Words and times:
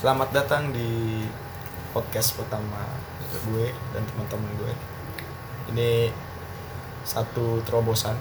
Selamat 0.00 0.32
datang 0.32 0.72
di 0.72 1.20
podcast 1.92 2.32
pertama 2.32 2.88
gue 3.52 3.68
dan 3.92 4.00
teman-teman 4.08 4.48
gue. 4.56 4.72
Ini 5.76 6.08
satu 7.04 7.60
terobosan. 7.68 8.16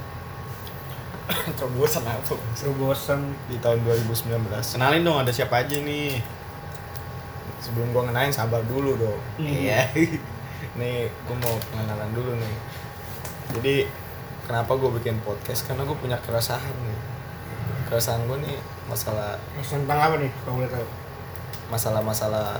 terobosan 1.55 2.03
apa? 2.03 2.35
Terobosan 2.51 3.31
Di 3.47 3.63
tahun 3.63 3.87
2019. 3.87 4.27
Kenalin 4.75 5.07
dong 5.07 5.23
ada 5.23 5.31
siapa 5.31 5.63
aja 5.63 5.79
nih. 5.79 6.19
Sebelum 7.63 7.95
gue 7.95 8.11
ngenalin 8.11 8.35
sabar 8.35 8.59
dulu 8.67 8.99
dong. 8.99 9.21
Iya. 9.39 9.87
Nih, 10.83 11.07
gue 11.07 11.35
mau 11.39 11.55
pengenalan 11.71 12.11
dulu 12.11 12.35
nih. 12.35 12.55
Jadi 13.55 13.75
kenapa 14.43 14.75
gue 14.75 14.99
bikin 14.99 15.15
podcast? 15.23 15.63
Karena 15.63 15.87
gue 15.87 15.95
punya 15.95 16.19
keresahan 16.27 16.75
nih. 16.75 16.99
Keresahan 17.87 18.27
gue 18.27 18.37
nih 18.43 18.59
masalah 18.91 19.39
tentang 19.63 19.95
apa 19.95 20.19
nih 20.19 20.27
kalau 20.43 20.59
boleh 20.59 20.67
tahu? 20.67 20.98
Masalah-masalah 21.69 22.57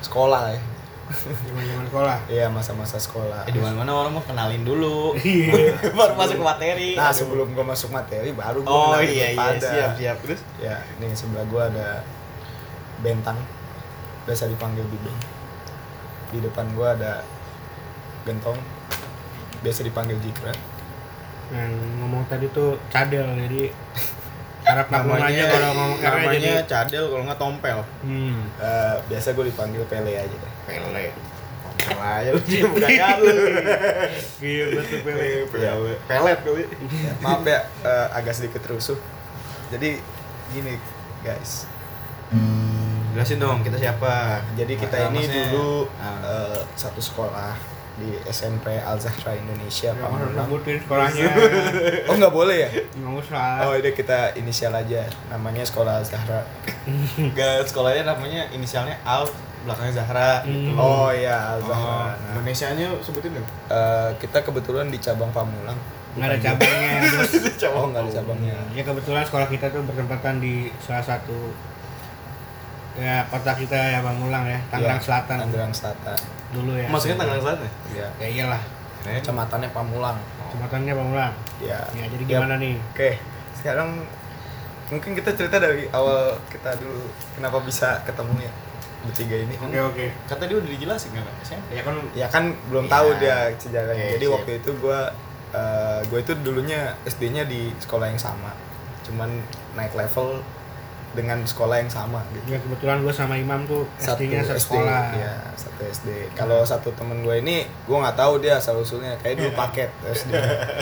sekolah 0.00 0.52
ya. 0.52 0.60
Zaman-zaman 1.48 1.84
sekolah. 1.88 2.16
Iya 2.32 2.46
masa-masa 2.48 2.96
sekolah. 2.96 3.44
Eh, 3.44 3.52
di 3.52 3.60
mana-mana 3.60 3.92
orang 3.92 4.12
mau 4.16 4.24
kenalin 4.24 4.64
dulu. 4.64 5.12
Iya. 5.20 5.76
Baru 5.96 6.16
masuk 6.16 6.40
ke 6.40 6.44
materi. 6.44 6.90
Nah 6.96 7.12
Aduh. 7.12 7.16
sebelum 7.16 7.48
gue 7.52 7.64
masuk 7.64 7.92
materi 7.92 8.32
baru 8.32 8.64
gue 8.64 8.72
Oh 8.72 8.96
iya 9.04 9.36
iya 9.36 9.52
siap 9.60 9.92
siap 10.00 10.16
terus. 10.24 10.40
Ya 10.56 10.80
nih 11.00 11.12
sebelah 11.12 11.44
gue 11.44 11.60
ada 11.60 12.00
bentang 13.04 13.36
biasa 14.24 14.48
dipanggil 14.48 14.84
bibeng. 14.88 15.18
Di 16.32 16.40
depan 16.40 16.72
gue 16.72 16.88
ada 16.88 17.20
gentong 18.24 18.56
biasa 19.60 19.84
dipanggil 19.84 20.16
jikra. 20.24 20.56
Yang 21.52 21.76
ngomong 22.00 22.24
tadi 22.32 22.48
tuh 22.48 22.80
cadel 22.88 23.28
jadi 23.44 23.68
harap 24.64 24.86
maklum 24.88 25.16
aja 25.18 25.44
kalau 25.46 25.68
ngomong 25.70 25.92
R 25.94 26.04
namanya 26.10 26.32
jadi 26.34 26.52
cadel 26.64 27.04
kalau 27.06 27.22
nggak 27.22 27.36
tompel. 27.38 27.78
hmm. 28.00 28.36
Eh, 28.56 28.94
biasa 29.06 29.26
gue 29.30 29.44
dipanggil 29.46 29.82
pele 29.84 30.12
aja 30.16 30.32
deh. 30.34 30.52
Pele. 30.64 31.06
Tompel 31.60 31.98
aja 32.00 32.30
lu 32.32 32.40
budaya 32.74 33.06
lu. 33.18 33.34
Iya 34.40 34.64
betul 34.72 34.98
pele. 35.02 35.26
Pele. 35.46 35.92
Pelet 36.04 36.38
kali. 36.40 36.64
Ya, 36.96 37.12
maaf 37.18 37.44
ya 37.44 37.60
eh, 37.82 38.06
agak 38.10 38.32
sedikit 38.32 38.64
rusuh. 38.64 38.96
Jadi 39.68 40.00
gini 40.50 40.80
guys. 41.20 41.68
Jelasin 43.12 43.38
dong 43.38 43.60
kita 43.60 43.76
siapa. 43.76 44.42
Jadi 44.54 44.74
kita 44.74 44.96
ini 45.06 45.22
maksudnya- 45.22 45.50
dulu 45.52 45.86
eh, 46.00 46.60
satu 46.74 46.98
sekolah 46.98 47.73
di 47.94 48.10
SMP 48.26 48.74
Al 48.74 48.98
Zahra 48.98 49.32
Indonesia 49.32 49.90
usah 49.90 50.02
Pamulang. 50.02 50.34
sebutin 50.44 50.76
sekolahnya. 50.78 51.26
Oh 52.10 52.14
nggak 52.14 52.34
boleh 52.34 52.56
ya? 52.58 52.70
Nggak 52.92 53.14
usah. 53.22 53.46
Oh 53.64 53.74
ini 53.74 53.90
kita 53.90 54.34
inisial 54.34 54.74
aja. 54.74 55.06
Namanya 55.28 55.62
Sekolah 55.62 55.98
Al 55.98 56.04
Zahra. 56.04 56.42
Enggak 57.14 57.62
sekolahnya 57.64 58.02
namanya 58.04 58.50
inisialnya 58.50 58.98
Al 59.02 59.22
belakangnya 59.62 59.94
Zahra 59.96 60.42
gitu. 60.42 60.74
Hmm. 60.74 60.76
Oh 60.76 61.08
iya 61.08 61.54
Al 61.54 61.62
Oh, 61.62 61.70
Zahra. 61.70 61.94
Nah, 62.10 62.34
Indonesianya 62.34 62.86
sebutin 62.98 63.30
dong. 63.32 63.46
eh, 63.70 64.10
kita 64.18 64.42
kebetulan 64.42 64.90
di 64.90 64.98
cabang 64.98 65.30
Pamulang. 65.30 65.78
Nggak 66.14 66.28
ada 66.28 66.38
cabangnya. 66.40 66.98
Bos. 67.14 67.32
Oh 67.70 67.86
nggak 67.88 68.02
ada 68.02 68.12
cabangnya. 68.18 68.54
Ya 68.70 68.82
kebetulan 68.82 69.22
sekolah 69.22 69.46
kita 69.46 69.70
tuh 69.70 69.82
bertempatan 69.82 70.38
di 70.38 70.66
salah 70.78 71.00
satu 71.00 71.54
ya 72.94 73.26
kota 73.26 73.50
kita 73.54 73.74
ya 73.74 73.98
Pamulang 73.98 74.46
ya, 74.46 74.58
Tangerang 74.68 74.98
Iya, 74.98 75.06
Selatan 75.06 75.36
Tangerang 75.40 75.74
Selatan. 75.74 76.18
Dulu 76.54 76.72
ya. 76.72 76.86
Maksudnya 76.86 77.16
Tangerang 77.18 77.42
Selatan 77.42 77.60
ya? 77.60 77.72
Iya. 77.90 78.06
Ya 78.16 78.28
iyalah, 78.30 78.62
Kecamatannya 79.02 79.68
Pamulang. 79.68 80.18
jembatannya 80.48 80.94
Pamulang. 80.94 81.32
Ya. 81.58 81.78
Ya 81.92 82.04
jadi 82.06 82.22
Ya, 82.24 82.38
gimana 82.38 82.54
nih? 82.56 82.78
Oke, 82.94 83.18
sekarang 83.54 84.06
mungkin 84.86 85.10
kita 85.12 85.32
cerita 85.32 85.56
dari 85.58 85.90
awal 85.90 86.36
kita 86.46 86.76
dulu 86.76 87.02
kenapa 87.34 87.58
bisa 87.60 87.98
ketemu 88.04 88.36
ya 88.40 88.52
bertiga 89.02 89.36
ini. 89.36 89.54
Oke 89.58 89.78
oke. 89.82 90.06
Kata 90.24 90.42
dia 90.46 90.56
udah 90.56 90.70
dijelasin 90.70 91.10
kan 91.12 91.24
SMP. 91.42 91.68
Ya 91.72 91.82
kan 91.82 91.94
Ya 92.14 92.26
kan 92.26 92.44
belum 92.70 92.86
Iya. 92.86 92.92
tahu 92.92 93.08
dia 93.18 93.36
sejarahnya. 93.54 94.00
Oke, 94.02 94.14
Jadi 94.14 94.24
siap. 94.24 94.34
waktu 94.38 94.50
itu 94.56 94.70
gua 94.78 95.00
eh, 95.52 96.00
gua 96.08 96.18
itu 96.18 96.32
dulunya 96.40 96.80
SD-nya 97.04 97.44
di 97.44 97.68
sekolah 97.76 98.08
yang 98.08 98.18
sama. 98.18 98.56
Cuman 99.04 99.28
naik 99.74 99.92
level 99.92 100.40
dengan 101.14 101.38
sekolah 101.40 101.78
yang 101.78 101.88
sama 101.88 102.20
gitu. 102.30 102.52
ya 102.52 102.58
kebetulan 102.58 102.98
gue 103.00 103.10
sama 103.10 103.34
Imam 103.34 103.62
tuh 103.64 103.86
Satu 103.96 104.20
SD-nya 104.20 104.42
satu 104.42 104.52
SD, 104.52 104.64
sekolah. 104.66 105.04
ya 105.14 105.32
satu 105.54 105.80
SD. 105.86 106.08
Kalau 106.32 106.58
satu 106.60 106.88
temen 106.92 107.22
gue 107.22 107.38
ini, 107.38 107.56
gue 107.64 107.96
nggak 107.96 108.14
tahu 108.14 108.38
dia 108.38 108.58
asal 108.58 108.76
usulnya. 108.76 109.14
Kayak 109.16 109.34
dulu 109.38 109.50
paket 109.54 109.90
SD. 110.04 110.30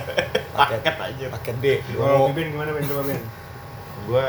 paket, 0.57 0.81
Paket 0.81 0.97
aja. 0.99 1.27
paket 1.31 1.57
D. 1.59 1.67
Kalau 1.87 2.29
Bibin 2.29 2.51
gimana 2.51 2.71
Ben 2.71 2.83
coba 2.83 3.03
Ben? 3.05 3.21
Gua 4.03 4.27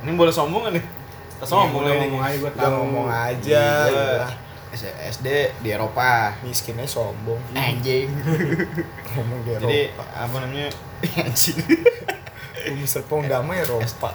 ini 0.00 0.10
boleh 0.12 0.30
sombong 0.30 0.62
kan 0.62 0.72
nih? 0.72 0.84
Kita 1.32 1.44
sombong 1.44 1.82
Iya, 1.82 1.92
nih. 1.92 2.00
ngomong 2.06 2.22
aja 2.22 2.36
gue 2.38 2.52
tahu. 2.52 2.70
ngomong 2.72 3.08
aja. 3.08 3.64
Gua 3.84 4.28
gitu 4.68 4.86
SD 5.08 5.28
di 5.60 5.68
Eropa. 5.72 6.36
Miskinnya 6.42 6.84
sombong. 6.84 7.40
Anjing. 7.52 8.12
ngomong 9.16 9.38
di 9.42 9.50
Jadi 9.54 9.80
Eropa. 9.88 10.04
apa 10.14 10.36
namanya? 10.38 10.68
Anjing. 11.24 11.56
Bumi 12.66 12.84
Serpong 12.84 13.24
damai 13.24 13.62
Eropa. 13.62 14.12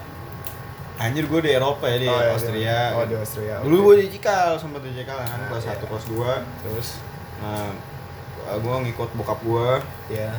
Anjir 1.02 1.26
gue 1.26 1.42
di 1.42 1.52
Eropa 1.52 1.86
ya 1.86 1.98
di 1.98 2.06
Oh, 2.06 2.14
iya, 2.16 2.30
Austria. 2.32 2.78
di- 2.84 2.94
oh, 2.94 3.06
di 3.08 3.16
Austria, 3.16 3.56
Dulu 3.60 3.76
oke. 3.76 3.84
gue 3.84 3.96
di 3.98 4.08
Cikal, 4.12 4.50
sempat 4.56 4.82
di 4.82 4.94
Cikal 4.94 5.18
kan, 5.20 5.34
Nah, 5.36 5.48
kelas 5.50 5.64
iya. 5.64 5.74
1, 5.74 5.86
kelas 5.88 6.06
2. 6.08 6.32
Terus, 6.62 6.88
Nah, 7.40 7.70
gue 8.54 8.76
ngikut 8.84 9.10
bokap 9.14 9.40
gue 9.42 9.68
ya. 10.12 10.30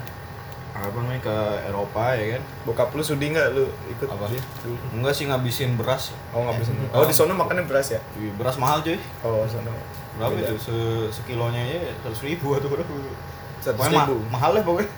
apa 0.73 0.97
namanya 0.97 1.21
ke 1.21 1.37
Eropa 1.67 2.17
ya 2.17 2.33
kan 2.33 2.43
Bokap 2.65 2.89
lu 2.91 3.03
sudi 3.03 3.29
nggak 3.29 3.53
lu 3.53 3.61
ikut 3.87 4.09
Apa? 4.09 4.25
dia 4.27 4.41
dulu? 4.63 4.73
enggak 4.95 5.13
sih 5.13 5.29
ngabisin 5.29 5.77
beras 5.77 6.17
Oh 6.33 6.41
nggak 6.43 6.57
bisa. 6.59 6.73
Eh, 6.73 6.89
Oh 6.91 7.05
di 7.05 7.13
sono 7.13 7.35
makannya 7.35 7.69
beras 7.69 7.93
ya? 7.93 8.01
Ih, 8.17 8.33
beras 8.33 8.57
mahal 8.57 8.81
cuy 8.81 8.97
Oh 9.21 9.45
sono. 9.45 9.69
berapa 10.15 10.33
Beda. 10.33 10.49
itu 10.49 10.57
Se 10.59 10.77
sekilonya 11.13 11.61
ya 11.61 11.77
seratus 11.95 12.23
ribu 12.23 12.57
atau 12.57 12.69
berapa 12.69 12.89
Seratus 13.59 13.77
Pokoknya 13.77 13.93
ma- 13.95 14.07
ribu. 14.07 14.17
mahal 14.27 14.51
lah 14.51 14.63
pokoknya 14.63 14.91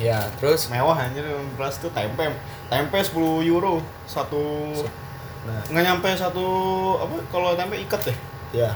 Ya 0.00 0.18
terus. 0.34 0.60
mewah 0.68 0.96
anjir 0.96 1.26
beras 1.52 1.76
tuh 1.76 1.90
tempe 1.90 2.24
tempe 2.66 2.96
10 2.96 3.12
euro 3.44 3.78
satu 4.04 4.72
Nah 5.46 5.60
nggak 5.66 5.84
nyampe 5.84 6.08
satu 6.12 6.46
apa 6.98 7.14
kalau 7.28 7.54
tempe 7.54 7.78
ikat 7.78 8.00
deh 8.08 8.18
ya 8.52 8.70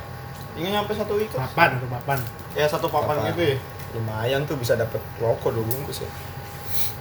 nggak 0.53 0.73
nyampe 0.73 0.93
satu 0.93 1.17
ikat 1.17 1.39
Papan 1.41 1.71
atau 1.77 1.89
papan. 1.89 2.19
ya 2.53 2.65
satu 2.65 2.87
papan, 2.87 3.17
Papan. 3.17 3.31
gitu 3.33 3.43
ya 3.43 3.57
lumayan 3.93 4.41
tuh 4.45 4.57
bisa 4.57 4.73
dapat 4.75 5.01
rokok 5.17 5.53
dua 5.53 5.65
bungkus 5.65 6.01
ya. 6.01 6.11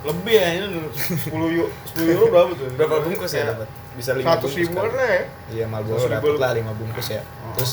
lebih 0.01 0.33
ya 0.33 0.47
ini 0.57 0.65
10 0.91 1.29
euro 1.29 1.67
10 1.93 2.09
euro 2.09 2.25
berapa 2.27 2.51
tuh 2.51 2.67
Berapa 2.73 2.95
bungkus 3.01 3.31
ya 3.31 3.43
dapat? 3.47 3.69
Bisa 3.93 4.11
lima 4.11 4.33
bungkus. 4.33 4.57
ribu 4.57 4.75
ya 4.97 5.21
Iya 5.51 5.65
Marlboro 5.69 5.99
100 5.99 6.09
ribu 6.09 6.27
dapat 6.31 6.41
lah 6.41 6.51
lima 6.57 6.71
bungkus 6.73 7.07
ya. 7.11 7.21
Oh. 7.21 7.53
Terus 7.53 7.71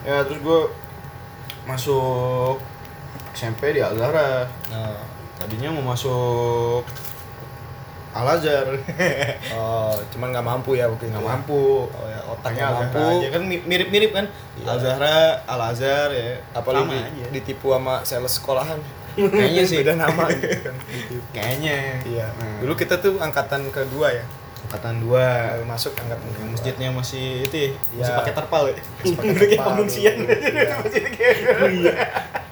ya 0.00 0.16
terus 0.24 0.40
gue 0.40 0.60
masuk 1.62 2.56
SMP 3.30 3.76
di 3.76 3.80
Al 3.80 3.94
Zahra 3.94 4.48
nah, 4.72 4.96
tadinya 5.36 5.70
mau 5.70 5.92
masuk 5.92 6.82
Al 8.10 8.26
Azhar 8.28 8.66
oh 9.54 9.94
cuman 10.10 10.28
nggak 10.30 10.42
mampu 10.44 10.70
ya 10.72 10.84
waktu 10.84 11.04
itu. 11.04 11.12
nggak 11.12 11.22
ya? 11.22 11.30
mampu 11.30 11.62
Oh 11.86 12.06
ya 12.06 12.20
otaknya 12.26 12.64
Al 12.64 12.74
mampu. 12.76 12.98
Aja 12.98 13.28
kan 13.30 13.42
mi- 13.44 13.62
mirip-mirip 13.62 14.10
kan 14.10 14.26
Iya. 14.56 14.66
Al 14.66 14.78
Zahra 14.78 15.16
Al 15.44 15.60
Azhar 15.64 16.08
ya 16.10 16.42
Apalagi 16.50 16.90
aja 16.92 17.24
ditipu 17.28 17.70
sama 17.70 18.02
sales 18.02 18.32
sekolahan. 18.32 18.82
kayaknya 19.10 19.62
sih 19.64 19.78
Beda 19.78 19.94
nama 19.96 20.26
gitu 20.28 20.48
kan. 20.60 20.74
Ditipu. 20.90 21.22
kayaknya 21.30 21.76
Iya. 22.02 22.26
Nah, 22.32 22.58
Dulu 22.60 22.74
kita 22.74 22.94
tuh 22.96 23.14
angkatan 23.16 23.62
kedua 23.68 24.10
ya. 24.12 24.26
angkatan 24.62 24.96
dua 25.00 25.26
masuk 25.64 25.94
angkatan 25.96 26.22
yang 26.22 26.34
kedua. 26.36 26.50
masjidnya 26.52 26.88
masih 26.92 27.26
itu 27.42 27.56
ya, 27.56 27.68
Iya. 27.68 27.74
masih 27.96 28.14
pakai 28.16 28.34
terpal 28.34 28.62
ya 28.64 28.74
Masih 28.76 29.14
pakai 29.16 29.34
terpal 29.36 29.64
pengungsian. 29.68 30.16
Iya. 31.72 31.94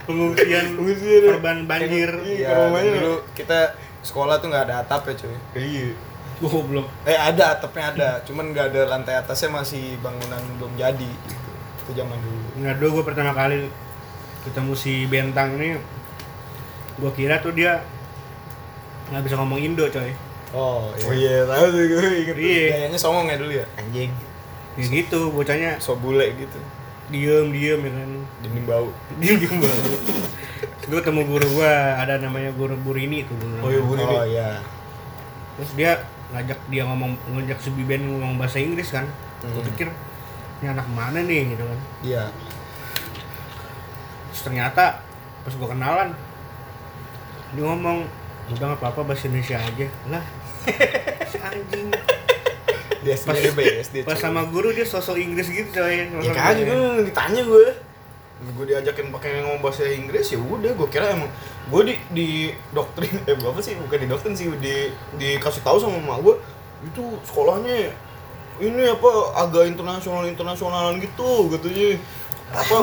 Pengungsian 0.03 0.65
Pengungsian. 0.73 1.23
korban 1.29 1.59
banjir. 1.65 2.11
Iya, 2.25 2.49
dulu 2.73 3.15
kita 3.35 3.77
sekolah 4.09 4.41
tuh 4.41 4.49
nggak 4.49 4.65
ada 4.73 4.81
atap 4.81 5.05
ya 5.13 5.15
cuy. 5.21 5.37
iya 5.61 5.93
Goblok. 6.39 6.87
Eh 7.03 7.19
ada 7.19 7.59
atapnya 7.59 7.85
ada, 7.93 8.09
cuman 8.23 8.55
nggak 8.55 8.73
ada 8.73 8.83
lantai 8.89 9.19
atasnya 9.19 9.51
masih 9.53 9.99
bangunan 10.01 10.39
belum 10.57 10.73
jadi 10.79 11.11
gitu. 11.27 11.51
Itu 11.85 11.91
zaman 11.99 12.15
dulu. 12.15 12.47
Nggak 12.63 12.75
dulu 12.79 12.89
gue 13.01 13.05
pertama 13.11 13.35
kali 13.35 13.67
ketemu 14.47 14.73
si 14.79 15.05
Bentang 15.11 15.59
nih, 15.59 15.83
gue 16.97 17.11
kira 17.13 17.43
tuh 17.43 17.53
dia 17.53 17.83
nggak 19.11 19.23
bisa 19.27 19.35
ngomong 19.35 19.59
Indo 19.61 19.85
coy. 19.91 20.15
Oh 20.55 20.89
oh 20.95 21.13
iya 21.13 21.45
tahu 21.45 21.67
tuh 21.75 21.83
gue 21.85 22.07
inget. 22.25 22.37
Iya. 22.39 22.67
Gayanya 22.73 22.99
songong 23.03 23.27
ya 23.29 23.37
dulu 23.37 23.53
ya. 23.53 23.67
anjing 23.77 24.15
Ya 24.79 24.87
gitu, 24.87 25.35
bocahnya 25.35 25.83
So 25.83 25.99
bule 25.99 26.39
gitu. 26.39 26.61
Diem 27.09 27.47
diem 27.51 27.81
ya 27.81 27.93
kan. 27.93 28.11
Dinding 28.43 28.67
bau. 28.67 28.87
Diem 29.21 29.37
diem 29.39 29.57
banget. 29.59 30.03
gue 30.89 30.97
ketemu 31.05 31.21
guru 31.29 31.47
gue, 31.61 31.73
ada 32.01 32.17
namanya 32.17 32.49
guru 32.57 32.73
Burini 32.81 33.21
tuh 33.29 33.37
guru. 33.37 33.61
oh 33.61 33.69
iya 33.69 33.81
Bu 33.85 33.93
Oh 33.93 34.25
iya. 34.25 34.49
Terus 35.61 35.71
dia 35.77 35.93
ngajak 36.33 36.57
dia 36.73 36.83
ngomong 36.89 37.13
ngajak 37.29 37.61
si 37.61 37.69
Biben 37.73 38.09
ngomong 38.09 38.41
bahasa 38.41 38.57
Inggris 38.57 38.89
kan. 38.89 39.05
Gue 39.41 39.53
Hmm. 39.61 39.69
pikir 39.69 39.89
ini 40.59 40.67
anak 40.69 40.89
mana 40.89 41.21
nih 41.21 41.53
gitu 41.53 41.65
kan. 41.65 41.81
Iya. 42.01 42.25
Terus 44.33 44.43
ternyata 44.45 45.05
pas 45.45 45.53
gue 45.53 45.69
kenalan 45.69 46.09
dia 47.53 47.65
ngomong 47.65 48.05
udah 48.49 48.65
nggak 48.65 48.81
apa-apa 48.81 49.13
bahasa 49.13 49.29
Indonesia 49.29 49.57
aja 49.57 49.87
lah 50.09 50.25
si 51.31 51.37
anjing 52.99 53.07
Dia 53.07 53.15
aslinya 53.15 53.41
dia 53.41 53.53
BSD. 53.55 53.95
Pas 54.03 54.15
cuy. 54.15 54.21
sama 54.21 54.43
guru 54.45 54.69
dia 54.71 54.85
sosok 54.85 55.17
Inggris 55.17 55.47
gitu 55.47 55.71
coy. 55.71 56.09
ya 56.19 56.33
kagak 56.33 56.55
dia. 56.57 56.65
gue 56.67 57.05
ditanya 57.07 57.43
gue 57.43 57.67
gue 58.39 58.65
diajakin 58.67 59.11
pakai 59.11 59.43
ngomong 59.43 59.59
bahasa 59.59 59.83
Inggris 59.85 60.31
ya 60.31 60.39
udah 60.39 60.71
gue 60.71 60.89
kira 60.89 61.11
emang 61.11 61.27
gue 61.69 61.83
di 61.85 61.95
di 62.09 62.29
doktrin 62.71 63.11
eh 63.27 63.35
apa 63.35 63.59
sih 63.59 63.75
bukan 63.75 63.99
di 63.99 64.07
doktrin 64.07 64.35
sih 64.35 64.47
di 64.57 64.95
dikasih 65.15 65.63
tahu 65.63 65.77
sama 65.77 65.99
emak 65.99 66.23
gue 66.23 66.35
itu 66.87 67.03
sekolahnya 67.27 67.91
ini 68.59 68.83
apa 68.87 69.11
agak 69.37 69.67
internasional 69.67 70.23
internasionalan 70.23 70.99
gitu 70.99 71.51
katanya 71.51 71.99
apa 72.49 72.77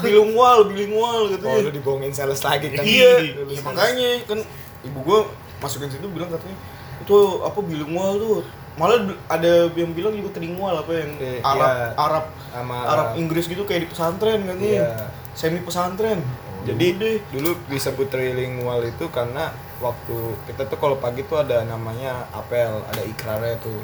bilingual 0.00 0.68
bilingual 0.68 1.24
Oh, 1.24 1.28
lu 1.28 1.36
katanya 1.40 1.72
dibohongin 1.72 2.12
sales 2.12 2.44
lagi 2.44 2.68
kan. 2.70 2.84
iya 2.84 3.12
ya 3.48 3.60
makanya 3.64 4.08
kan 4.28 4.38
ibu 4.84 4.98
gue 5.00 5.20
masukin 5.58 5.88
situ 5.88 6.04
bilang 6.06 6.28
katanya 6.28 6.56
itu 7.00 7.16
apa 7.40 7.58
bilingual 7.64 8.12
tuh 8.20 8.36
malah 8.78 9.02
ada 9.26 9.66
yang 9.74 9.90
bilang 9.90 10.14
juga 10.14 10.38
trilingual 10.38 10.78
apa 10.78 10.92
yang 10.94 11.10
Iya, 11.18 11.42
Arab 11.42 11.70
iya. 11.74 11.88
Arab 11.98 12.24
sama 12.54 12.76
Arab 12.86 13.08
Inggris 13.18 13.44
gitu 13.50 13.66
kayak 13.66 13.84
di 13.84 13.88
pesantren 13.90 14.40
kan 14.46 14.56
Iya. 14.56 15.10
semi 15.34 15.60
pesantren 15.60 16.22
Jadi 16.66 16.86
deh 17.00 17.16
dulu 17.32 17.54
disebut 17.70 18.06
trilingual 18.12 18.82
itu 18.84 19.08
karena 19.08 19.48
waktu 19.78 20.16
kita 20.44 20.66
tuh 20.68 20.76
kalau 20.76 20.98
pagi 20.98 21.22
tuh 21.24 21.40
ada 21.40 21.64
namanya 21.64 22.26
apel, 22.34 22.82
ada 22.84 23.02
ikrarnya 23.06 23.56
tuh. 23.62 23.78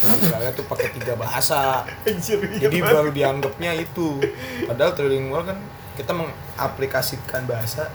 Ikrarnya 0.00 0.54
tuh 0.54 0.64
pakai 0.64 0.96
tiga 0.96 1.12
bahasa. 1.18 1.82
anjir 2.08 2.40
Jadi 2.40 2.78
baru 2.80 3.10
dianggapnya 3.12 3.74
itu. 3.76 4.22
Padahal 4.64 4.94
trilingual 4.96 5.44
kan 5.44 5.58
kita 5.98 6.14
mengaplikasikan 6.14 7.44
bahasa 7.44 7.90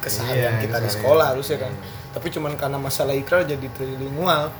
keseharian 0.00 0.56
Iya, 0.58 0.62
kita 0.66 0.76
di 0.80 0.90
sekolah 0.90 1.36
harusnya 1.36 1.68
kan. 1.68 1.72
Tapi 2.10 2.26
cuman 2.32 2.56
karena 2.58 2.80
masalah 2.80 3.14
ikrar 3.14 3.46
jadi 3.46 3.66
trilingual. 3.76 4.50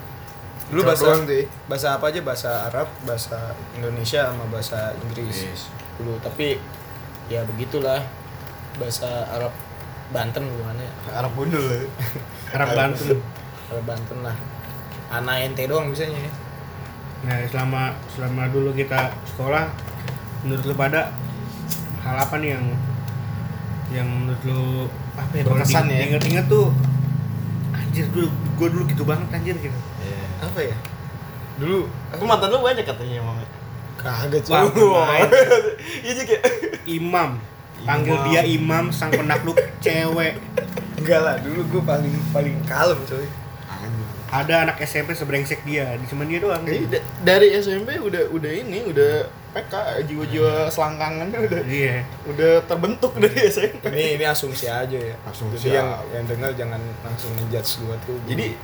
Dulu 0.71 0.81
bahasa 0.87 1.03
doang 1.03 1.23
bahasa 1.67 1.87
apa 1.99 2.05
aja? 2.07 2.19
Bahasa 2.23 2.49
Arab, 2.71 2.87
bahasa 3.03 3.51
Indonesia 3.75 4.31
sama 4.31 4.47
bahasa 4.47 4.95
Inggris. 5.03 5.51
Yes. 5.51 5.67
Dulu 5.99 6.15
tapi 6.23 6.55
ya 7.27 7.43
begitulah 7.43 7.99
bahasa 8.79 9.27
Arab 9.27 9.51
Banten 10.11 10.43
gimana 10.47 10.79
ya? 10.79 10.91
Arab 11.19 11.31
bundul 11.35 11.63
ya. 11.63 11.83
Arab 12.55 12.69
Banten. 12.75 13.19
Arab 13.71 13.83
Banten 13.83 14.17
lah. 14.23 14.35
Anak 15.11 15.35
ente 15.43 15.67
doang 15.67 15.91
biasanya. 15.91 16.19
ya. 16.23 16.31
Nah, 17.21 17.37
selama 17.51 17.93
selama 18.09 18.49
dulu 18.49 18.71
kita 18.73 19.11
sekolah 19.27 19.67
menurut 20.41 20.63
lu 20.65 20.73
pada 20.73 21.13
hal 22.01 22.15
apa 22.17 22.41
nih 22.41 22.57
yang 22.57 22.65
yang 23.93 24.07
menurut 24.09 24.41
lu 24.47 24.61
apa 25.13 25.29
ya 25.35 25.43
Berkesan 25.45 25.85
ya? 25.91 25.99
diinget-inget 26.07 26.45
tuh 26.49 26.73
anjir 27.75 28.07
dulu 28.09 28.27
gua 28.57 28.67
dulu 28.71 28.83
gitu 28.89 29.03
banget 29.05 29.27
anjir 29.35 29.55
gitu. 29.59 29.77
Apa 30.51 30.61
ya? 30.61 30.77
Dulu 31.57 31.87
Aku 32.11 32.23
mantan 32.23 32.49
lu 32.49 32.59
banyak 32.59 32.83
katanya 32.83 33.21
mama. 33.21 33.43
kagak 33.95 34.41
cuy. 34.41 34.57
main. 35.05 35.29
Iya 36.01 36.13
juga. 36.17 36.37
Imam. 36.83 37.29
Panggil 37.81 38.13
Imam. 38.13 38.25
dia 38.27 38.41
imam 38.43 38.85
sang 38.89 39.09
penakluk 39.09 39.55
cewek. 39.79 40.37
Enggak 40.95 41.19
lah, 41.19 41.35
dulu 41.37 41.61
gue 41.67 41.81
paling 41.81 42.13
paling 42.29 42.57
kalem 42.63 42.97
coy. 43.03 43.25
Ada 44.27 44.63
anak 44.63 44.79
SMP 44.79 45.11
sebrengsek 45.11 45.59
dia, 45.61 45.91
di 45.93 46.05
cuman 46.05 46.23
dia 46.25 46.39
doang. 46.39 46.63
Eh, 46.63 46.87
da- 46.87 47.03
dari 47.19 47.51
SMP 47.53 47.99
udah 47.99 48.31
udah 48.31 48.47
ini 48.49 48.79
udah 48.81 49.27
PK 49.51 49.73
jiwa-jiwa 50.07 50.65
selangkangannya 50.65 51.35
udah 51.41 51.59
Iya. 51.61 52.07
udah 52.25 52.63
terbentuk 52.63 53.11
dari 53.17 53.37
SMP. 53.45 53.83
Ini 53.85 54.15
ini 54.15 54.23
asumsi 54.23 54.65
aja 54.65 54.95
ya. 54.95 55.15
Asumsi 55.25 55.67
Jadi 55.67 55.75
yang 55.75 55.89
yang 56.09 56.23
dengar 56.23 56.55
jangan 56.55 56.79
langsung 57.01 57.35
ngejudge 57.35 57.83
gua 57.83 57.99
tuh. 58.01 58.15
Jadi 58.23 58.55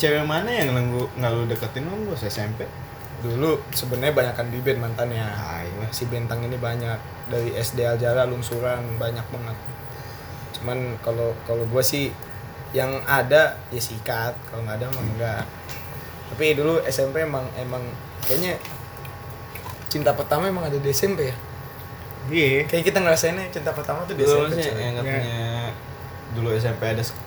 cewek 0.00 0.24
mana 0.24 0.48
yang 0.48 0.72
lu 0.72 1.04
nggak 1.12 1.30
lu 1.30 1.44
deketin 1.44 1.84
lu 1.84 2.08
pas 2.08 2.24
SMP? 2.24 2.64
dulu 3.20 3.60
sebenarnya 3.76 4.16
banyakan 4.16 4.48
di 4.48 4.64
band 4.64 4.80
mantannya. 4.80 5.20
Ah, 5.20 5.60
iya. 5.60 5.84
Si 5.92 6.08
Bentang 6.08 6.40
ini 6.40 6.56
banyak 6.56 6.96
dari 7.28 7.52
SD 7.52 7.84
Aljara 7.84 8.24
lungsuran 8.24 8.96
banyak 8.96 9.28
banget. 9.28 9.56
Cuman 10.56 10.96
kalau 11.04 11.36
kalau 11.44 11.68
gua 11.68 11.84
sih 11.84 12.08
yang 12.72 12.88
ada 13.04 13.60
ya 13.68 13.76
sikat, 13.76 14.32
kalau 14.48 14.64
nggak 14.64 14.80
ada 14.80 14.84
emang 14.88 15.04
enggak. 15.04 15.44
Tapi 16.32 16.56
dulu 16.56 16.80
SMP 16.88 17.20
emang 17.20 17.44
emang 17.60 17.84
kayaknya 18.24 18.56
cinta 19.92 20.16
pertama 20.16 20.48
emang 20.48 20.64
ada 20.64 20.80
di 20.80 20.88
SMP 20.88 21.28
ya. 21.28 21.36
Iya. 22.32 22.64
Kayak 22.72 22.84
kita 22.88 22.98
ngerasainnya 23.04 23.52
cinta 23.52 23.76
pertama 23.76 24.00
tuh 24.08 24.16
di 24.16 24.24
Dulu 24.24 24.48
SMP. 24.48 24.80
yang 24.80 24.96
katanya 24.96 25.76
dulu 26.32 26.48
SMP 26.54 26.88
ada 26.88 27.04
sk- 27.04 27.20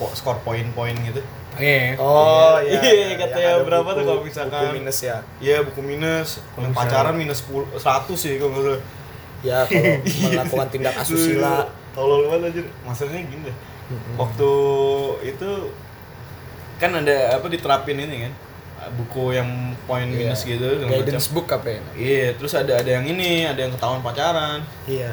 po- 0.00 0.10
skor 0.10 0.40
poin-poin 0.40 0.96
gitu. 0.96 1.20
Iya. 1.54 1.92
Oh 1.94 2.56
Iya, 2.56 2.80
iya. 2.80 2.92
iya, 3.04 3.16
katanya 3.18 3.44
Yang 3.44 3.52
ada 3.54 3.66
berapa 3.68 3.88
tuh 3.88 3.94
buku- 3.94 4.08
kalau 4.08 4.22
misalkan- 4.24 4.62
buku 4.64 4.78
minus 4.80 4.98
ya. 5.00 5.16
Iya 5.38 5.56
buku 5.60 5.80
minus, 5.82 6.28
yang 6.56 6.72
misalnya- 6.72 6.74
pacaran 6.74 7.14
minus 7.14 7.38
10, 7.42 7.68
100 7.76 8.16
sih 8.16 8.32
kalau 8.34 8.50
nggak 8.50 8.64
salah. 8.64 8.82
Ya 9.40 9.58
kalau 9.62 9.92
melakukan 10.32 10.68
tindak 10.70 10.94
asusila. 10.96 11.68
Tolol 11.90 12.20
banget 12.26 12.42
aja. 12.50 12.60
Maksudnya 12.82 13.20
gini 13.22 13.42
deh. 13.44 13.56
Waktu 14.16 14.50
itu 15.26 15.50
kan 16.78 16.90
ada 16.94 17.36
apa 17.36 17.46
diterapin 17.46 17.98
ini 17.98 18.24
kan 18.24 18.32
buku 18.96 19.36
yang 19.36 19.50
poin 19.84 20.06
Iya. 20.06 20.16
minus 20.16 20.40
gitu 20.42 20.64
segala 20.64 20.88
macam. 20.88 21.04
Guidance 21.04 21.28
book 21.28 21.48
apa 21.50 21.68
ya? 21.68 21.80
Iya, 21.92 22.26
terus 22.32 22.52
ada 22.54 22.72
ada 22.74 22.88
yang 22.90 23.04
ini, 23.04 23.44
ada 23.44 23.60
yang 23.60 23.68
ketahuan 23.70 24.00
pacaran. 24.00 24.64
Iya. 24.86 25.12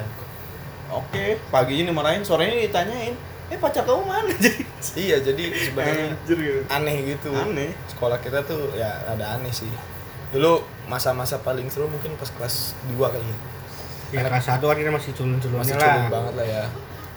Oke, 0.88 1.36
paginya 1.52 1.92
dimarahin, 1.92 2.24
sorenya 2.24 2.64
ditanyain, 2.64 3.12
eh 3.48 3.58
pacar 3.58 3.84
kamu 3.84 4.04
mana? 4.04 4.32
Jadi 4.36 4.62
Iya, 4.94 5.18
jadi 5.20 5.44
sebenarnya 5.54 6.06
anjir 6.14 6.38
gitu. 6.38 6.62
aneh 6.68 6.96
gitu. 7.08 7.32
Aneh. 7.32 7.70
Sekolah 7.88 8.18
kita 8.18 8.44
tuh 8.44 8.72
ya 8.74 8.88
ada 9.06 9.36
aneh 9.36 9.50
sih. 9.50 9.70
Dulu 10.30 10.60
masa-masa 10.86 11.40
paling 11.40 11.68
seru 11.68 11.86
mungkin 11.86 12.14
pas 12.16 12.28
kelas 12.30 12.76
2 12.90 13.00
kali 13.08 13.24
ya. 13.24 13.38
Ya 14.10 14.20
kelas 14.24 14.44
satu 14.46 14.66
kan 14.66 14.76
kita 14.76 14.88
masih 14.90 15.12
culun-culunnya 15.14 15.64
Masih 15.64 15.76
lah. 15.76 15.84
culun 15.90 16.08
banget 16.10 16.34
lah 16.36 16.48
ya. 16.48 16.64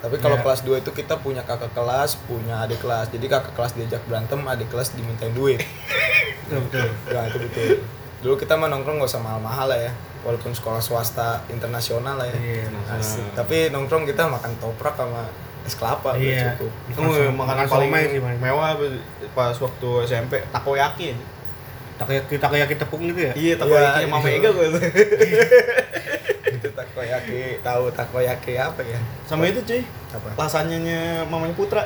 Tapi 0.01 0.17
kalau 0.17 0.37
Ya. 0.37 0.43
kelas 0.43 0.61
2 0.63 0.79
itu 0.79 0.91
kita 0.93 1.15
punya 1.19 1.43
kakak 1.43 1.71
kelas, 1.71 2.17
punya 2.25 2.63
adik 2.63 2.81
kelas. 2.81 3.11
Jadi 3.11 3.27
kakak 3.27 3.53
kelas 3.53 3.73
diajak 3.75 4.03
berantem, 4.05 4.41
adik 4.43 4.67
kelas 4.69 4.95
dimintain 4.95 5.31
duit. 5.31 5.61
Betul, 6.43 6.67
betul. 6.67 6.89
Ya 7.09 7.21
itu 7.25 7.39
betul. 7.41 7.67
Dulu 8.21 8.35
kita 8.37 8.53
mah 8.55 8.67
nongkrong 8.67 8.99
gak 8.99 9.07
usah 9.09 9.21
mahal-mahal 9.21 9.67
lah 9.67 9.79
ya. 9.81 9.93
Walaupun 10.21 10.51
sekolah 10.51 10.79
swasta 10.79 11.47
internasional 11.47 12.17
lah 12.17 12.27
ya. 12.27 12.35
Iya, 12.35 12.67
Asik. 12.91 13.23
Tapi 13.33 13.71
nongkrong 13.71 14.03
kita 14.03 14.27
makan 14.27 14.59
toprak 14.59 14.93
sama 14.93 15.31
es 15.63 15.75
kelapa 15.75 16.11
udah 16.11 16.21
Iya. 16.21 16.55
cukup. 16.55 16.71
Kamu 16.91 17.09
Makan- 17.09 17.35
makanan 17.35 17.57
makan 17.59 17.69
paling 17.69 17.91
sih, 18.09 18.21
mewah 18.21 18.71
pas 19.31 19.55
waktu 19.55 19.89
SMP 20.05 20.33
takoyaki. 20.49 21.09
Takoyaki 21.97 22.35
takoyaki 22.37 22.75
tepung 22.75 23.03
gitu 23.07 23.21
ya? 23.29 23.33
Iya, 23.35 23.55
takoyaki 23.57 24.01
Iya, 24.03 24.09
Mama 24.09 24.27
iya. 24.27 24.37
Ega 24.37 24.51
gue. 24.51 24.67
itu 26.51 26.69
takoyaki 26.71 27.41
tahu 27.61 27.89
takoyaki 27.91 28.53
apa 28.55 28.81
ya 28.83 28.99
Sama 29.23 29.47
itu 29.47 29.61
cuy, 29.63 29.81
apa 30.11 30.29
lasanyanya 30.37 31.25
mamanya 31.25 31.55
Putra. 31.55 31.85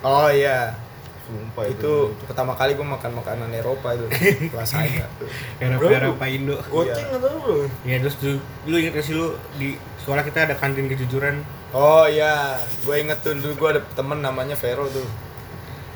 oh 0.00 0.28
iya 0.28 0.74
Sumpah 1.22 1.66
itu 1.66 1.92
pertama 2.22 2.54
kali 2.54 2.72
gue 2.72 2.86
makan 2.86 3.12
makanan 3.14 3.50
Eropa 3.50 3.90
itu 3.92 4.06
tuh 5.18 5.28
Eropa 5.58 5.80
Bro. 5.80 5.90
Eropa 5.90 6.26
Indo. 6.26 6.54
Goceng 6.62 7.08
atau 7.10 7.30
bro? 7.36 7.66
Ya 7.82 7.98
terus 7.98 8.14
tuh, 8.16 8.38
lu 8.62 8.74
inget 8.76 8.94
gak 8.94 9.02
sih 9.02 9.10
lu 9.12 9.34
di 9.54 9.74
sekolah 9.98 10.22
kita 10.22 10.46
ada 10.46 10.54
kantin 10.54 10.86
kejujuran? 10.86 11.42
Oh 11.72 12.04
iya. 12.06 12.54
Gue 12.84 13.02
inget 13.02 13.18
tuh 13.22 13.34
dulu 13.34 13.54
gue 13.56 13.68
ada 13.78 13.82
temen 13.94 14.18
namanya 14.20 14.54
Vero 14.54 14.86
tuh. 14.86 15.06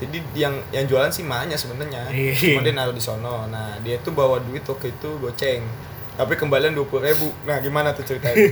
Jadi 0.01 0.17
yang 0.33 0.57
yang 0.73 0.89
jualan 0.89 1.13
sih 1.13 1.21
mahnya 1.23 1.61
sebenarnya. 1.61 2.09
Iya. 2.09 2.57
cuma 2.57 2.65
dia 2.65 2.73
naruh 2.73 2.97
di 2.97 3.03
sono. 3.05 3.45
Nah 3.53 3.77
dia 3.85 4.01
tuh 4.01 4.17
bawa 4.17 4.41
duit 4.41 4.65
waktu 4.65 4.97
itu 4.97 5.09
goceng. 5.21 5.61
Tapi 6.17 6.37
kembalian 6.37 6.73
dua 6.73 6.89
puluh 6.89 7.05
ribu. 7.05 7.29
Nah 7.45 7.61
gimana 7.61 7.93
tuh 7.93 8.05
ceritanya? 8.05 8.37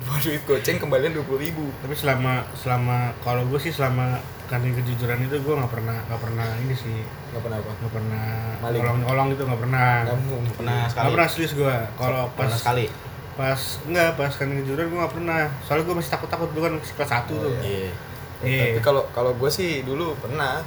Bawa 0.00 0.16
duit 0.24 0.40
goceng 0.48 0.80
kembalian 0.80 1.12
dua 1.12 1.24
puluh 1.24 1.40
ribu. 1.40 1.68
Tapi 1.84 1.92
selama 1.96 2.44
selama 2.56 3.12
kalau 3.24 3.44
gue 3.48 3.60
sih 3.60 3.72
selama 3.72 4.20
kantin 4.48 4.74
kejujuran 4.74 5.22
itu 5.22 5.36
gue 5.38 5.54
nggak 5.54 5.72
pernah 5.72 5.96
nggak 6.08 6.20
pernah 6.20 6.48
ini 6.64 6.74
sih. 6.76 7.00
Nggak 7.32 7.42
pernah 7.44 7.58
apa? 7.60 7.70
Nggak 7.80 7.92
pernah 7.92 8.26
Maling. 8.60 8.80
nyolong 8.80 8.98
nyolong 9.04 9.26
gitu 9.36 9.42
nggak 9.48 9.60
pernah. 9.68 9.90
Kamu 10.08 10.36
Pernah 10.56 10.80
nggak 10.88 11.12
pernah 11.16 11.28
serius 11.28 11.52
gue 11.56 11.76
kalau 11.96 12.22
pas 12.36 12.48
Pernah 12.48 12.60
sekali. 12.60 12.86
Pas 13.40 13.56
enggak 13.82 14.08
pas 14.14 14.28
kantin 14.28 14.60
kejujuran 14.60 14.84
gue 14.86 14.98
nggak 15.00 15.14
pernah. 15.16 15.48
Soalnya 15.64 15.84
gue 15.86 15.96
masih 15.96 16.12
takut 16.12 16.28
takut 16.28 16.52
dulu 16.52 16.62
kan 16.62 16.74
kelas 16.76 17.08
satu 17.10 17.32
Oh, 17.32 17.48
tuh. 17.48 17.52
Iya. 17.64 17.88
Iya. 18.40 18.64
tapi 18.70 18.80
kalau 18.82 19.02
kalau 19.10 19.32
gue 19.32 19.48
sih 19.48 19.80
dulu 19.80 20.12
pernah. 20.14 20.60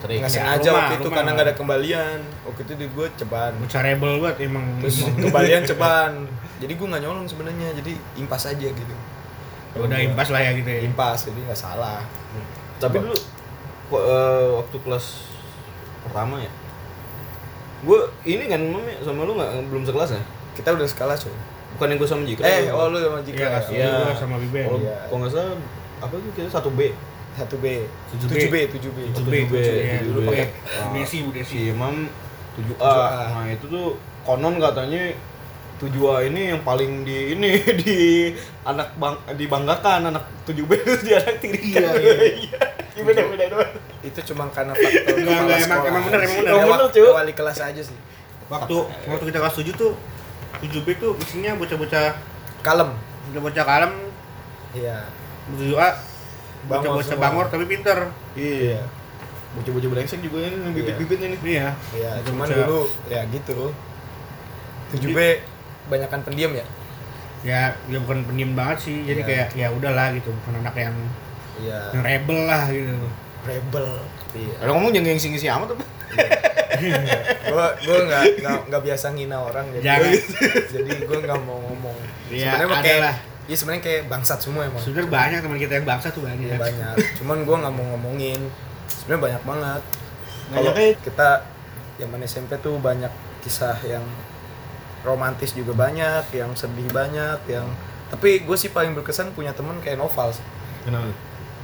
Trik. 0.00 0.18
nggak 0.18 0.28
Ya, 0.28 0.34
sengaja 0.34 0.66
rumah, 0.66 0.78
waktu 0.80 0.94
itu 0.94 1.04
rumah. 1.04 1.14
karena 1.14 1.30
nggak 1.30 1.46
ada 1.46 1.54
kembalian. 1.54 2.18
Waktu 2.42 2.60
itu 2.64 2.72
di 2.74 2.86
gue 2.88 3.06
ceban. 3.14 3.52
Bocah 3.54 3.82
rebel 3.82 4.12
banget 4.18 4.36
emang. 4.42 4.64
Terus 4.80 4.96
kembalian 5.14 5.62
ceban. 5.62 6.12
Jadi 6.58 6.72
gue 6.72 6.86
nggak 6.88 7.02
nyolong 7.02 7.26
sebenarnya 7.26 7.68
jadi 7.76 7.92
impas 8.16 8.42
aja 8.46 8.66
gitu. 8.66 8.94
Udah 9.72 9.98
impas 10.00 10.28
lah 10.28 10.40
ya 10.40 10.50
gitu 10.52 10.66
ya. 10.66 10.80
impas 10.82 11.18
jadi 11.22 11.38
nggak 11.44 11.60
salah. 11.60 12.00
Tapi 12.76 12.96
dulu 12.98 13.14
wa- 13.88 14.02
eh, 14.02 14.46
waktu 14.56 14.76
kelas 14.80 15.06
pertama 16.02 16.40
ya. 16.40 16.52
Gue 17.82 17.98
ini 18.24 18.46
kan 18.46 18.58
ya, 18.58 18.96
sama 19.02 19.22
lu 19.22 19.34
nggak? 19.34 19.50
Belum 19.68 19.84
sekelas 19.84 20.12
ya? 20.12 20.22
kita 20.52 20.68
udah 20.68 20.84
skala 20.84 21.16
cuy 21.16 21.32
Bukan 21.72 21.86
yang 21.86 21.98
gue 21.98 22.06
sama 22.06 22.22
Jika. 22.22 22.42
eh 22.42 22.68
oh 22.68 22.86
lu 22.86 22.98
sama 22.98 23.18
iya 23.18 23.24
Jika 23.24 23.42
Iya. 23.42 23.58
tujuh 23.60 23.90
gua 23.98 24.14
sama 24.14 24.36
Biben 24.38 24.64
Kalau 24.64 24.78
Iya. 24.78 24.96
kalau 25.02 25.18
nggak 25.18 25.30
salah 25.30 25.54
apa 25.98 26.14
tuh 26.14 26.30
kita 26.32 26.48
satu 26.50 26.70
B. 26.70 26.80
satu 27.32 27.56
B 27.56 27.66
7B. 28.12 28.26
tujuh 28.28 28.28
B 28.28 28.36
tujuh 28.36 28.50
B 28.50 28.56
tujuh 28.68 28.92
B 28.92 29.00
tujuh 29.08 29.24
B, 29.24 29.34
tujuh 29.48 29.74
ya 29.74 29.94
tujuh 29.96 30.06
dulu 30.06 30.20
B. 30.20 30.26
pakai 30.28 30.46
Ah. 30.70 30.90
Desi 30.92 31.16
Bu 31.20 31.30
Desi 31.30 31.48
Si 31.50 31.58
Imam 31.66 31.94
7A. 32.52 32.76
7A. 32.76 33.24
Nah, 33.32 33.46
itu 33.48 33.64
tuh 33.66 33.86
konon 34.22 34.54
katanya 34.56 35.02
7A 35.78 36.14
ini 36.24 36.52
yang 36.52 36.60
paling 36.60 37.02
di 37.02 37.32
ini 37.32 37.50
di 37.80 37.96
anak 38.62 38.94
bang 38.94 39.16
dibanggakan 39.34 40.00
anak 40.08 40.24
7B 40.44 40.70
itu 40.76 40.92
di 41.06 41.12
anak 41.12 41.36
tirikan. 41.38 41.82
Iya, 41.82 42.14
iya. 42.38 42.60
Iya. 42.92 43.02
beda 43.02 43.22
beda 43.26 43.44
doang. 43.48 43.72
itu 44.02 44.18
cuma 44.28 44.44
karena 44.48 44.74
faktor 44.74 44.92
Enggak, 45.08 45.16
kepala 45.16 45.38
enggak, 45.38 45.56
emang- 45.56 45.62
sekolah. 45.64 45.88
emang 45.88 46.02
bener, 46.04 46.20
emang 46.20 46.36
bener. 46.36 46.42
Ya, 46.44 46.52
Emang 46.52 46.68
wa- 46.68 46.76
bener, 46.76 46.88
cuy. 46.92 47.10
wali 47.14 47.32
kelas 47.32 47.58
aja 47.62 47.82
sih 47.82 47.98
waktu 48.46 48.74
waktu 49.06 49.24
kita 49.24 49.38
kelas 49.38 49.54
7 49.56 49.72
tuh 49.72 49.92
7B 50.60 50.88
tuh 50.98 51.16
isinya 51.18 51.56
bocah-bocah 51.56 52.12
kalem. 52.60 52.90
bocah-bocah 53.30 53.64
kalem. 53.64 53.92
Iya. 54.72 54.98
7A 55.54 55.88
Bangor 56.62 56.94
bocah-bocah 56.94 57.18
bangor 57.18 57.46
tapi 57.50 57.64
pinter. 57.66 57.98
Iya. 58.34 58.82
Bocah-bocah 59.52 59.88
brengsek 59.90 60.20
juga 60.22 60.44
ini 60.44 60.56
yang 60.58 60.74
bibit-bibit 60.74 61.18
ini. 61.20 61.36
iya. 61.44 61.74
Iya 61.92 62.10
cuman 62.24 62.46
Bocah- 62.46 62.58
dulu 62.62 62.80
ya 63.08 63.20
gitu. 63.28 63.72
7B 64.92 65.18
banyakan 65.88 66.20
pendiam 66.22 66.52
ya? 66.52 66.66
Ya 67.42 67.60
ya 67.90 67.98
bukan 68.06 68.22
pendiam 68.22 68.54
banget 68.54 68.78
sih. 68.80 68.96
Jadi 69.02 69.20
Iya. 69.24 69.28
kayak 69.28 69.46
ya 69.56 69.68
udahlah 69.74 70.14
gitu 70.14 70.30
bukan 70.30 70.62
anak 70.62 70.74
yang, 70.78 70.94
iya. 71.58 71.90
yang 71.90 72.02
rebel 72.06 72.38
lah 72.46 72.64
gitu. 72.70 72.94
Rebel. 73.42 73.86
Iya. 74.38 74.54
Kalau 74.62 74.72
ngomong 74.78 74.92
jangan 74.94 75.08
yang 75.10 75.18
ngisi 75.18 75.48
amat 75.50 75.66
tuh. 75.74 75.78
Gua 77.44 77.66
gua 77.78 77.98
nggak 78.02 78.24
nggak 78.38 78.58
nggak 78.66 78.82
biasa 78.82 79.06
ngina 79.12 79.38
orang 79.38 79.66
jadi 79.72 79.84
Jangan. 79.84 80.12
jadi 80.68 80.90
gua 81.04 81.18
nggak 81.20 81.40
mau 81.42 81.58
ngomong 81.62 81.96
Iya, 82.26 82.56
sebenarnya 82.56 82.80
kayak 82.80 83.00
lah. 83.02 83.16
ya 83.44 83.54
sebenarnya 83.54 83.82
kayak 83.82 84.02
bangsat 84.08 84.38
semua 84.40 84.62
emang 84.64 84.80
sebenarnya 84.80 85.10
banyak 85.10 85.38
teman 85.40 85.58
kita 85.58 85.72
yang 85.74 85.86
bangsa 85.86 86.06
tuh 86.08 86.22
banyak 86.22 86.46
Iya, 86.46 86.56
banyak 86.56 86.94
cuman 87.18 87.38
gua 87.42 87.56
nggak 87.60 87.74
mau 87.74 87.86
ngomongin 87.92 88.40
sebenarnya 88.88 89.22
banyak 89.22 89.42
banget 89.44 89.82
kalau 90.48 90.70
Banyaknya- 90.70 90.96
kita 91.00 91.28
zaman 91.94 92.18
SMP 92.22 92.50
tuh 92.58 92.76
banyak 92.76 93.12
kisah 93.40 93.78
yang 93.82 94.04
romantis 95.02 95.52
juga 95.52 95.72
banyak 95.72 96.24
yang 96.30 96.50
sedih 96.52 96.86
banyak 96.88 97.38
yang 97.48 97.66
tapi 98.06 98.38
gue 98.38 98.54
sih 98.54 98.68
paling 98.68 98.92
berkesan 98.92 99.32
punya 99.32 99.50
temen 99.50 99.72
kayak 99.78 99.96
Noval 99.96 100.28
sih. 100.28 100.44
Kenapa? 100.84 101.08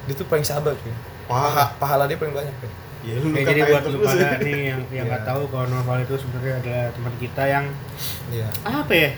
dia 0.05 0.15
tuh 0.15 0.25
paling 0.25 0.41
sabar 0.43 0.73
cuy 0.75 0.89
pahala, 1.27 1.77
pahala 1.77 2.05
dia 2.05 2.17
paling 2.17 2.33
banyak 2.33 2.55
cuy. 2.57 2.73
Ya 3.01 3.15
lu 3.17 3.31
Oke, 3.31 3.41
jadi 3.41 3.61
buat 3.63 3.85
lu 3.87 3.99
pada 4.01 4.29
nih 4.39 4.59
yang 4.69 4.81
yang 4.91 5.07
nggak 5.09 5.23
Iya. 5.23 5.29
tahu 5.29 5.43
kalau 5.49 5.67
Noval 5.67 6.03
itu 6.03 6.15
sebenarnya 6.15 6.55
adalah 6.59 6.85
teman 6.91 7.15
kita 7.17 7.43
yang 7.45 7.65
iya 8.29 8.49
apa 8.65 8.93
ya 8.93 9.11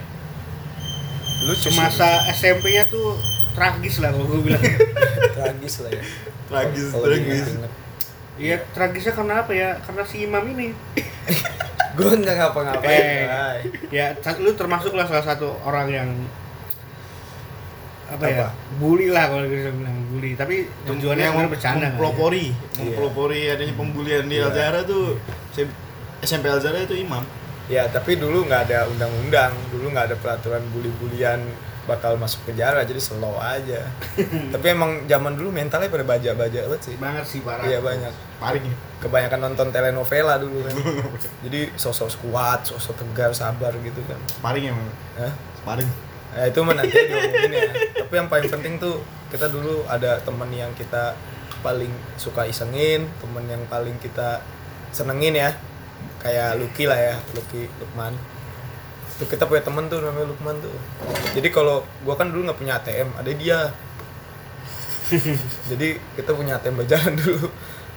sih. 1.56 1.56
semasa 1.66 2.06
SMP-nya 2.30 2.84
tuh 2.87 3.16
tragis 3.50 3.96
lah 3.99 4.12
kalau 4.12 4.26
gue 4.28 4.40
bilang 4.44 4.62
tragis 5.37 5.75
lah 5.80 5.90
ya 5.90 6.02
Tragis, 6.46 6.90
Kalau 6.90 7.06
tragis. 7.06 7.46
Iya 8.37 8.56
tragisnya 8.72 9.12
karena 9.12 9.34
apa 9.40 9.52
ya 9.52 9.68
karena 9.80 10.02
si 10.02 10.16
Imam 10.20 10.44
ini 10.44 10.72
gue 11.96 12.10
nggak 12.16 12.37
ngapa-ngapain 12.37 13.26
Eh. 13.26 13.56
Ya 13.90 14.12
lu 14.38 14.52
termasuk 14.54 14.92
lah 14.92 15.04
salah 15.04 15.25
satu 15.25 15.56
orang 15.62 15.88
yang 15.88 16.08
apa, 18.10 18.24
ya 18.24 18.36
Apa? 18.42 18.48
bully 18.76 19.08
lah 19.08 19.24
kalau 19.26 19.46
bisa 19.46 19.70
bilang 19.70 19.96
bully 20.08 20.34
tapi 20.34 20.54
tujuannya 20.84 21.24
yang 21.24 21.46
bercanda 21.46 21.78
kan 21.78 21.84
ya. 21.84 21.88
mempelopori, 21.92 22.46
Iya. 22.50 22.82
mempelopori 22.82 23.40
adanya 23.48 23.74
pembulian 23.74 24.24
di 24.24 24.36
Iya. 24.36 24.46
Alzara 24.46 24.80
tuh 24.82 25.14
SMP 25.50 25.70
SMP 26.20 26.44
Alzara 26.46 26.78
itu 26.80 26.96
imam. 26.96 27.22
ya 27.66 27.86
tapi 27.86 28.18
dulu 28.18 28.44
nggak 28.44 28.66
ada 28.66 28.84
undang-undang 28.84 29.54
dulu 29.70 29.88
nggak 29.88 30.10
ada 30.10 30.16
peraturan 30.16 30.58
bully-bulian 30.68 31.38
bakal 31.80 32.14
masuk 32.14 32.42
penjara 32.44 32.82
jadi 32.82 32.98
slow 32.98 33.34
aja 33.36 33.86
tapi 34.52 34.66
emang 34.68 35.06
zaman 35.06 35.32
dulu 35.32 35.48
mentalnya 35.48 35.86
pada 35.86 36.02
baja-baja 36.04 36.66
banget 36.66 36.80
sih 36.82 36.94
banget 36.98 37.24
sih 37.24 37.40
parah 37.40 37.62
iya 37.64 37.78
banyak 37.78 38.10
Paring 38.36 38.64
ya. 38.64 38.74
kebanyakan 38.98 39.40
nonton 39.40 39.70
telenovela 39.70 40.34
dulu 40.36 40.60
kan 40.60 40.74
jadi 41.46 41.70
sosok 41.72 42.10
kuat 42.20 42.62
sosok 42.64 42.94
tegar 42.96 43.30
sabar 43.32 43.70
gitu 43.76 44.02
kan 44.04 44.18
Paring 44.40 44.64
ya, 44.66 44.74
Hah? 45.16 45.32
paring. 45.64 45.88
Nah, 46.30 46.44
itu 46.46 46.58
mah 46.62 46.75
nanti 46.78 46.94
diomongin 46.94 47.50
ya. 47.50 47.70
Tapi 48.06 48.14
yang 48.14 48.28
paling 48.30 48.50
penting 48.50 48.75
tuh 48.78 49.02
kita 49.30 49.50
dulu 49.50 49.82
ada 49.90 50.22
temen 50.22 50.50
yang 50.54 50.70
kita 50.78 51.14
paling 51.60 51.90
suka 52.16 52.46
isengin, 52.46 53.06
temen 53.18 53.44
yang 53.50 53.62
paling 53.66 53.94
kita 53.99 54.42
senengin 54.94 55.34
ya. 55.34 55.50
Kayak 56.22 56.60
Lucky 56.60 56.84
lah 56.87 56.96
ya, 56.96 57.14
Lucky 57.34 57.66
Lukman. 57.82 58.14
Tuh 59.20 59.28
kita 59.28 59.44
punya 59.44 59.60
temen 59.60 59.90
tuh 59.90 60.00
namanya 60.00 60.30
Lukman 60.30 60.56
tuh. 60.62 60.72
Jadi 61.34 61.49
kalau 61.52 61.84
gua 62.06 62.14
kan 62.16 62.30
dulu 62.30 62.49
nggak 62.49 62.60
punya 62.60 62.78
ATM, 62.78 63.08
ada 63.18 63.30
dia. 63.34 63.58
Jadi 65.70 65.99
kita 66.14 66.30
punya 66.32 66.56
ATM 66.56 66.78
berjalan 66.78 67.14
dulu. 67.18 67.46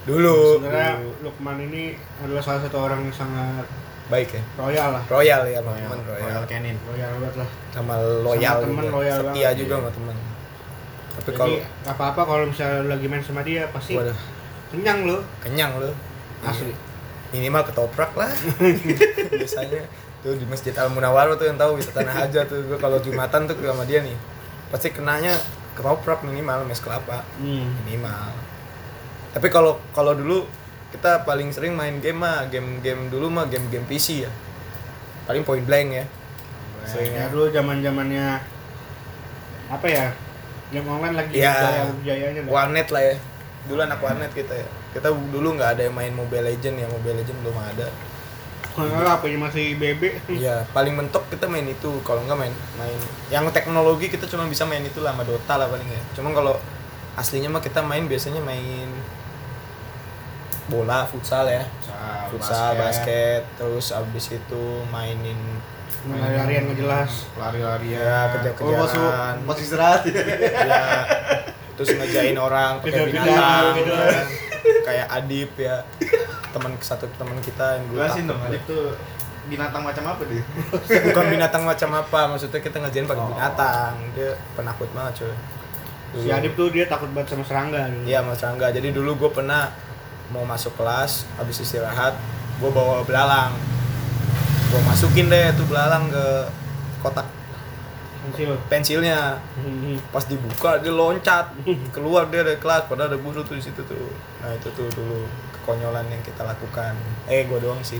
Dulu. 0.04 0.36
sebenarnya. 0.60 1.00
Lukman 1.24 1.58
ini 1.64 1.96
adalah 2.20 2.44
salah 2.44 2.62
satu 2.66 2.78
orang 2.82 3.08
yang 3.08 3.16
sangat 3.16 3.66
baik 4.12 4.30
ya. 4.36 4.44
royal 4.60 4.90
lah 5.00 5.04
Royal 5.08 5.42
ya, 5.48 5.60
Royal, 5.64 5.80
temen 5.88 6.00
Royal. 6.04 6.28
Royal 6.28 6.44
Canin. 6.44 6.76
royal 6.84 7.12
banget 7.24 7.36
lah 7.40 7.50
Sama 7.72 7.96
loyal 8.22 8.56
Sama 8.60 8.64
temen 8.68 8.84
juga. 8.84 8.96
loyal 9.00 9.18
Setia 9.18 9.32
banget, 9.32 9.56
juga 9.64 9.74
iya. 9.74 9.80
sama 9.80 9.92
temen. 9.96 10.16
Tapi 11.14 11.30
kalau 11.38 11.58
apa-apa 11.88 12.22
kalau 12.26 12.46
misalnya 12.50 12.78
lu 12.84 12.88
lagi 12.90 13.06
main 13.08 13.24
sama 13.24 13.42
dia 13.46 13.64
pasti 13.70 13.94
waduh, 13.96 14.18
kenyang 14.74 15.00
lu 15.06 15.18
kenyang 15.40 15.72
lu. 15.78 15.92
asli 16.44 16.74
minimal 17.32 17.62
ketoprak 17.64 18.12
lah 18.14 18.30
biasanya 19.40 19.88
tuh 20.20 20.36
di 20.36 20.46
masjid 20.46 20.74
Al 20.76 20.92
Munawwar 20.92 21.32
tuh 21.40 21.48
yang 21.48 21.56
tahu 21.58 21.80
bisa 21.80 21.94
tanah 21.96 22.28
aja 22.28 22.44
tuh 22.46 22.62
gue 22.68 22.78
kalau 22.78 23.00
jumatan 23.00 23.48
tuh 23.48 23.56
sama 23.58 23.86
dia 23.88 24.04
nih 24.04 24.18
pasti 24.70 24.92
kenanya 24.92 25.38
ketoprak 25.74 26.22
minimal 26.26 26.66
mes 26.68 26.82
kelapa 26.84 27.24
hmm. 27.40 27.88
minimal 27.88 28.34
tapi 29.34 29.48
kalau 29.50 29.82
kalau 29.96 30.14
dulu 30.14 30.46
kita 30.94 31.26
paling 31.26 31.50
sering 31.50 31.74
main 31.74 31.98
game 31.98 32.22
mah 32.22 32.46
game-game 32.54 33.10
dulu 33.10 33.34
mah 33.34 33.50
game-game 33.50 33.84
PC 33.90 34.30
ya. 34.30 34.32
Paling 35.26 35.42
point 35.42 35.66
blank 35.66 35.90
ya. 35.90 36.06
Ya 36.06 36.86
seringnya 36.86 37.26
dulu 37.34 37.50
zaman 37.50 37.82
zamannya 37.82 38.38
apa 39.74 39.88
ya 39.90 40.06
game 40.70 40.86
online 40.86 41.16
lagi 41.18 41.32
Ya. 41.34 41.56
jaya 41.56 41.84
jayanya 42.06 42.42
warnet 42.46 42.88
lah 42.94 43.02
ya. 43.02 43.16
Dulu 43.66 43.80
anak 43.82 44.00
warnet 44.00 44.32
kita 44.38 44.54
ya. 44.54 44.68
Kita 44.94 45.10
dulu 45.10 45.58
nggak 45.58 45.80
ada 45.80 45.82
yang 45.90 45.96
main 45.98 46.14
Mobile 46.14 46.46
Legend 46.54 46.76
ya 46.78 46.88
Mobile 46.92 47.26
Legend 47.26 47.38
belum 47.42 47.58
ada. 47.58 47.88
Kalau 48.74 49.06
apa 49.06 49.30
ya 49.30 49.38
masih 49.38 49.78
bebek 49.78 50.26
Iya, 50.34 50.66
paling 50.74 50.98
mentok 50.98 51.30
kita 51.30 51.46
main 51.46 51.66
itu. 51.66 51.90
Kalau 52.06 52.22
nggak 52.26 52.38
main 52.38 52.54
main. 52.78 53.00
Yang 53.34 53.54
teknologi 53.54 54.10
kita 54.10 54.26
cuma 54.30 54.46
bisa 54.50 54.66
main 54.66 54.82
itu 54.82 54.98
lah 55.02 55.14
sama 55.14 55.26
Dota 55.26 55.58
lah 55.58 55.70
paling 55.70 55.90
ya. 55.90 56.02
Cuma 56.18 56.34
kalau 56.34 56.58
aslinya 57.14 57.50
mah 57.54 57.62
kita 57.62 57.86
main 57.86 58.10
biasanya 58.10 58.42
main 58.42 58.90
bola, 60.66 61.04
futsal 61.04 61.46
ya. 61.46 61.64
Futsal, 62.28 62.74
basket, 62.76 63.46
terus 63.56 63.90
abis 63.90 64.32
itu 64.32 64.64
mainin 64.90 65.38
lari-larian 66.04 66.68
nggak 66.68 66.80
jelas 66.80 67.12
Lari-larian. 67.34 67.96
ya 67.96 68.20
kejar-kejaran. 68.34 69.36
Oh, 69.40 69.46
pas 69.46 69.56
istirahat. 69.56 70.02
ya, 70.68 70.84
terus 71.74 71.90
ngejain 71.94 72.36
orang 72.36 72.84
pakai 72.84 73.08
binatang. 73.08 73.64
kan. 73.80 74.26
Kayak 74.84 75.08
Adip 75.14 75.52
ya. 75.56 75.88
Teman 76.52 76.76
satu 76.78 77.08
teman 77.16 77.40
kita 77.40 77.78
yang 77.78 77.84
dulu 77.88 77.98
Jelasin 77.98 78.24
dong, 78.28 78.40
Adip 78.42 78.64
tuh 78.66 78.94
binatang 79.44 79.84
macam 79.84 80.04
apa 80.08 80.22
dia? 80.24 80.44
bukan 81.08 81.26
binatang 81.30 81.64
macam 81.64 81.90
apa 81.94 82.20
maksudnya 82.28 82.60
kita 82.60 82.78
ngerjain 82.80 83.04
pakai 83.06 83.20
Oh. 83.20 83.30
binatang 83.30 83.94
dia 84.12 84.32
penakut 84.54 84.88
banget 84.92 85.14
cuy 85.20 85.36
si 86.16 86.30
Adip 86.30 86.54
tuh 86.54 86.68
dia 86.70 86.86
takut 86.86 87.12
banget 87.12 87.32
sama 87.32 87.44
serangga 87.44 87.88
dulu 87.88 88.06
iya 88.06 88.20
mas 88.20 88.40
Rangga 88.40 88.70
jadi 88.70 88.92
dulu 88.92 89.18
gue 89.18 89.32
pernah 89.34 89.68
mau 90.32 90.46
masuk 90.48 90.72
kelas 90.80 91.28
habis 91.36 91.60
istirahat 91.60 92.16
gue 92.62 92.70
bawa 92.72 93.04
belalang. 93.04 93.52
Gue 94.72 94.82
masukin 94.88 95.28
deh 95.28 95.52
tuh 95.58 95.66
belalang 95.68 96.08
ke 96.08 96.26
kotak. 97.04 97.28
Pensil. 98.24 98.56
Pensilnya. 98.72 99.36
Hmm. 99.60 100.00
pas 100.14 100.24
dibuka 100.24 100.80
dia 100.80 100.94
loncat. 100.96 101.52
Keluar 101.92 102.32
dia 102.32 102.48
dari 102.48 102.56
kelas 102.62 102.88
padahal 102.88 103.12
ada 103.12 103.20
guru 103.20 103.44
tuh 103.44 103.60
di 103.60 103.64
situ 103.64 103.84
tuh. 103.84 104.16
Nah 104.40 104.56
itu 104.56 104.72
tuh 104.72 104.88
dulu 104.96 105.28
kekonyolan 105.60 106.08
yang 106.08 106.24
kita 106.24 106.48
lakukan. 106.48 106.96
Eh 107.28 107.44
gue 107.44 107.60
doang 107.60 107.84
sih. 107.84 108.00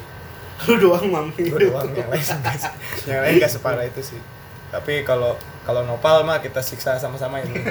Lu 0.70 0.80
doang 0.80 1.12
mami 1.12 1.34
gue 1.36 1.60
doang 1.68 1.92
yang 1.92 2.08
lain 2.08 2.24
yang 3.10 3.20
lain 3.26 3.34
gak 3.42 3.52
separah 3.52 3.84
itu 3.84 4.00
sih. 4.00 4.22
Tapi 4.72 5.04
kalau 5.04 5.36
kalau 5.68 5.84
nopal 5.84 6.24
mah 6.24 6.40
kita 6.40 6.64
siksa 6.64 6.96
sama-sama 6.98 7.44
ini 7.44 7.62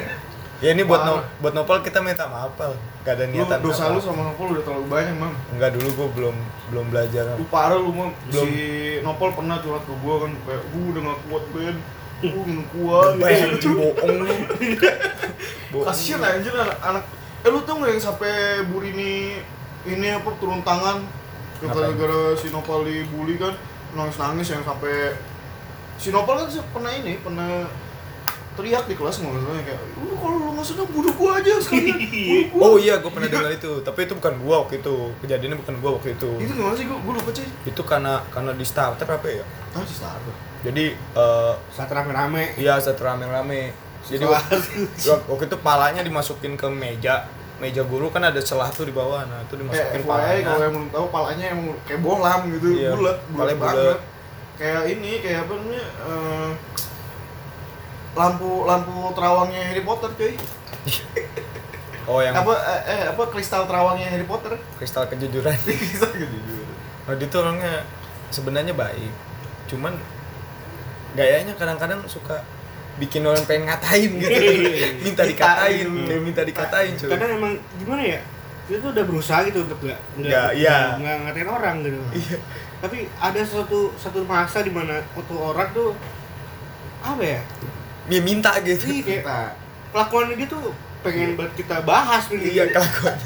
ya 0.63 0.71
ini 0.73 0.87
buat 0.87 1.03
no, 1.03 1.15
buat 1.43 1.53
nopal 1.59 1.83
kita 1.83 1.99
minta 1.99 2.31
maaf 2.31 2.55
pal 2.55 2.73
gak 3.03 3.19
ada 3.19 3.25
Lu 3.27 3.35
niatan 3.35 3.59
dosa 3.59 3.91
apa. 3.91 3.99
lu 3.99 4.01
sama 4.01 4.23
Nopol 4.31 4.55
udah 4.55 4.63
terlalu 4.63 4.87
banyak, 4.87 5.15
Mam. 5.19 5.35
enggak 5.59 5.71
dulu 5.75 5.89
gue 5.91 6.09
belum 6.15 6.37
belum 6.71 6.85
belajar 6.95 7.35
Lu 7.35 7.47
parah 7.51 7.79
lu, 7.83 7.91
Mam. 7.91 8.15
Belum. 8.31 8.47
Si 8.47 8.55
Nopol 9.03 9.31
pernah 9.35 9.59
curhat 9.59 9.83
ke 9.83 9.95
gua 9.99 10.15
kan 10.23 10.33
kayak 10.47 10.63
gua 10.71 10.85
udah 10.87 11.03
gak 11.03 11.19
kuat, 11.27 11.45
Ben. 11.51 11.77
Gua 12.23 12.43
minum 12.47 12.67
kuat 12.71 13.13
Baik, 13.19 13.59
anjing 13.59 13.75
bohong 13.75 14.17
lu. 14.23 14.35
Kasian 15.91 16.23
anjir 16.23 16.55
anak, 16.55 16.79
anak 16.79 17.05
Eh 17.43 17.51
lu 17.51 17.59
tau 17.67 17.83
gak 17.83 17.91
yang 17.91 17.99
sampai 17.99 18.63
Burini 18.71 19.43
ini 19.83 20.09
apa 20.15 20.31
turun 20.39 20.63
tangan 20.63 21.03
gara-gara 21.59 22.39
si 22.39 22.51
Nopal 22.55 22.87
dibully 22.87 23.35
kan 23.39 23.55
nangis-nangis 23.99 24.51
yang 24.55 24.63
sampai 24.63 25.15
si 25.99 26.15
Nopal 26.15 26.47
kan 26.47 26.49
pernah 26.71 26.93
ini 26.95 27.19
pernah 27.19 27.67
teriak 28.53 28.85
di 28.85 28.95
kelas 28.95 29.17
ngomongnya 29.19 29.65
kayak 29.65 29.81
udah 29.97 30.19
kalau 30.19 30.37
lu 30.39 30.51
nggak 30.53 30.67
senang 30.67 30.89
bunuh 30.89 31.13
gua 31.13 31.31
aja 31.37 31.53
sekalian 31.57 31.97
gua 32.53 32.61
Oh 32.63 32.77
iya, 32.77 32.95
gue 32.97 33.09
pernah 33.09 33.27
dengar 33.27 33.49
itu. 33.51 33.73
Tapi 33.81 33.99
itu 34.03 34.15
bukan 34.15 34.35
gua 34.39 34.57
waktu 34.63 34.75
itu. 34.79 34.95
Kejadiannya 35.19 35.59
bukan 35.59 35.75
gua 35.79 35.91
waktu 35.97 36.09
itu. 36.13 36.31
itu 36.39 36.53
gimana 36.53 36.75
sih 36.75 36.85
gua 36.85 36.99
gua 36.99 37.13
lupa 37.15 37.31
cuy 37.31 37.49
Itu 37.65 37.83
karena 37.83 38.13
karena 38.29 38.53
di 38.53 38.63
starter 38.63 39.09
apa 39.09 39.27
ya? 39.27 39.45
tahu 39.71 39.83
sih 39.83 39.97
Starbucks 39.97 40.41
Jadi 40.63 40.85
eh 40.93 41.55
saat 41.71 41.89
rame-rame 41.89 42.53
iya 42.55 42.77
saat 42.77 42.97
rame-rame. 42.97 43.73
Jadi 44.03 44.21
waktu, 44.23 44.57
waktu 45.25 45.45
itu 45.47 45.57
palanya 45.59 46.03
dimasukin 46.03 46.53
ke 46.55 46.67
meja. 46.67 47.25
Meja 47.57 47.81
guru 47.83 48.11
kan 48.11 48.21
ada 48.21 48.39
celah 48.39 48.69
tuh 48.69 48.83
di 48.83 48.91
bawah. 48.91 49.23
Nah, 49.23 49.39
itu 49.41 49.55
Eh, 49.55 49.59
dimasukin 49.59 50.03
kalau 50.03 50.11
palanya. 50.13 50.43
yang 50.59 50.75
belum 50.75 50.87
tahu 50.91 51.07
palanya 51.09 51.47
emang 51.49 51.67
kayak 51.83 52.01
bolam 52.01 52.41
gitu, 52.51 52.67
Iya, 52.75 52.91
bulat, 52.93 53.17
bulat. 53.29 53.57
banget. 53.57 53.99
Kayak 54.53 54.83
ini, 54.89 55.13
kayak 55.19 55.39
apa 55.41 55.53
namanya? 55.55 55.87
eh, 56.03 56.49
lampu 58.13 58.65
lampu 58.65 58.93
terawangnya 59.13 59.61
Harry 59.65 59.83
Potter, 59.83 60.11
cuy. 60.13 60.35
Oh, 62.03 62.19
yang 62.19 62.35
Apa 62.35 62.51
eh, 62.51 62.83
eh, 62.91 63.03
apa 63.09 63.31
kristal 63.31 63.63
terawangnya 63.63 64.11
Harry 64.11 64.27
Potter? 64.27 64.59
kristal 64.75 65.07
kejujuran. 65.07 65.55
Kristal 65.63 66.11
jujur. 66.13 66.67
Nah, 67.07 67.15
dia 67.15 67.31
tuh 67.31 67.39
orangnya 67.41 67.87
sebenarnya 68.29 68.75
baik. 68.75 69.13
Cuman 69.71 69.95
gayanya 71.15 71.55
kadang-kadang 71.55 72.03
suka 72.05 72.43
bikin 72.99 73.23
orang 73.23 73.47
pengen 73.47 73.71
ngatain 73.71 74.19
gitu. 74.19 74.35
minta 75.07 75.23
dikatain, 75.23 75.87
Dikatain. 75.87 76.09
kayak 76.11 76.23
minta 76.23 76.43
dikatain, 76.43 76.93
cuy. 76.93 77.09
kadang 77.09 77.31
emang 77.33 77.53
gimana 77.79 78.03
ya 78.03 78.21
dia 78.63 78.79
tuh 78.79 78.91
udah 78.91 79.05
berusaha 79.05 79.39
gitu 79.43 79.63
untuk 79.63 79.79
nggak 79.81 80.01
Nggak, 80.19 80.49
iya. 80.55 80.97
nggak 80.97 81.17
ngatain 81.25 81.51
orang 81.51 81.77
gitu 81.83 81.99
Iya. 82.15 82.37
tapi 82.79 82.99
ada 83.17 83.41
suatu 83.43 83.91
satu 83.95 84.23
masa 84.23 84.61
di 84.61 84.71
mana 84.71 85.03
waktu 85.13 85.35
orang 85.35 85.69
tuh 85.71 85.95
apa 87.01 87.23
ya 87.23 87.41
Dia 88.13 88.21
minta 88.21 88.53
gitu. 88.61 88.85
Ih, 88.87 89.01
kayak 89.01 89.23
Kita 89.23 89.39
kelakuan 89.89 90.25
dia 90.31 90.47
tuh 90.47 90.69
pengen 91.01 91.35
buat 91.35 91.53
kita 91.53 91.77
bahas 91.83 92.29
gitu 92.29 92.39
Iya, 92.39 92.69
kelakuan. 92.71 93.17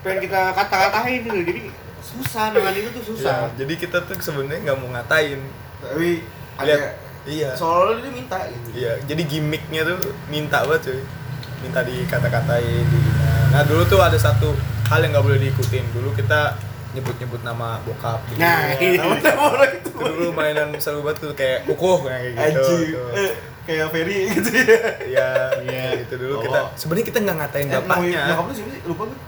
pengen 0.00 0.18
kita 0.20 0.40
kata-katain 0.50 1.20
gitu 1.20 1.38
jadi 1.38 1.62
susah 2.02 2.44
nangan 2.50 2.74
itu 2.74 2.90
tuh 2.90 3.04
susah 3.06 3.36
Iya, 3.46 3.48
jadi 3.56 3.72
kita 3.78 3.96
tuh 4.02 4.16
sebenarnya 4.18 4.60
nggak 4.64 4.76
mau 4.76 4.88
ngatain. 4.90 5.40
tapi 5.78 6.08
ada. 6.54 6.74
Iya. 7.22 7.54
soalnya 7.54 8.02
dia 8.02 8.12
minta 8.12 8.38
gitu. 8.44 8.68
Iya, 8.74 8.92
jadi 9.04 9.22
gimmicknya 9.22 9.82
tuh 9.84 9.98
minta 10.26 10.58
banget 10.64 10.90
cuy 10.90 11.00
Minta 11.60 11.80
dikata-katain 11.80 12.66
di 12.82 12.98
Nah 13.48 13.62
dulu 13.62 13.86
tuh 13.86 14.00
ada 14.00 14.18
satu 14.18 14.50
hal 14.88 14.98
yang 15.00 15.14
nggak 15.14 15.22
boleh 15.22 15.38
diikutin 15.38 15.86
Dulu 15.92 16.10
kita 16.12 16.58
nyebut-nyebut 16.92 17.40
nama 17.40 17.78
bokap 17.80 18.20
gitu. 18.26 18.36
Nah, 18.36 18.74
Iya. 18.74 18.98
itu. 18.98 19.08
Nama 19.22 19.42
orang 19.48 19.72
itu. 19.72 19.90
Dulu 19.94 20.28
mainan 20.30 20.68
seru 20.76 21.00
banget 21.00 21.22
tuh 21.22 21.32
kayak 21.32 21.62
kukuh 21.64 22.04
kayak 22.04 22.52
gitu. 22.52 22.74
Kayak 23.62 23.86
Ferry 23.88 24.26
gitu 24.34 24.50
ya. 24.50 24.78
Iya, 25.00 25.28
Iya. 25.62 25.84
gitu 26.02 26.14
dulu 26.18 26.34
Oh. 26.34 26.42
kita 26.42 26.60
sebenarnya 26.74 27.06
kita 27.06 27.18
nggak 27.20 27.36
ngatain 27.38 27.66
Eh, 27.66 27.74
bapaknya 27.78 28.20
Nyokap 28.28 28.44
lu 28.44 28.52
siapa 28.52 28.70
sih? 28.70 28.80
Lupa 28.84 29.02
gue. 29.06 29.18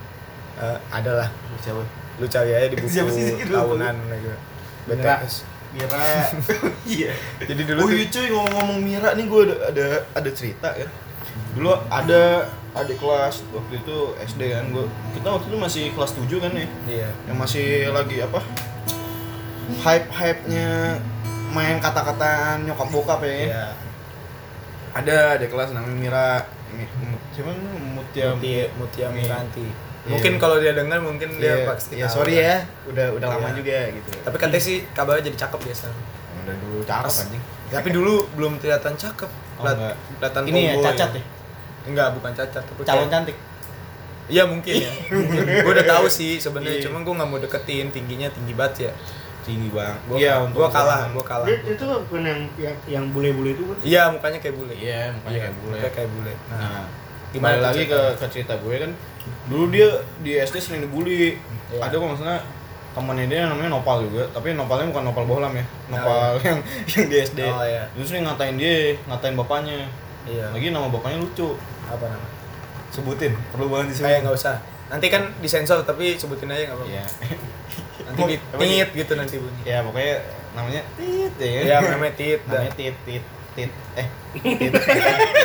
Eh, 0.57 0.79
Adalah, 0.89 1.29
Siapa? 1.59 1.83
lu 2.15 2.27
cari 2.27 2.51
aja 2.53 2.67
di 2.67 2.77
buku 2.79 2.89
Siapa 2.89 3.11
sih 3.11 3.27
tahunan 3.41 3.95
gitu 4.13 4.35
Mira. 4.87 5.15
BTS 5.19 5.35
Mira. 5.71 6.07
Iya. 6.95 7.11
Jadi 7.41 7.63
dulu 7.65 7.79
oh 7.81 7.89
iya 7.89 8.07
cuy 8.07 8.27
ngomong-ngomong 8.29 8.79
Mira 8.81 9.09
nih 9.13 9.27
gue 9.27 9.41
ada, 9.45 9.57
ada 9.69 9.87
ada 10.13 10.31
cerita 10.31 10.69
kan. 10.71 10.91
Dulu 11.53 11.71
ada 11.89 12.23
adik 12.75 12.99
kelas 12.99 13.43
waktu 13.49 13.75
itu 13.77 13.97
SD 14.21 14.43
kan 14.51 14.67
gue. 14.69 14.87
Kita 15.15 15.29
waktu 15.31 15.47
itu 15.47 15.59
masih 15.59 15.85
kelas 15.91 16.13
7 16.13 16.27
kan 16.39 16.53
ya. 16.53 16.67
Iya 16.87 17.09
Yang 17.27 17.39
masih 17.41 17.67
lagi 17.91 18.17
apa? 18.21 18.39
Hype-hype-nya 19.81 20.99
main 21.51 21.79
kata-kataan 21.79 22.63
nyokap 22.63 22.89
bokap 22.91 23.21
ya. 23.23 23.35
Iya 23.49 23.65
Ada 24.95 25.17
adik 25.35 25.51
kelas 25.51 25.71
namanya 25.71 25.97
Mira. 25.97 26.29
Siapa? 27.31 27.51
Mutia 27.51 28.31
Mutia, 28.31 28.65
Mutia 28.75 29.07
Mi- 29.09 29.23
Miranti 29.23 29.67
Iya. 30.05 30.11
Mungkin 30.11 30.33
kalau 30.37 30.61
dia 30.61 30.77
dengar 30.77 31.01
mungkin 31.01 31.41
dia 31.41 31.55
Iya, 31.55 31.65
pasti 31.65 31.97
iya, 31.97 32.05
tahu 32.05 32.17
sorry 32.21 32.37
lah. 32.37 32.45
ya. 32.45 32.57
Udah 32.87 33.07
udah 33.11 33.27
lama 33.31 33.49
Iya. 33.49 33.57
juga 33.57 33.79
gitu. 33.91 34.11
Tapi 34.21 34.37
katanya 34.37 34.61
sih 34.63 34.77
kabarnya 34.91 35.23
jadi 35.25 35.39
cakep 35.41 35.61
biasa. 35.63 35.87
udah 36.37 36.57
dulu 36.61 36.79
cakep 36.85 37.09
Pas- 37.09 37.21
anjing. 37.25 37.43
Tapi 37.67 37.89
dulu 37.91 38.15
belum 38.37 38.53
kelihatan 38.61 38.93
cakep. 38.95 39.31
Oh, 39.57 39.65
kelihatan 39.65 40.43
Ini 40.45 40.61
ya 40.61 40.75
cacat 40.85 41.11
ya? 41.11 41.23
Enggak, 41.85 42.09
bukan 42.13 42.33
cacat. 42.35 42.61
Tapi 42.63 42.81
Calon 42.83 43.01
kayak- 43.01 43.13
cantik. 43.17 43.37
Iya 44.25 44.43
mungkin 44.45 44.75
ya. 44.77 44.91
gue 45.65 45.73
udah 45.73 45.87
tahu 45.87 46.05
sih 46.07 46.37
sebenarnya, 46.37 46.77
Iya. 46.79 46.85
cuman 46.85 47.01
gue 47.01 47.15
nggak 47.15 47.29
mau 47.29 47.39
deketin 47.39 47.89
tingginya 47.89 48.29
tinggi 48.29 48.53
banget 48.53 48.75
ya. 48.83 48.93
Tinggi 49.45 49.69
bang. 49.69 49.95
Gua, 50.05 50.17
Iya, 50.17 50.33
gua 50.51 50.69
kalah, 50.69 51.13
gua 51.13 51.21
kalah. 51.21 51.45
Dia- 51.45 51.63
itu 51.69 51.85
bukan 51.85 52.23
yang 52.23 52.41
yang, 52.57 52.77
yang 52.89 53.05
bule-bule 53.13 53.53
itu 53.53 53.63
kan 53.63 53.77
Iya 53.81 54.03
mukanya 54.09 54.39
kayak 54.41 54.57
bule. 54.57 54.75
Iya, 54.75 55.13
mukanya 55.13 55.39
kayak 55.41 55.55
bule. 55.55 55.77
Mukanya 55.77 55.93
kayak 55.93 56.11
bule. 56.11 56.33
Nah, 56.49 56.59
Nah, 56.59 56.85
Gimana 57.31 57.51
kembali 57.51 57.59
tuh 57.59 57.67
lagi 57.67 57.83
ke, 57.87 58.01
ke 58.15 58.27
cerita 58.31 58.55
gue 58.57 58.75
kan. 58.79 58.93
Dulu 59.45 59.65
dia 59.69 59.89
di 60.21 60.33
SD 60.35 60.57
sering 60.57 60.81
dibully. 60.83 61.37
Iya. 61.69 61.81
Ada 61.83 61.95
kok 61.95 62.07
maksudnya 62.07 62.39
temannya 62.95 63.27
dia 63.27 63.41
namanya 63.45 63.71
Nopal 63.71 64.07
juga, 64.07 64.23
tapi 64.31 64.55
Nopalnya 64.55 64.87
bukan 64.89 65.03
Nopal 65.05 65.25
Bohlam 65.27 65.53
ya. 65.53 65.67
Nopal 65.89 66.39
yang 66.41 66.59
yang 66.87 67.07
di 67.11 67.17
SD. 67.21 67.41
Oh, 67.43 67.61
iya. 67.61 67.91
Terus 67.91 68.07
sering 68.07 68.23
ngatain 68.23 68.55
dia, 68.55 68.95
ngatain 69.05 69.35
bapaknya. 69.35 69.91
iya. 70.25 70.47
Lagi 70.49 70.71
nama 70.71 70.89
bapaknya 70.89 71.21
lucu. 71.21 71.59
apa 71.85 72.07
namanya? 72.07 72.33
Sebutin, 72.89 73.35
perlu 73.51 73.67
banget 73.67 73.93
disebut. 73.93 74.07
Kayak 74.07 74.21
nggak 74.25 74.37
usah. 74.39 74.57
Nanti 74.87 75.07
kan 75.11 75.23
disensor 75.37 75.83
tapi 75.83 76.15
sebutin 76.15 76.49
aja 76.49 76.65
nggak 76.65 76.79
apa-apa. 76.79 76.95
Iya. 76.95 77.05
Nanti 78.07 78.37
tit 78.37 78.89
gitu 78.95 79.13
nanti 79.15 79.35
bunyi. 79.37 79.61
Ya 79.65 79.81
pokoknya 79.81 80.15
namanya 80.53 80.83
Tit 80.95 81.35
ya. 81.37 81.49
Iya 81.63 81.77
namanya 81.89 82.15
tit. 82.15 82.41
namanya 82.45 82.73
tit 82.73 82.97
tit 83.03 83.25
tit 83.55 83.71
eh 83.95 84.09
tit 84.35 84.73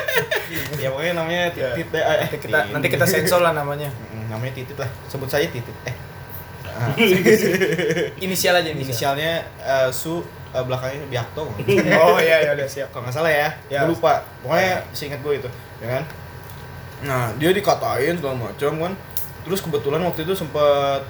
ya 0.82 0.89
pokoknya 0.89 1.13
namanya 1.13 1.41
tit 1.50 1.62
Ya, 1.62 1.69
tit 1.74 1.88
deh 1.88 2.02
eh, 2.02 2.17
Nanti 2.19 2.38
kita 2.39 2.58
tit. 2.60 2.72
nanti 2.74 2.88
kita 2.89 3.06
sensor 3.06 3.39
lah 3.39 3.54
namanya. 3.54 3.89
Namanya 4.26 4.54
titit 4.54 4.76
lah 4.76 4.89
sebut 5.06 5.26
saja 5.26 5.45
titit 5.45 5.74
eh 5.86 5.95
Ah, 6.69 6.95
Inisial 8.17 8.56
aja 8.56 8.69
inisial. 8.69 9.17
inisialnya 9.17 9.32
eh, 9.60 9.89
su 9.91 10.24
eh, 10.50 10.63
belakangnya 10.63 11.06
biakto 11.08 11.43
Oh 12.00 12.17
iya 12.17 12.39
ya 12.41 12.52
udah 12.54 12.65
siap. 12.65 12.88
kalau 12.89 13.04
nggak 13.04 13.15
salah 13.15 13.28
ya, 13.30 13.50
Ya. 13.67 13.84
gue 13.84 13.91
lupa 13.91 14.24
pokoknya 14.39 14.86
seingat 14.89 15.19
gue 15.19 15.34
itu 15.38 15.50
ya 15.80 15.88
kan 15.91 16.04
nah 17.00 17.32
dia 17.36 17.52
dikatain 17.52 18.15
segala 18.15 18.36
macam 18.38 18.72
kan 18.78 18.93
terus 19.41 19.60
kebetulan 19.60 20.00
waktu 20.02 20.24
itu 20.24 20.34
sempet 20.34 21.02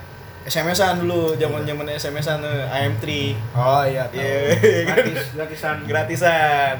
SMS-an 0.47 1.03
dulu 1.03 1.35
zaman 1.35 1.67
zaman 1.67 1.85
SMS-an 1.91 2.39
eh, 2.41 2.65
IM3 2.87 3.05
Oh 3.53 3.83
iya. 3.83 4.07
tahu. 4.07 4.19
Iya. 4.19 4.81
Kan? 4.87 4.95
gratis 5.03 5.27
gratisan. 5.37 5.75
Gratisan. 5.85 6.75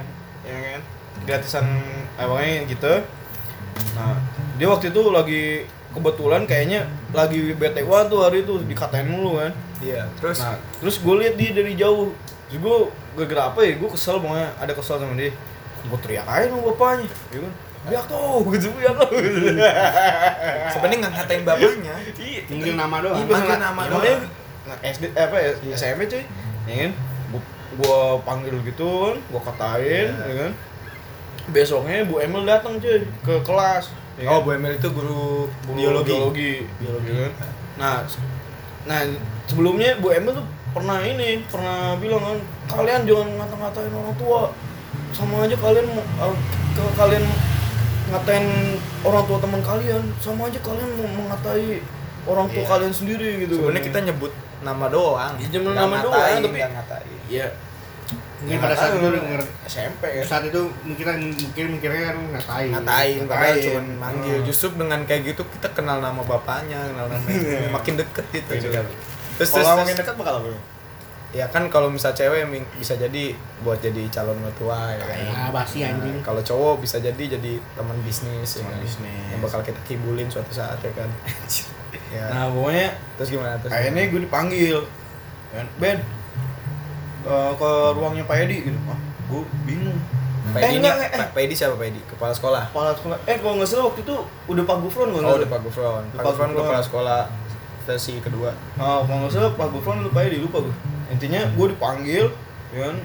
Ya 0.48 0.56
kan? 0.56 0.80
Gratisan 1.28 1.66
eh, 2.16 2.26
pokoknya 2.26 2.56
gitu. 2.66 2.94
Nah 4.00 4.16
dia 4.56 4.68
waktu 4.68 4.92
itu 4.92 5.02
lagi 5.12 5.44
kebetulan 5.90 6.44
kayaknya 6.46 6.86
lagi 7.12 7.56
bete 7.58 7.82
banget 7.84 8.08
tuh 8.14 8.20
hari 8.24 8.48
itu 8.48 8.54
dikatain 8.64 9.08
mulu 9.08 9.38
kan. 9.44 9.52
Iya. 9.84 10.08
Terus? 10.18 10.40
Nah 10.40 10.56
terus 10.80 10.96
gue 11.00 11.16
lihat 11.20 11.36
dia 11.36 11.52
dari 11.52 11.74
jauh. 11.76 12.16
Terus 12.50 12.60
gue 12.64 12.78
gara-gara 13.20 13.54
apa 13.54 13.60
ya? 13.68 13.76
Gue 13.78 13.90
kesel 13.92 14.18
pokoknya 14.18 14.56
ada 14.58 14.74
kesel 14.74 14.98
sama 14.98 15.14
dia. 15.20 15.36
Gue 15.86 16.00
teriak 16.02 16.26
aja 16.28 16.48
sama 16.52 16.64
bapaknya 16.74 17.08
ya 17.32 17.40
kan 17.44 17.54
biak 17.82 18.06
tuh 18.06 18.44
gitu 18.52 18.68
biak 18.76 18.94
tuh 18.94 19.08
sebenarnya 20.70 20.98
nggak 21.00 21.14
ngatain 21.14 21.42
bapaknya. 21.44 21.96
Iya, 22.14 22.42
mungkin 22.50 22.74
nama 22.76 22.96
doang 23.00 23.18
Iya, 23.18 23.26
Manggil 23.30 23.58
nama 23.58 23.82
doang. 23.86 24.22
SD 24.82 25.04
eh, 25.10 25.24
apa 25.24 25.36
ya 25.36 25.52
Iya. 25.60 25.74
SMP 25.74 26.02
cuy 26.06 26.24
ya 26.66 26.76
kan 26.78 26.92
gua, 27.76 28.00
panggil 28.20 28.56
gitu 28.64 28.86
kan 29.08 29.18
gua 29.26 29.42
katain 29.44 30.10
Iya. 30.12 30.26
ya 30.26 30.34
kan 30.40 30.52
besoknya 31.50 32.04
Bu 32.04 32.20
Emil 32.20 32.44
datang 32.44 32.78
cuy 32.78 33.02
ke 33.20 33.36
kelas 33.42 33.90
ya 34.16 34.28
Oh, 34.28 34.38
kan? 34.38 34.46
Bu 34.46 34.50
Emil 34.54 34.72
itu 34.74 34.88
guru 34.90 35.48
Guru 35.64 35.74
biologi. 35.74 36.12
biologi 36.12 36.52
Biologi. 36.78 37.10
ya 37.10 37.28
kan? 37.32 37.50
nah 37.76 37.96
nah 38.86 39.00
sebelumnya 39.46 39.98
Bu 39.98 40.12
Emil 40.12 40.34
tuh 40.34 40.46
pernah 40.70 41.02
ini 41.02 41.42
pernah 41.46 41.98
bilang 41.98 42.22
kan 42.22 42.38
kalian 42.70 43.02
jangan 43.04 43.28
ngata-ngatain 43.34 43.90
orang 43.92 44.16
tua 44.16 44.54
sama 45.10 45.42
aja 45.42 45.58
kalian 45.58 45.88
uh, 46.20 46.36
ke- 46.70 46.94
kalian 46.94 47.26
ngatain 48.10 48.46
orang 49.02 49.24
tua 49.24 49.38
teman 49.38 49.62
kalian 49.62 50.04
sama 50.18 50.42
aja 50.46 50.60
kalian 50.60 50.90
mau 50.96 51.08
mengatai 51.20 51.80
orang 52.26 52.46
tua 52.48 52.60
Iya. 52.60 52.70
kalian 52.70 52.92
sendiri 52.92 53.30
gitu 53.42 53.56
Sebenarnya 53.60 53.86
kita 53.86 54.00
nyebut 54.04 54.32
nama 54.60 54.86
doang. 54.88 55.34
Ya, 55.36 55.48
cuma 55.50 55.72
Nggak 55.72 55.78
nama 55.80 55.96
doang, 56.00 56.20
tapi- 56.38 56.52
nggak 56.54 56.72
ngatain. 56.74 57.12
Iya. 57.28 57.48
mungkin 58.40 58.56
pada 58.58 58.72
saat 58.74 58.96
itu 58.96 59.04
denger 59.06 59.42
SMP 59.68 60.04
ya. 60.10 60.24
saat 60.24 60.44
itu 60.46 60.56
mikirnya 60.82 61.16
mungkin 61.20 61.66
mikirnya 61.76 62.02
kan 62.08 62.18
ngatain 62.32 62.68
ngatain 62.72 63.18
padahal 63.22 63.44
Ngatain. 63.52 63.64
cuma 63.68 63.82
manggil 64.00 64.32
Hmm. 64.34 64.48
justru 64.48 64.68
dengan 64.74 65.00
kayak 65.04 65.22
gitu 65.28 65.42
kita 65.46 65.68
kenal 65.70 65.98
nama 66.00 66.22
bapaknya 66.24 66.80
kenal 66.88 67.06
nama 67.06 67.28
makin 67.76 67.94
deket 67.96 68.26
gitu 68.32 68.48
Makin 68.48 68.62
cuy. 68.62 68.72
dekat. 68.72 68.86
terus 69.36 69.50
Kalau 69.52 69.60
terus, 69.62 69.80
makin 69.82 69.96
dekat 69.98 70.16
bakal 70.16 70.34
apa? 70.40 70.48
Ya 71.30 71.46
kan 71.46 71.68
kalau 71.68 71.88
misal 71.88 72.10
cewek 72.10 72.42
bisa 72.74 72.94
jadi 72.94 73.32
buat 73.60 73.78
jadi 73.78 74.10
calon 74.10 74.34
mertua 74.36 74.90
ya 74.90 75.04
kan 75.04 75.18
ah 75.30 75.50
basi 75.52 75.82
anjing 75.82 76.10
Nah, 76.12 76.26
kalau 76.26 76.42
cowok 76.42 76.82
bisa 76.82 76.98
jadi 76.98 77.38
jadi 77.38 77.62
teman 77.72 77.94
bisnis 78.02 78.50
ya 78.52 78.60
Teman 78.60 78.74
kan? 78.74 78.82
bisnis. 78.82 79.26
yang 79.30 79.40
bakal 79.40 79.62
kita 79.62 79.78
kibulin 79.84 80.26
suatu 80.26 80.50
saat 80.50 80.80
ya 80.80 80.90
kan 80.92 81.06
ya 82.10 82.26
Nah, 82.28 82.50
pokoknya 82.50 82.88
terus 83.16 83.30
gimana 83.30 83.54
terus 83.58 83.70
akhirnya 83.72 84.04
gue 84.08 84.22
dipanggil. 84.22 84.78
Kan, 85.50 85.66
Ben, 85.76 85.98
eh, 87.24 87.52
ke 87.52 87.70
ruangnya 87.92 88.24
Pak 88.24 88.38
Edi 88.40 88.58
gitu. 88.64 88.78
Ah, 88.84 88.98
gue 89.28 89.42
bingung. 89.64 89.98
Pak 90.48 90.60
Eh, 90.60 90.66
Edi 90.68 90.76
ini 90.76 90.82
enggak, 90.84 91.10
eh, 91.12 91.28
Pak 91.28 91.42
Edi 91.44 91.54
siapa 91.54 91.76
Pak 91.76 91.88
Edi 91.88 92.02
kepala 92.04 92.30
sekolah 92.32 92.64
Kepala 92.70 92.92
sekolah. 92.96 93.18
Eh 93.24 93.38
kalau 93.38 93.54
nggak 93.56 93.70
salah 93.70 93.86
waktu 93.86 94.02
itu 94.02 94.16
udah 94.48 94.64
Pak 94.64 94.78
Gufron 94.80 95.08
oh 95.08 95.12
nggak 95.12 95.22
udah 95.22 95.30
salah. 95.32 95.46
Pak 95.48 95.62
Gufron 95.64 96.04
Pak 96.08 96.22
Gufron 96.24 96.50
Gufron. 96.50 96.66
kepala 96.66 96.82
sekolah 96.82 97.22
versi 97.84 98.14
kedua 98.18 98.50
Oh, 98.76 99.02
kalau 99.04 99.20
nggak 99.20 99.32
salah 99.32 99.52
Pak 99.52 99.68
Gufron 99.70 99.98
lupa 100.02 100.20
ya 100.22 100.38
lupa 100.40 100.58
gue. 100.60 100.76
Intinya 101.10 101.42
gue 101.50 101.68
dipanggil, 101.70 102.26
ya 102.70 102.80
kan, 102.86 102.96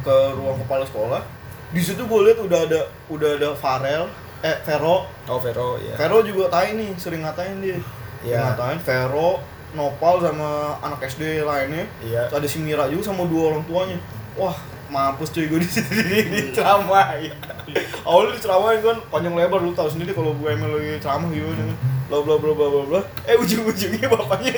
ke 0.00 0.16
ruang 0.34 0.60
kepala 0.60 0.84
sekolah. 0.84 1.20
Di 1.68 1.80
situ 1.80 2.00
gue 2.02 2.20
lihat 2.24 2.38
udah 2.40 2.60
ada 2.64 2.80
udah 3.08 3.30
ada 3.36 3.48
Farel, 3.52 4.08
eh 4.40 4.56
Vero. 4.62 5.04
oh 5.04 5.38
Vero 5.38 5.76
ya 5.76 5.92
Vero 5.94 6.22
juga 6.22 6.48
tai 6.48 6.72
nih, 6.72 6.96
sering 6.96 7.20
ngatain 7.20 7.60
dia. 7.60 7.76
Sering 7.76 7.84
Iya. 8.24 8.40
ngatain 8.50 8.78
Vero, 8.80 9.38
Nopal 9.68 10.18
sama 10.18 10.48
anak 10.80 11.04
SD 11.04 11.44
lainnya. 11.44 11.84
iya 12.00 12.24
Terus 12.26 12.40
ada 12.40 12.48
si 12.48 12.58
Mira 12.58 12.88
juga 12.88 13.04
sama 13.06 13.28
dua 13.28 13.52
orang 13.52 13.62
tuanya. 13.64 13.98
Wah, 14.32 14.56
mampus 14.88 15.28
cuy 15.28 15.44
gue 15.44 15.60
di 15.60 15.68
situ 15.68 15.92
diceramahin. 16.32 17.36
Awalnya 18.08 18.32
diceramahin 18.34 18.80
kan 18.80 18.96
panjang 19.08 19.36
lebar 19.36 19.60
lu 19.60 19.72
tahu 19.72 19.86
sendiri 19.86 20.12
kalau 20.12 20.32
gue 20.32 20.48
emang 20.48 20.72
lagi 20.72 20.96
ceramah 20.98 21.28
gitu 21.28 21.52
kan. 21.52 21.68
Bla 22.08 22.18
bla 22.24 22.34
bla 22.40 22.52
bla 22.56 22.66
bla 22.72 22.82
bla. 22.88 23.00
Eh 23.28 23.36
ujung-ujungnya 23.36 24.08
bapaknya 24.08 24.52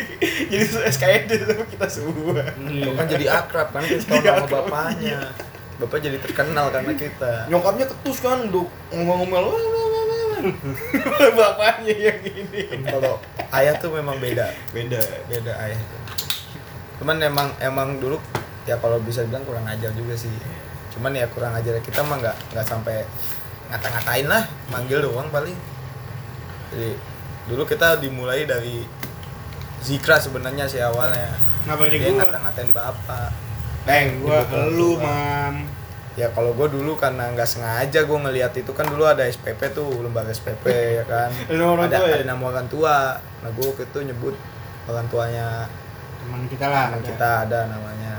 jadi 0.50 0.64
SKD 0.86 1.30
sama 1.42 1.64
kita 1.66 1.86
semua. 1.90 2.42
Lo 2.56 2.90
kan 2.94 3.06
jadi 3.10 3.26
akrab 3.26 3.74
kan 3.74 3.82
kita 3.82 4.22
akrab, 4.22 4.46
bapaknya 4.48 5.18
bapak 5.82 5.98
jadi 5.98 6.18
terkenal 6.22 6.70
karena 6.70 6.94
kita 6.94 7.50
Nyokapnya 7.50 7.90
ketus 7.90 8.22
kan, 8.22 8.46
udah 8.46 8.66
ngomel-ngomel. 8.94 9.42
"Wah, 9.50 9.58
wah, 9.66 9.86
wah, 9.90 10.02
wah." 10.06 10.42
bapaknya 11.38 11.94
yang 11.94 12.18
ini. 12.22 12.82
kalau 12.82 13.18
ayah 13.54 13.78
tuh 13.78 13.94
memang 13.94 14.18
beda 14.18 14.50
Beda. 14.74 14.98
beda 15.30 15.52
ayah 15.62 15.78
cuman 16.98 17.18
emang 17.22 17.48
emang 17.62 17.98
dulu 18.02 18.18
ya 18.66 18.74
kalau 18.82 18.98
bisa 19.02 19.22
bilang 19.22 19.46
kurang 19.46 19.66
ajar 19.70 19.94
juga 19.94 20.18
sih 20.18 20.30
cuman 20.98 21.14
ya 21.14 21.30
kurang 21.30 21.54
ajar 21.54 21.78
kita 21.78 22.02
mah 22.02 22.18
nggak 22.18 22.36
nggak 22.54 22.66
sampai 22.66 23.06
ngata-ngatain 23.70 24.26
lah 24.26 24.42
manggil 24.74 24.98
doang 24.98 25.30
paling 25.30 25.54
jadi 26.72 26.90
dulu 27.46 27.62
kita 27.68 28.00
dimulai 28.00 28.48
dari 28.48 28.82
Zikra 29.82 30.16
sebenarnya 30.16 30.64
sih 30.70 30.78
awalnya 30.78 31.34
di 31.62 31.98
dia 31.98 32.10
gua? 32.14 32.22
ngata-ngatain 32.24 32.70
bapak 32.70 33.30
Bang, 33.82 34.22
gua 34.22 34.46
lu. 34.70 34.94
Mam. 34.96 35.66
ya 36.12 36.28
kalau 36.36 36.52
gue 36.52 36.68
dulu 36.68 36.92
karena 36.94 37.32
nggak 37.32 37.48
sengaja 37.48 38.04
gue 38.04 38.18
ngelihat 38.20 38.52
itu 38.52 38.68
kan 38.76 38.84
dulu 38.84 39.08
ada 39.08 39.24
SPP 39.24 39.72
tuh 39.72 40.04
lembaga 40.04 40.28
SPP 40.28 40.64
ya 41.00 41.04
kan 41.08 41.32
Ada 41.48 41.56
nama 41.56 41.72
orang 41.72 41.88
ada, 41.88 41.96
tua 41.98 42.06
ya? 42.06 42.14
ada 42.20 42.26
nama 42.28 42.44
orang 42.52 42.66
tua 42.68 42.96
nah 43.40 43.50
gue 43.50 43.64
waktu 43.64 43.84
itu 43.88 43.98
nyebut 44.12 44.34
orang 44.92 45.06
tuanya 45.08 45.66
Teman 46.22 46.46
kita 46.52 46.66
lah. 46.68 46.92
teman 46.92 47.02
kita 47.02 47.28
ada 47.48 47.58
namanya 47.66 48.12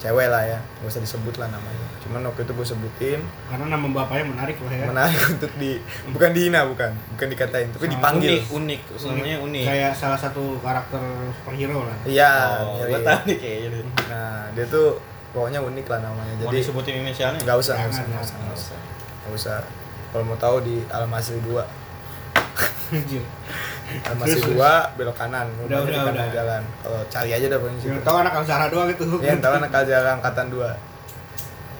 cewek 0.00 0.28
lah 0.32 0.42
ya 0.42 0.58
gak 0.80 0.88
usah 0.88 1.02
disebut 1.04 1.36
lah 1.36 1.52
namanya 1.52 1.86
cuman 2.04 2.20
waktu 2.28 2.44
itu 2.44 2.52
gue 2.52 2.66
sebutin 2.68 3.20
Karena 3.48 3.64
nama 3.72 3.86
bapaknya 3.88 4.24
menarik 4.28 4.56
lah 4.60 4.72
ya. 4.76 4.84
menarik 4.86 5.20
untuk 5.34 5.52
di 5.56 5.80
bukan 6.12 6.30
dihina 6.36 6.60
bukan 6.68 6.92
bukan 7.16 7.26
dikatain 7.32 7.68
tapi 7.72 7.88
dipanggil 7.88 8.44
Unik, 8.44 8.52
unik. 8.52 8.80
Namanya 9.08 9.36
unik. 9.40 9.64
Kayak 9.64 9.92
salah 9.96 10.18
satu 10.20 10.60
karakter 10.60 11.00
superhero 11.32 11.88
lah. 11.88 11.96
iya 12.04 12.60
oh, 12.60 12.84
gue 12.84 13.00
tahu 13.00 13.20
nih 13.24 13.36
kayaknya. 13.40 13.80
nah 14.12 14.52
dia 14.52 14.66
tuh 14.68 15.00
pokoknya 15.32 15.64
unik 15.64 15.86
lah 15.88 15.98
namanya 16.04 16.32
Mau 16.36 16.42
jadi 16.46 16.56
disebutin 16.60 16.94
inisialnya? 17.02 17.40
nggak 17.40 17.56
usah 17.58 17.74
nggak 17.74 17.90
usah 17.90 18.04
nggak 18.04 18.22
usah 18.22 18.36
nggak 18.36 18.54
usah 18.54 18.78
nggak 19.24 19.32
usah 19.34 19.58
kalau 20.12 20.24
mau 20.28 20.38
tahu 20.38 20.56
di 20.62 20.76
Almasri 20.92 21.40
2 21.42 21.58
Anjir. 22.94 23.24
Almasri 24.06 24.38
Terus, 24.38 24.54
2 24.54 24.96
belok 25.00 25.16
kanan 25.16 25.48
Udah, 25.64 25.82
udah, 25.82 26.00
udah. 26.06 26.26
jalan 26.30 26.62
kalau 26.84 27.00
cari 27.08 27.30
aja 27.34 27.46
dah 27.48 27.58
situ 27.80 27.98
tahu 28.04 28.16
anak 28.20 28.32
Alzara 28.36 28.66
doang 28.70 28.88
itu. 28.92 29.02
ya 29.24 29.34
tahu 29.40 29.54
anak 29.58 29.72
jalan 29.72 30.20
angkatan 30.20 30.46
2 30.52 30.93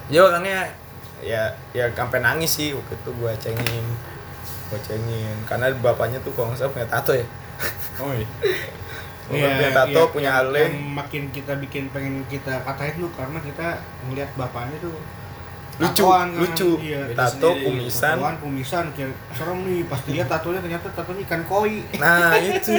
dia 0.07 0.21
orangnya 0.21 0.59
ya 1.21 1.43
ya 1.71 1.88
sampai 1.90 2.21
nangis 2.21 2.51
sih 2.53 2.73
waktu 2.73 2.95
itu 2.95 3.11
gua 3.17 3.33
cengin 3.35 3.85
gua 4.69 4.81
cengin 4.81 5.37
karena 5.45 5.73
bapaknya 5.75 6.21
tuh 6.21 6.33
kalau 6.33 6.49
nggak 6.49 6.61
salah 6.61 6.73
punya 6.73 6.88
tato 6.88 7.12
ya 7.12 7.27
Oh 7.97 8.11
iya. 8.11 8.27
Bukan 9.25 9.40
punya 9.57 9.73
tato, 9.73 9.88
iya, 9.97 10.12
punya 10.12 10.31
yang- 10.35 10.53
yang 10.53 10.75
makin 10.93 11.23
kita 11.31 11.57
bikin 11.57 11.88
pengen 11.88 12.21
kita 12.27 12.61
katain 12.61 12.99
lu 12.99 13.09
karena 13.09 13.40
kita 13.40 13.81
ngelihat 14.05 14.29
bapaknya 14.35 14.77
tuh 14.79 14.93
lucu 15.75 16.03
tatoan 16.03 16.29
kan. 16.29 16.40
lucu 16.45 16.71
Iya. 16.79 17.01
Tato 17.14 17.51
sendiri. 17.51 17.64
kumisan 17.64 18.14
Tatoan, 18.14 18.37
kumisan, 18.37 18.85
kayak 18.93 19.11
serem 19.33 19.59
nih. 19.64 19.81
Pas 19.87 20.01
dilihat 20.03 20.29
tatonya 20.29 20.61
ternyata 20.61 20.87
tatonya 20.90 21.23
ikan 21.25 21.43
koi. 21.47 21.83
nah 21.97 22.37
itu 22.53 22.75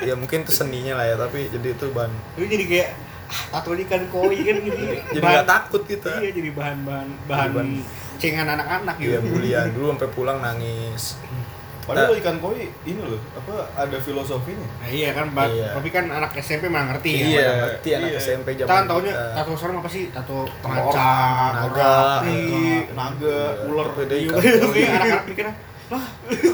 ya 0.00 0.14
mungkin 0.14 0.38
itu 0.40 0.50
seninya 0.50 0.96
lah 0.96 1.04
ya 1.04 1.16
tapi 1.16 1.46
jadi 1.46 1.68
itu 1.68 1.86
bahan 1.92 2.10
Tapi 2.32 2.46
jadi 2.48 2.64
kayak 2.64 2.88
tatonya 3.28 3.84
ikan 3.84 4.02
koi 4.08 4.38
kan 4.38 4.56
gitu. 4.58 4.76
jadi 5.08 5.18
Bahan- 5.18 5.34
nggak 5.34 5.46
takut 5.46 5.82
kita 5.84 6.10
Iya, 6.18 6.30
jadi 6.32 6.50
bahan-bahan 6.50 7.08
bahan 7.24 7.50
Bahan- 7.52 7.84
cengan 8.16 8.48
anak-anak 8.50 8.96
Iya 8.96 9.18
gitu. 9.18 9.28
bulian 9.30 9.66
dulu 9.74 9.86
sampai 9.92 10.08
pulang 10.10 10.38
nangis 10.38 11.04
Padahal 11.80 12.12
ikan 12.14 12.36
koi 12.36 12.68
ini 12.84 13.00
loh, 13.00 13.16
apa 13.32 13.64
ada 13.74 13.96
filosofinya? 13.96 14.60
Nah, 14.76 14.92
iya 14.92 15.16
kan, 15.16 15.32
ba- 15.32 15.48
Iya. 15.48 15.72
tapi 15.72 15.88
kan 15.88 16.04
anak 16.06 16.36
SMP 16.36 16.68
mah 16.68 16.84
ngerti 16.84 17.16
iya 17.16 17.40
ya. 17.40 17.52
ngerti 17.64 17.88
anak 17.96 18.10
iya. 18.10 18.20
SMP 18.20 18.48
zaman 18.54 18.68
kan 18.68 18.82
taunya 18.84 19.08
kita. 19.08 19.32
tato 19.34 19.52
serem 19.56 19.76
apa 19.80 19.88
sih? 19.88 20.04
Tato 20.12 20.44
macan, 20.60 21.48
naga, 21.48 21.96
Mati, 22.20 22.36
naga. 22.92 22.92
naga, 22.92 23.38
Iya, 23.56 23.64
ular. 23.64 23.88
Iya, 24.04 24.28
koi. 24.60 24.84
anak-anak 24.84 25.24
mikirnya, 25.24 25.54
lah, 25.88 26.04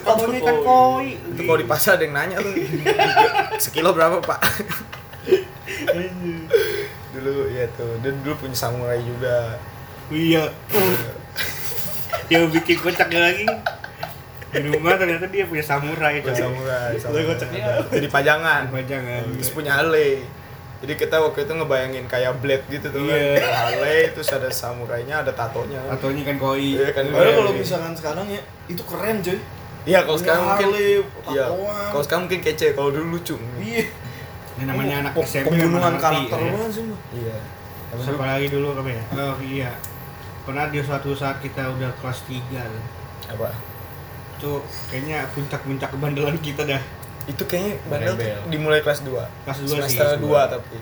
tatonya 0.06 0.38
ikan 0.38 0.58
koi. 0.62 1.06
itu 1.18 1.40
kalau 1.42 1.58
di 1.58 1.66
pasar 1.66 1.92
ada 1.92 2.04
yang 2.06 2.14
nanya 2.14 2.36
tuh 2.38 2.54
sekilo 3.66 3.90
berapa 3.90 4.22
pak 4.22 4.38
dulu 7.10 7.34
ya 7.48 7.64
tuh 7.72 7.90
dia 7.98 8.10
dulu 8.14 8.34
punya 8.38 8.56
samurai 8.56 8.98
juga 8.98 9.58
Iya. 10.06 10.52
Yang 12.26 12.44
bikin 12.54 12.76
kocaknya 12.78 13.20
lagi 13.22 13.46
di 14.50 14.60
rumah 14.64 14.94
ternyata 14.94 15.26
dia 15.26 15.44
punya 15.44 15.60
samurai 15.60 16.20
punya 16.20 16.36
samurai, 16.38 16.92
samurai. 16.94 17.24
kocaknya. 17.26 17.64
jadi 17.90 18.06
pajangan 18.06 18.62
Pajangan. 18.68 19.22
terus 19.34 19.50
punya 19.50 19.74
Harley 19.74 20.22
jadi 20.78 20.94
kita 20.94 21.16
waktu 21.18 21.42
itu 21.42 21.52
ngebayangin 21.54 22.04
kayak 22.06 22.38
blade 22.38 22.62
gitu 22.68 22.86
tuh 22.86 23.02
kan 23.02 23.18
Iya. 23.18 23.40
Harley 23.42 24.00
terus 24.10 24.28
ada 24.30 24.46
samurainya 24.46 25.24
ada 25.24 25.32
tatonya 25.32 25.80
Tatonya 25.88 26.20
ikan 26.22 26.38
koi. 26.38 26.76
Iya, 26.76 26.92
kan 26.92 27.04
koi. 27.08 27.34
kalau 27.34 27.50
misalkan 27.50 27.92
sekarang 27.94 28.26
ya, 28.28 28.40
itu 28.66 28.82
keren 28.84 29.18
coy. 29.18 29.38
iya 29.84 29.98
kalau 30.00 30.16
sekarang 30.16 30.42
mungkin 30.46 30.68
iya 31.26 31.44
kalau 31.90 32.02
sekarang 32.02 32.22
mungkin 32.24 32.40
kece 32.40 32.66
kalau 32.72 32.88
dulu 32.88 33.16
lucu 33.16 33.34
Iya. 33.58 33.84
Yang 34.54 34.66
namanya 34.68 34.94
anak 35.00 35.12
Pe- 35.12 35.24
SMP 35.24 35.50
Pembunuhan 35.52 35.94
karakter 35.96 36.38
ya. 36.38 36.52
sih. 36.68 36.84
iya 37.12 37.38
Terus 37.90 38.06
apa 38.10 38.24
lagi 38.28 38.46
dulu 38.48 38.66
apa 38.72 38.86
ya? 38.88 39.02
Oh 39.16 39.36
iya. 39.40 39.70
Pernah 40.42 40.66
di 40.68 40.78
suatu 40.78 41.10
saat 41.12 41.38
kita 41.38 41.62
udah 41.68 41.90
kelas 41.96 42.18
3 42.24 42.38
tuh. 42.64 42.84
apa 43.26 43.48
Itu 44.34 44.50
kayaknya 44.88 45.24
puncak-puncak 45.30 45.88
kebandelan 45.90 46.36
kita 46.38 46.62
dah. 46.64 46.82
itu 47.24 47.40
kayaknya 47.42 47.80
bandel 47.86 48.12
tuh 48.12 48.20
Rebel. 48.20 48.40
dimulai 48.52 48.80
kelas 48.80 49.00
2 49.00 49.16
Kelas 49.42 49.58
dua 49.58 49.64
sih, 49.64 49.76
semester 49.88 50.04
kelas 50.06 50.18
2 50.18 50.22
dua. 50.22 50.40
tapi 50.46 50.76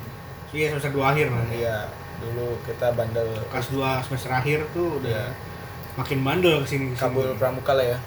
Iya 0.51 0.67
semester 0.69 0.91
2 0.93 1.07
akhir 1.07 1.27
lah. 1.29 1.45
iya 1.49 1.77
dulu 2.19 2.47
kita 2.63 2.87
bandel 2.93 3.29
Kelas 3.47 3.69
2 3.69 3.79
semester 4.03 4.31
akhir 4.33 4.59
tuh 4.69 4.99
udah 4.99 5.11
Iya. 5.13 5.27
makin 5.95 6.19
bandel 6.21 6.59
ke 6.59 6.67
sini. 6.69 6.87
ke 6.89 6.99
sini. 6.99 6.99
kabul 6.99 7.31
pramuka 7.37 7.73
lah 7.73 7.87
ya 7.87 7.99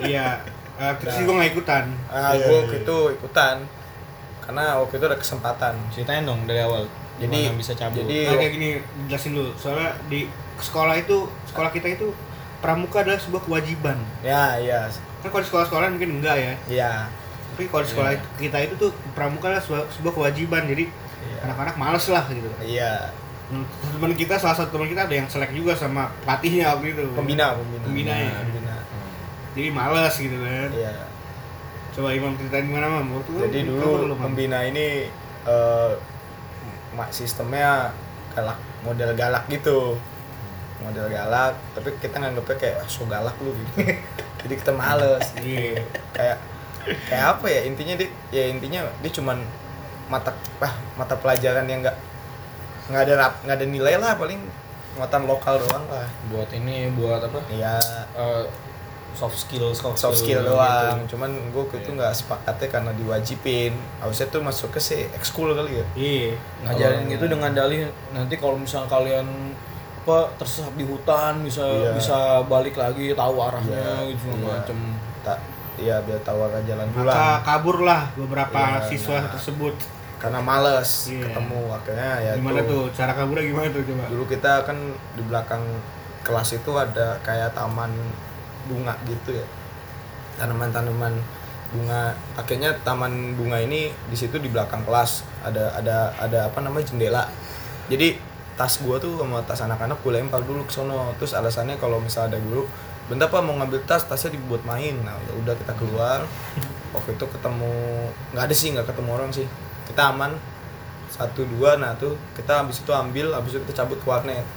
Iya. 0.00 0.28
Eh, 0.74 0.94
terus 0.96 1.12
Nah. 1.12 1.22
gue 1.22 1.34
nggak 1.36 1.50
ikutan. 1.52 1.84
ah 2.08 2.32
Iya, 2.32 2.42
gua 2.42 2.56
iya, 2.56 2.64
iya. 2.64 2.78
itu 2.80 2.96
ikutan 3.12 3.56
karena 4.52 4.76
waktu 4.76 4.94
itu 4.94 5.06
ada 5.06 5.16
kesempatan 5.16 5.74
Ceritain 5.88 6.22
dong 6.22 6.44
dari 6.44 6.60
awal. 6.60 6.84
Jadi- 7.16 7.48
bisa 7.54 7.72
cabut. 7.72 8.04
jadi- 8.04 8.26
Nah, 8.26 8.36
kayak 8.36 8.52
gini 8.52 8.68
jelasin 9.06 9.32
dulu. 9.32 9.50
Soalnya 9.54 9.96
di 10.06 10.28
sekolah 10.58 10.94
itu 10.94 11.16
sekolah 11.46 11.70
kita 11.70 11.88
itu 11.90 12.12
pramuka 12.60 13.00
adalah 13.00 13.16
sebuah 13.16 13.42
kewajiban. 13.42 13.96
ya 14.20 14.54
iya 14.56 14.92
Kan 15.18 15.28
kalau 15.28 15.40
di 15.40 15.48
sekolah-sekolah 15.48 15.88
mungkin 15.90 16.20
enggak 16.20 16.36
ya. 16.36 16.54
iya 16.68 16.92
Tapi 17.50 17.64
kalau 17.66 17.80
di 17.80 17.90
sekolah 17.90 18.10
Iya. 18.10 18.20
kita 18.38 18.58
itu 18.62 18.74
tuh 18.76 18.90
pramuka 19.12 19.48
adalah 19.48 19.60
sebuah, 19.60 19.88
sebuah 19.90 20.12
kewajiban. 20.14 20.62
Jadi 20.66 20.84
iya 21.22 21.38
anak-anak 21.42 21.74
males 21.74 22.04
lah 22.06 22.24
gitu. 22.28 22.48
iya 22.60 23.08
Hmm, 23.44 23.68
Teman 23.90 24.12
kita 24.14 24.36
salah 24.36 24.52
satu 24.54 24.72
teman 24.72 24.88
kita 24.88 25.04
ada 25.04 25.12
yang 25.14 25.28
selek 25.28 25.52
juga 25.52 25.72
sama 25.74 26.08
pelatihnya 26.20 26.72
waktu 26.72 26.92
itu. 26.92 27.04
pembina 27.12 27.52
pembina 27.52 27.84
Pembina 27.84 28.14
ya. 28.14 28.32
pembina 28.38 28.74
Jadi 29.52 29.68
males 29.70 30.14
gitu 30.14 30.36
kan. 30.38 30.68
iya 30.72 30.92
Coba 31.92 32.08
Imam 32.10 32.32
ceritain 32.34 32.64
gimana 32.64 32.88
Mam? 32.90 33.20
Waktu 33.20 33.30
jadi 33.42 33.58
dulu 33.68 34.08
lu, 34.08 34.14
pembina 34.16 34.64
ini 34.64 35.08
eh, 35.44 35.92
ma- 36.92 37.10
sistemnya 37.10 37.92
galak 38.32 38.56
model 38.80 39.12
galak 39.12 39.44
gitu 39.46 40.00
model 40.80 41.06
galak 41.06 41.54
tapi 41.72 41.94
kita 42.00 42.16
nganggepnya 42.16 42.56
kayak 42.56 42.76
"Ah, 42.80 42.88
so 42.88 43.04
galak 43.04 43.36
lu 43.38 43.52
gitu 43.54 43.72
jadi 44.42 44.54
kita 44.56 44.72
males 44.72 45.22
Iya. 45.38 45.84
kayak 46.10 46.38
kayak 47.06 47.24
apa 47.30 47.46
ya 47.46 47.60
intinya 47.62 47.94
dia 47.94 48.08
ya 48.32 48.44
intinya 48.48 48.80
dia 48.98 49.12
cuman 49.12 49.38
mata 50.08 50.32
ah, 50.58 50.74
mata 50.96 51.14
pelajaran 51.14 51.64
yang 51.64 51.80
nggak 51.80 51.96
nggak 52.88 53.02
ada 53.04 53.14
rap- 53.16 53.40
nggak 53.42 53.56
ada 53.56 53.66
nilai 53.68 53.94
lah 53.94 54.16
paling 54.16 54.40
muatan 54.92 55.22
lokal 55.24 55.56
doang 55.56 55.86
lah 55.86 56.08
buat 56.28 56.50
ini 56.50 56.90
buat 56.92 57.20
apa? 57.22 57.38
ya 57.48 57.76
Eh, 58.12 58.44
soft 59.12 59.36
skill, 59.36 59.70
soft, 59.72 59.94
soft 59.94 60.16
skill 60.16 60.40
gitu. 60.40 60.50
doang 60.50 60.96
cuman 61.06 61.30
gue 61.48 61.64
itu 61.72 61.84
Iya. 61.84 61.96
nggak 61.98 62.12
sepakatnya 62.14 62.68
karena 62.68 62.90
diwajibin 62.92 63.72
harusnya 63.98 64.26
tuh 64.28 64.40
masuk 64.40 64.68
ke 64.70 64.78
sih 64.78 65.04
ekskul 65.10 65.52
kali 65.52 65.78
ya 65.78 65.84
Iya. 65.94 66.32
Ngajarin 66.64 67.02
Oh. 67.02 67.10
gitu 67.10 67.24
dengan 67.28 67.50
dalih 67.50 67.80
nanti 68.10 68.34
kalau 68.34 68.56
misalnya 68.56 68.88
kalian 68.88 69.26
apa 69.98 70.18
tersesat 70.34 70.74
di 70.74 70.82
hutan 70.82 71.40
bisa 71.40 71.62
Iya. 71.62 71.94
bisa 71.94 72.16
balik 72.44 72.74
lagi 72.74 73.12
tahu 73.12 73.36
arahnya 73.38 73.78
Iya, 74.02 74.10
gitu 74.10 74.26
iya. 74.28 74.50
macem 74.50 74.78
tak 75.20 75.38
iya 75.74 75.96
biar 76.00 76.20
tahu 76.20 76.38
arah 76.42 76.58
jalan 76.60 76.86
Maka 76.86 76.98
pulang 76.98 77.42
kabur 77.42 77.76
lah 77.80 78.02
beberapa 78.12 78.60
Iya, 78.78 78.88
siswa 78.88 79.16
nah. 79.18 79.30
tersebut. 79.30 79.76
karena 80.18 80.38
males 80.38 81.10
Iya. 81.10 81.26
ketemu 81.26 81.60
akhirnya 81.68 82.12
ya 82.16 82.32
Gimana 82.38 82.62
tuh? 82.62 82.86
Cara 82.90 83.10
kaburnya 83.10 83.42
gimana 83.42 83.66
tuh 83.68 83.82
coba? 83.82 84.04
dulu 84.06 84.24
kita 84.24 84.52
kan 84.62 84.78
di 85.12 85.22
belakang 85.22 85.62
kelas 86.22 86.48
itu 86.54 86.70
ada 86.72 87.18
kayak 87.20 87.50
taman 87.52 87.90
bunga 88.68 88.94
gitu 89.08 89.36
ya. 89.36 89.46
Tanaman-tanaman 90.38 91.14
bunga. 91.72 92.12
Akhirnya 92.36 92.76
taman 92.82 93.34
bunga 93.34 93.60
ini 93.62 93.90
di 93.90 94.16
situ 94.16 94.38
di 94.38 94.48
belakang 94.48 94.84
kelas. 94.84 95.24
Ada 95.46 95.80
ada 95.80 95.96
ada 96.18 96.38
apa 96.50 96.58
namanya 96.62 96.90
jendela. 96.92 97.24
Jadi 97.90 98.18
tas 98.54 98.78
gua 98.84 99.00
tuh 99.00 99.16
sama 99.16 99.40
tas 99.42 99.64
anak-anak 99.64 99.98
gue 100.04 100.12
lempar 100.12 100.42
dulu 100.44 100.64
ke 100.68 100.72
sono. 100.72 101.16
Terus 101.18 101.32
alasannya 101.32 101.80
kalau 101.80 101.98
misalnya 101.98 102.36
ada 102.36 102.40
guru 102.42 102.68
bentar 103.10 103.26
pak 103.26 103.42
mau 103.42 103.58
ngambil 103.58 103.82
tas 103.84 104.06
tasnya 104.06 104.36
dibuat 104.36 104.62
main. 104.62 104.98
Nah 105.02 105.16
ya 105.26 105.32
udah 105.38 105.54
kita 105.56 105.72
keluar. 105.76 106.22
Waktu 106.92 107.16
itu 107.16 107.24
ketemu 107.24 107.72
nggak 108.36 108.44
ada 108.44 108.54
sih 108.54 108.68
nggak 108.76 108.86
ketemu 108.88 109.10
orang 109.10 109.30
sih. 109.32 109.46
Kita 109.88 110.12
aman. 110.14 110.36
Satu 111.12 111.44
dua 111.44 111.76
nah 111.76 111.92
tuh 111.92 112.16
kita 112.32 112.64
habis 112.64 112.80
itu 112.80 112.88
ambil 112.88 113.36
habis 113.36 113.52
itu 113.52 113.60
kita 113.68 113.84
cabut 113.84 114.00
ke 114.00 114.08
warnet 114.08 114.48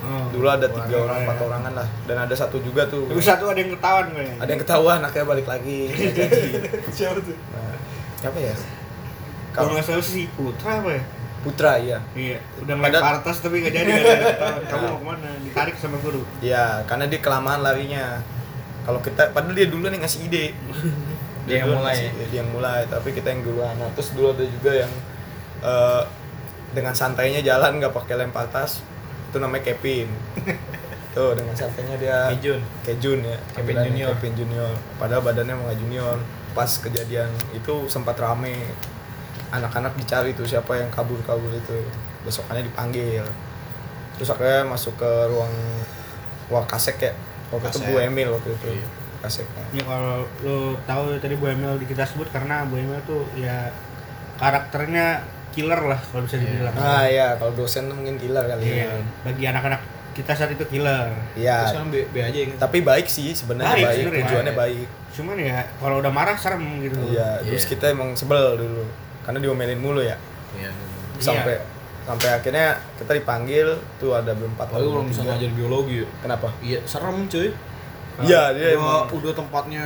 Oh, 0.00 0.24
dulu 0.30 0.48
ada 0.48 0.64
tiga 0.64 0.96
orang 0.98 1.12
ya. 1.14 1.24
empat 1.24 1.38
orangan 1.42 1.72
lah 1.74 1.88
dan 2.04 2.16
ada 2.18 2.32
satu 2.32 2.56
juga 2.58 2.82
tuh 2.84 3.04
Tapi 3.04 3.20
satu 3.20 3.44
ada 3.46 3.58
yang 3.58 3.68
ketahuan 3.70 4.06
kayaknya. 4.10 4.36
ada 4.38 4.48
yang 4.48 4.60
ketahuan 4.60 4.98
akhirnya 4.98 5.26
balik 5.28 5.46
lagi 5.46 5.80
nggak 5.92 6.12
jadi 6.14 6.40
Siapa 6.88 7.18
tuh? 7.18 7.36
nah, 7.36 7.76
siapa 8.16 8.38
ya 8.38 8.54
Kalau 9.50 9.68
nggak 9.70 9.84
salah 9.84 10.00
si 10.00 10.24
Putra 10.30 10.72
apa 10.78 10.90
ya? 10.90 11.02
Putra 11.40 11.72
iya 11.76 11.98
Iya, 12.12 12.36
udah 12.58 12.74
Padahal- 12.74 13.02
ngelempar 13.02 13.16
tas 13.22 13.38
tapi 13.38 13.56
nggak 13.58 13.74
jadi 13.74 13.90
nggak 13.90 14.04
yang. 14.06 14.60
Kamu 14.70 14.84
mau 14.86 14.96
ke 14.96 15.04
mana? 15.06 15.28
Ditarik 15.38 15.76
sama 15.76 15.96
guru. 15.98 16.22
ya 16.40 16.64
karena 16.84 17.04
dia 17.04 17.18
kelamaan 17.18 17.60
larinya 17.60 18.24
kalau 18.80 18.98
kita 18.98 19.28
padahal 19.30 19.52
dia 19.52 19.68
dulu 19.68 19.84
nih 19.86 20.00
ngasih 20.00 20.20
ide 20.26 20.44
Dia 21.44 21.56
yang 21.58 21.68
duluan 21.68 21.80
mulai 21.82 21.96
ngasih 21.98 22.08
dia 22.22 22.38
yang 22.38 22.50
mulai 22.50 22.80
tapi 22.86 23.08
kita 23.10 23.28
yang 23.28 23.42
duluan 23.42 23.74
nah 23.74 23.88
terus 23.90 24.12
dulu 24.12 24.32
ada 24.32 24.44
juga 24.46 24.72
yang 24.78 24.92
eh, 25.60 26.02
dengan 26.70 26.94
santainya 26.94 27.40
jalan 27.40 27.76
nggak 27.76 27.92
pakai 27.92 28.16
lempar 28.16 28.48
tas 28.48 28.80
itu 29.30 29.36
namanya 29.38 29.62
Kevin. 29.70 30.10
Tuh 31.14 31.34
dengan 31.34 31.54
santainya 31.58 31.98
dia 31.98 32.30
Kejun 32.30 32.62
Kejun 32.86 33.18
ya 33.26 33.38
Kevin 33.54 33.82
Junior. 33.82 34.14
Kevin 34.14 34.34
Junior. 34.34 34.72
Padahal 34.98 35.22
badannya 35.22 35.54
emang 35.54 35.66
nggak 35.70 35.80
junior. 35.82 36.18
Pas 36.54 36.70
kejadian 36.70 37.30
itu 37.54 37.74
sempat 37.86 38.18
rame. 38.18 38.54
Anak-anak 39.50 39.98
dicari 39.98 40.34
tuh 40.34 40.46
siapa 40.46 40.78
yang 40.78 40.90
kabur-kabur 40.90 41.50
itu. 41.50 41.82
Besokannya 42.22 42.66
dipanggil. 42.66 43.26
Terus 44.18 44.30
akhirnya 44.30 44.70
masuk 44.70 44.94
ke 44.98 45.10
ruang 45.30 45.54
ruang 46.50 46.66
kasek 46.66 46.98
ya 46.98 47.14
waktu 47.50 47.70
itu. 47.70 47.78
Bu 47.90 47.94
Emil 47.98 48.28
waktu 48.34 48.50
itu. 48.54 48.68
Iya. 48.70 48.88
kaseknya 49.20 49.64
Ya 49.76 49.84
kalau 49.84 50.24
lu 50.40 50.72
tahu 50.88 51.12
tadi 51.20 51.36
Bu 51.36 51.52
Emil 51.52 51.76
di 51.76 51.84
kita 51.84 52.08
sebut 52.08 52.24
karena 52.32 52.64
Bu 52.64 52.80
Emil 52.80 52.96
tuh 53.04 53.28
ya 53.36 53.68
karakternya 54.40 55.20
killer 55.50 55.80
lah 55.80 56.00
kalau 56.00 56.22
bisa 56.22 56.36
dibilang. 56.36 56.74
ah 56.74 57.04
ya 57.04 57.34
kalau 57.34 57.52
dosen 57.52 57.86
tuh 57.86 57.94
mungkin 57.94 58.16
killer 58.16 58.44
kali 58.44 58.62
Iya, 58.62 58.86
ya 58.86 58.90
bagi 59.22 59.44
anak-anak 59.44 59.80
kita 60.10 60.32
saat 60.32 60.50
itu 60.50 60.64
killer. 60.64 61.10
iya 61.34 61.62
terus 61.62 61.70
sekarang 61.72 61.88
B, 61.88 61.96
B 62.06 62.16
aja 62.20 62.38
ya 62.40 62.46
tapi 62.56 62.78
baik 62.80 63.06
sih 63.06 63.30
sebenarnya 63.30 63.72
Baik 63.72 63.84
baik, 63.84 63.96
sebenarnya. 63.96 64.24
tujuannya 64.24 64.54
baik 64.54 64.88
Cuman 65.10 65.36
ya 65.36 65.58
kalau 65.76 65.98
udah 65.98 66.08
marah 66.08 66.34
serem 66.34 66.62
gitu. 66.80 66.98
iya 67.08 67.38
terus 67.40 67.62
Iya. 67.62 67.70
kita 67.70 67.84
emang 67.90 68.14
sebel 68.14 68.56
dulu 68.56 68.84
karena 69.20 69.38
diomelin 69.38 69.78
mulu 69.78 70.00
ya 70.00 70.14
iya 70.52 70.70
sampai 71.16 71.58
sampai 72.00 72.28
akhirnya 72.32 72.66
kita 72.96 73.12
dipanggil 73.12 73.68
tuh 73.96 74.12
ada 74.12 74.32
berempat 74.32 74.66
Apalagi 74.66 74.88
kalau 74.88 75.04
misalnya 75.04 75.30
ngajar 75.34 75.52
biologi 75.52 75.96
ya. 76.00 76.08
kenapa 76.18 76.48
Iya, 76.58 76.78
serem 76.84 77.26
cuy. 77.26 77.48
Iya, 78.22 78.42
dia 78.50 78.66
udah, 78.70 78.76
emang- 78.76 79.08
udah 79.12 79.32
tempatnya 79.32 79.84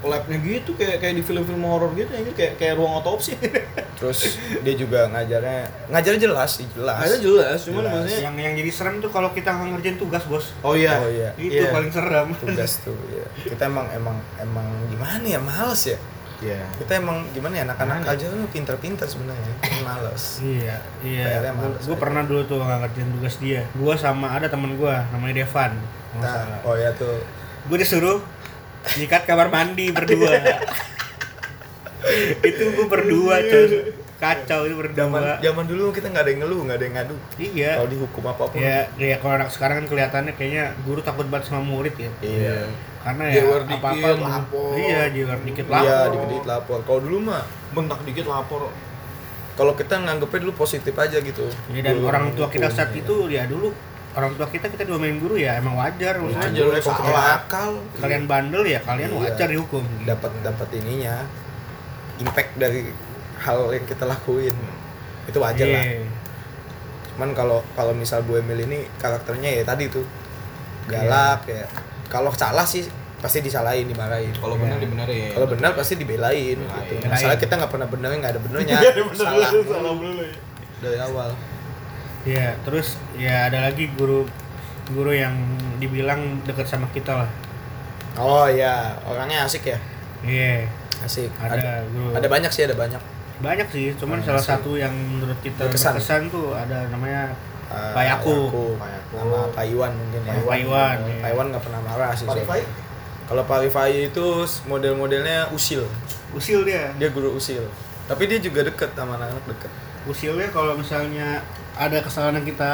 labnya 0.00 0.38
gitu 0.38 0.70
kayak 0.72 0.96
kayak 0.98 1.14
di 1.14 1.22
film-film 1.22 1.60
horor 1.60 1.90
gitu 1.92 2.08
ya 2.08 2.22
kayak 2.30 2.52
kayak 2.56 2.74
ruang 2.74 2.96
otopsi. 2.96 3.36
terus 3.98 4.36
dia 4.60 4.74
juga 4.74 5.08
ngajarnya 5.08 5.88
ngajar 5.88 6.14
jelas 6.16 6.50
sih 6.54 6.68
jelas 6.70 7.00
Ada 7.00 7.16
jelas, 7.16 7.58
cuman 7.62 7.80
Jelas. 7.80 7.92
maksudnya 7.96 8.20
Yang 8.22 8.34
yang 8.38 8.54
jadi 8.56 8.70
serem 8.70 8.94
tuh 8.98 9.08
kalau 9.08 9.28
kita 9.30 9.50
ngerjain 9.52 9.96
tugas, 9.96 10.22
Bos. 10.24 10.52
Oh 10.60 10.72
iya. 10.72 10.96
Oh, 10.96 11.08
iya. 11.08 11.32
Itu 11.34 11.56
Iya. 11.58 11.72
paling 11.72 11.88
serem. 11.88 12.28
tugas 12.36 12.72
tuh 12.84 12.96
ya 13.08 13.24
kita 13.46 13.62
emang 13.66 13.88
emang 13.90 14.16
emang 14.36 14.64
gimana 14.86 15.24
ya 15.24 15.38
males 15.38 15.82
ya 15.86 15.98
Iya. 16.36 16.60
kita 16.76 17.00
emang 17.00 17.24
gimana 17.30 17.54
ya 17.54 17.64
anak-anak 17.64 18.04
aja 18.06 18.28
tuh 18.28 18.44
pinter-pinter 18.46 19.06
sebenarnya 19.06 19.56
males 19.80 20.44
Iya, 20.44 20.76
iya. 21.00 21.48
Gue 21.80 21.96
pernah 21.96 22.20
dulu 22.20 22.44
tuh 22.44 22.60
nggak 22.60 22.78
ngerjain 22.82 23.08
tugas 23.10 23.34
dia. 23.38 23.64
Gue 23.72 23.96
sama 23.96 24.28
ada 24.30 24.44
temen 24.44 24.76
gue 24.76 24.92
namanya 25.10 25.34
Devan. 25.38 25.72
Nah, 26.16 26.60
oh 26.62 26.72
ya 26.72 26.92
tuh 26.92 27.16
Gue 27.66 27.76
disuruh 27.76 28.18
nyikat 28.94 29.22
kamar 29.24 29.48
mandi 29.48 29.90
berdua. 29.90 30.30
itu 32.42 32.62
gue 32.68 32.86
berdua 32.86 33.34
coy. 33.40 33.66
Kacau 34.16 34.64
itu 34.64 34.74
zaman 34.90 35.12
berdua. 35.12 35.36
zaman 35.42 35.64
dulu 35.66 35.84
kita 35.90 36.08
nggak 36.08 36.22
ada 36.22 36.30
yang 36.30 36.40
ngeluh 36.40 36.60
nggak 36.62 36.76
ada 36.76 36.84
yang 36.84 36.96
ngadu 36.96 37.16
Iya. 37.36 37.70
kalau 37.76 37.88
dihukum 37.90 38.24
apa 38.24 38.42
pun 38.46 38.56
Ya, 38.56 38.88
ya 38.96 39.16
kalau 39.18 39.34
anak 39.36 39.50
sekarang 39.50 39.76
kan 39.76 39.86
kelihatannya 39.86 40.32
kayaknya 40.32 40.64
guru 40.80 41.00
takut 41.00 41.26
banget 41.26 41.52
sama 41.52 41.60
murid 41.62 41.92
ya. 41.94 42.08
iya 42.22 42.64
Karena 43.02 43.28
ya 43.28 43.34
Jewer 43.38 43.62
apa-apa 43.62 43.92
dikit, 43.92 44.16
mu- 44.16 44.26
lapor. 44.26 44.72
Iya, 44.74 45.00
jewer 45.12 45.38
dikit 45.42 45.66
lapor. 45.68 45.84
iya 45.84 45.98
dikit 46.08 46.44
lapor 46.44 46.78
kalau 46.82 47.00
dulu 47.02 47.18
mah 47.22 47.44
Bentak 47.70 48.00
dikit 48.02 48.24
lapor. 48.24 48.72
kalau 49.52 49.72
kita 49.74 49.94
nganggepnya 49.98 50.38
dulu 50.42 50.52
positif 50.56 50.94
aja 50.94 51.18
gitu 51.18 51.44
Ya, 51.68 51.80
dan 51.82 51.92
Dulu 51.94 52.04
orang 52.06 52.24
tua 52.32 52.48
kita 52.48 52.68
saat 52.68 52.90
ya. 52.90 53.04
itu 53.04 53.14
ya 53.28 53.44
dulu 53.44 53.68
orang 54.16 54.32
tua 54.32 54.48
kita 54.48 54.66
kita 54.66 54.82
diomelin 54.82 55.18
guru 55.18 55.36
ya 55.36 55.56
emang 55.56 55.76
wajar 55.76 56.16
maksudnya 56.16 56.48
Wajar. 56.64 56.80
Kalau 56.80 57.04
Salah. 57.04 57.36
akal 57.38 57.70
kalian 57.96 58.24
bandel 58.24 58.64
ya 58.64 58.80
kalian 58.80 59.10
Iya. 59.10 59.18
wajar 59.22 59.46
dihukum 59.46 59.84
dapat 60.02 60.32
dapat 60.40 60.68
ininya 60.74 61.20
impact 62.16 62.56
dari 62.56 62.88
hal 63.38 63.68
yang 63.70 63.84
kita 63.84 64.04
lakuin 64.04 64.56
itu 65.26 65.36
wajar 65.36 65.66
lah 65.66 65.84
Iya. 65.84 66.08
cuman 67.12 67.30
kalau 67.32 67.60
kalau 67.72 67.92
misal 67.92 68.20
Bu 68.20 68.36
Emil 68.36 68.56
ini 68.62 68.88
karakternya 68.96 69.52
ya 69.52 69.62
tadi 69.62 69.88
tuh 69.88 70.04
galak 70.86 71.44
ya 71.44 71.68
kalau 72.06 72.32
salah 72.32 72.64
sih 72.64 72.88
pasti 73.16 73.40
disalahin 73.40 73.84
dimarahin 73.84 74.32
Kalau 74.32 74.54
Iya. 74.54 74.62
benar 74.62 74.78
dibenerin. 74.78 75.30
kalau 75.32 75.46
benar 75.46 75.70
pasti 75.72 75.94
dibelain 75.94 76.56
Belain. 76.56 76.88
gitu. 76.88 77.04
Masalah 77.04 77.36
kita 77.36 77.52
nggak 77.54 77.68
pernah 77.68 77.88
benernya 77.88 78.16
nggak 78.18 78.32
ada 78.32 78.40
benernya 78.40 78.76
salah 79.12 79.48
dari 80.78 80.98
awal 80.98 81.30
Iya, 82.26 82.58
terus 82.60 82.98
ya 83.14 83.46
ada 83.46 83.70
lagi 83.70 83.86
guru 83.94 84.26
guru 84.88 85.10
yang 85.10 85.34
dibilang 85.78 86.42
deket 86.42 86.66
sama 86.66 86.86
kita 86.90 87.14
lah. 87.16 87.30
oh 88.16 88.46
ya 88.46 88.96
orangnya 89.02 89.44
asik 89.44 89.66
ya 89.66 89.78
Iya, 90.20 90.66
asik 91.00 91.30
ada, 91.38 91.54
ada 91.54 91.72
guru. 91.86 92.10
ada 92.12 92.26
banyak 92.26 92.50
sih 92.50 92.64
ada 92.64 92.74
banyak 92.74 92.98
banyak 93.36 93.68
sih, 93.68 93.92
cuman 93.94 94.18
Banyak 94.18 94.26
salah 94.26 94.40
sih. 94.40 94.50
satu 94.56 94.70
yang 94.74 94.90
menurut 94.90 95.36
kita 95.38 95.60
Berkesan. 95.62 95.92
berkesan, 95.94 96.22
tuh 96.28 96.50
ada 96.52 96.88
namanya 96.88 97.30
Eh, 97.66 97.92
Pak 97.92 98.04
Yakub. 98.06 98.78
sama 99.10 99.50
Pak 99.50 99.66
Iwan 99.66 99.90
mungkin 99.92 100.22
ya 100.22 100.38
Pak 100.38 100.54
Iwan, 100.56 100.96
iya. 101.02 101.18
Pak 101.18 101.30
Iwan 101.34 101.46
nggak 101.50 101.64
pernah 101.66 101.80
marah 101.82 102.10
sih 102.14 102.22
Pak 102.22 102.62
kalau 103.26 103.42
Pak 103.42 103.58
Rifai 103.60 104.06
itu 104.06 104.24
model-modelnya 104.64 105.50
usil 105.50 105.82
usil 106.30 106.62
dia. 106.62 106.94
dia 106.94 107.10
guru 107.10 107.34
usil 107.34 107.66
tapi 108.06 108.30
dia 108.30 108.38
juga 108.38 108.62
deket 108.62 108.94
sama 108.94 109.14
anak-anak 109.14 109.44
deket 109.46 109.70
Usilnya 110.06 110.46
kalau 110.48 110.78
misalnya 110.78 111.42
ada 111.76 111.96
kesalahan 112.00 112.40
yang 112.40 112.48
kita 112.48 112.70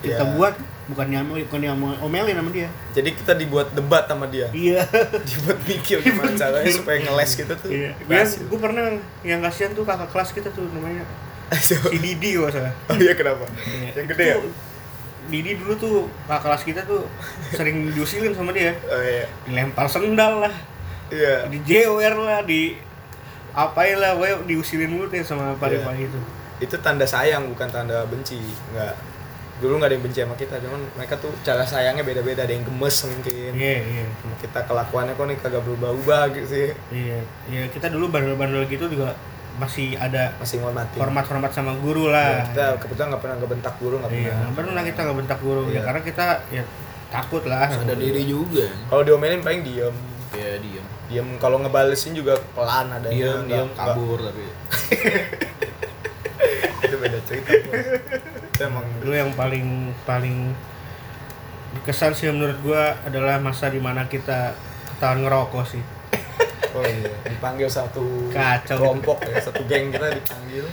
kita 0.00 0.18
Iya. 0.18 0.34
buat 0.34 0.54
bukan 0.82 1.06
diambil 1.06 1.46
bukan 1.46 1.60
diomelin 1.62 2.34
sama 2.34 2.50
dia. 2.50 2.68
jadi 2.90 3.10
kita 3.12 3.32
dibuat 3.34 3.70
debat 3.70 4.02
sama 4.04 4.26
dia 4.26 4.50
Iya. 4.50 4.82
dibuat 5.28 5.58
mikir 5.62 6.02
gimana 6.02 6.32
caranya 6.32 6.72
supaya 6.80 6.98
ngeles 7.00 7.30
gitu 7.34 7.54
tuh 7.54 7.70
Iya. 7.70 7.94
Gue, 8.02 8.18
gue 8.18 8.58
pernah 8.58 8.82
yang 9.22 9.40
kasihan 9.40 9.70
tuh 9.70 9.84
kakak 9.84 10.10
kelas 10.10 10.30
kita 10.32 10.48
tuh 10.50 10.66
namanya 10.68 11.06
si 11.60 11.76
Didi 11.94 12.34
gak 12.34 12.50
salah. 12.50 12.74
oh 12.88 12.96
iya 12.96 13.12
kenapa 13.12 13.44
Iya. 13.62 13.90
yang 13.94 14.06
gede 14.08 14.24
ya 14.26 14.36
Didi 15.22 15.54
dulu 15.54 15.72
tuh 15.76 15.94
kakak 16.26 16.42
kelas 16.42 16.62
kita 16.66 16.80
tuh 16.82 17.06
sering 17.50 17.86
diusilin 17.88 18.34
sama 18.34 18.50
dia. 18.50 18.74
oh 18.82 18.98
iya 18.98 19.30
Dilempar 19.46 19.86
sendal 19.86 20.42
lah, 20.42 20.54
iya 21.08 21.46
di 21.46 21.62
JOR 21.62 22.14
lah, 22.18 22.42
di 22.42 22.74
apain 23.52 23.94
lah, 23.94 24.16
gue 24.16 24.28
diusilin 24.48 24.90
mulu 24.90 25.06
tuh 25.06 25.22
sama 25.22 25.54
Pak 25.54 25.68
Iya. 25.68 25.78
Rifai 25.78 25.98
itu. 26.02 26.20
Itu 26.62 26.74
tanda 26.78 27.02
sayang 27.04 27.42
bukan 27.48 27.66
tanda 27.66 28.06
benci 28.06 28.38
nggak 28.70 28.94
dulu 29.58 29.76
nggak 29.76 29.88
ada 29.88 29.94
yang 29.94 30.04
benci 30.04 30.18
sama 30.18 30.34
kita 30.34 30.54
cuman 30.58 30.80
mereka 30.92 31.14
tuh 31.16 31.30
cara 31.40 31.62
sayangnya 31.62 32.02
beda-beda 32.02 32.40
ada 32.40 32.50
yang 32.50 32.62
gemes 32.62 32.96
mungkin 33.04 33.50
Iya, 33.52 33.78
iya. 33.80 34.04
sama 34.16 34.34
kita 34.36 34.58
kelakuannya 34.64 35.12
kok 35.12 35.22
nih 35.24 35.36
kagak 35.36 35.62
berubah-ubah 35.62 36.22
gitu 36.32 36.46
sih 36.48 36.68
Iya, 36.88 37.18
iya 37.46 37.62
kita 37.68 37.86
dulu 37.88 38.06
bandel-bandel 38.08 38.66
gitu 38.66 38.86
juga 38.88 39.14
masih 39.52 39.94
ada 39.96 40.32
masih 40.36 40.58
ngormatin 40.58 40.96
hormat-hormat 40.96 41.50
sama 41.50 41.76
guru 41.76 42.08
Ya, 42.08 42.14
lah. 42.32 42.32
kita 42.48 42.64
kebetulan 42.80 43.06
nggak 43.10 43.22
pernah 43.22 43.36
ngebentak 43.36 43.74
guru 43.76 43.94
nggak 43.98 44.10
Iya, 44.10 44.18
pernah 44.22 44.38
nggak 44.40 44.54
pernah 44.56 44.82
kita 44.84 45.00
nggak 45.00 45.18
bentak 45.18 45.38
guru 45.40 45.60
ya 45.62 45.68
Iya. 45.68 45.80
karena 45.84 46.00
kita 46.02 46.26
ya 46.48 46.62
takut 47.08 47.42
lah. 47.44 47.68
Sadar 47.68 47.92
diri 47.94 48.22
juga. 48.24 48.64
kalau 48.88 49.02
diomelin 49.04 49.40
paling 49.40 49.60
diem 49.62 49.94
Ya 50.32 50.56
diam. 50.56 50.86
diem 51.06 51.28
kalau 51.36 51.60
ngebalesin 51.60 52.16
juga 52.16 52.34
pelan 52.50 52.88
adanya 52.90 53.12
Diam, 53.12 53.36
nggak- 53.38 53.46
diam 53.46 53.68
nggak- 53.68 53.86
kabur 53.86 54.18
tapi. 54.18 54.44
itu 57.72 58.60
emang 58.62 58.84
Dulu 59.00 59.14
yang 59.14 59.32
paling 59.32 59.66
paling 60.04 60.52
kesan 61.82 62.12
sih 62.12 62.28
menurut 62.28 62.60
gua 62.60 63.00
adalah 63.02 63.40
masa 63.40 63.72
di 63.72 63.80
mana 63.80 64.04
kita 64.04 64.52
ketahuan 64.92 65.24
ngerokok 65.24 65.64
sih. 65.66 65.82
Oh 66.72 66.80
iya. 66.80 67.12
Dipanggil 67.28 67.68
satu 67.68 68.32
Kacau. 68.32 68.80
kelompok 68.80 69.20
ya 69.28 69.36
satu 69.36 69.60
geng 69.68 69.92
kita 69.92 70.08
dipanggil. 70.08 70.64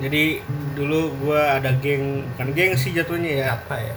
Jadi 0.00 0.40
dulu 0.72 1.12
gua 1.20 1.60
ada 1.60 1.68
geng 1.76 2.24
bukan 2.32 2.48
geng 2.56 2.72
sih 2.72 2.96
jatuhnya 2.96 3.44
ya. 3.44 3.46
Apa 3.60 3.76
ya? 3.76 3.92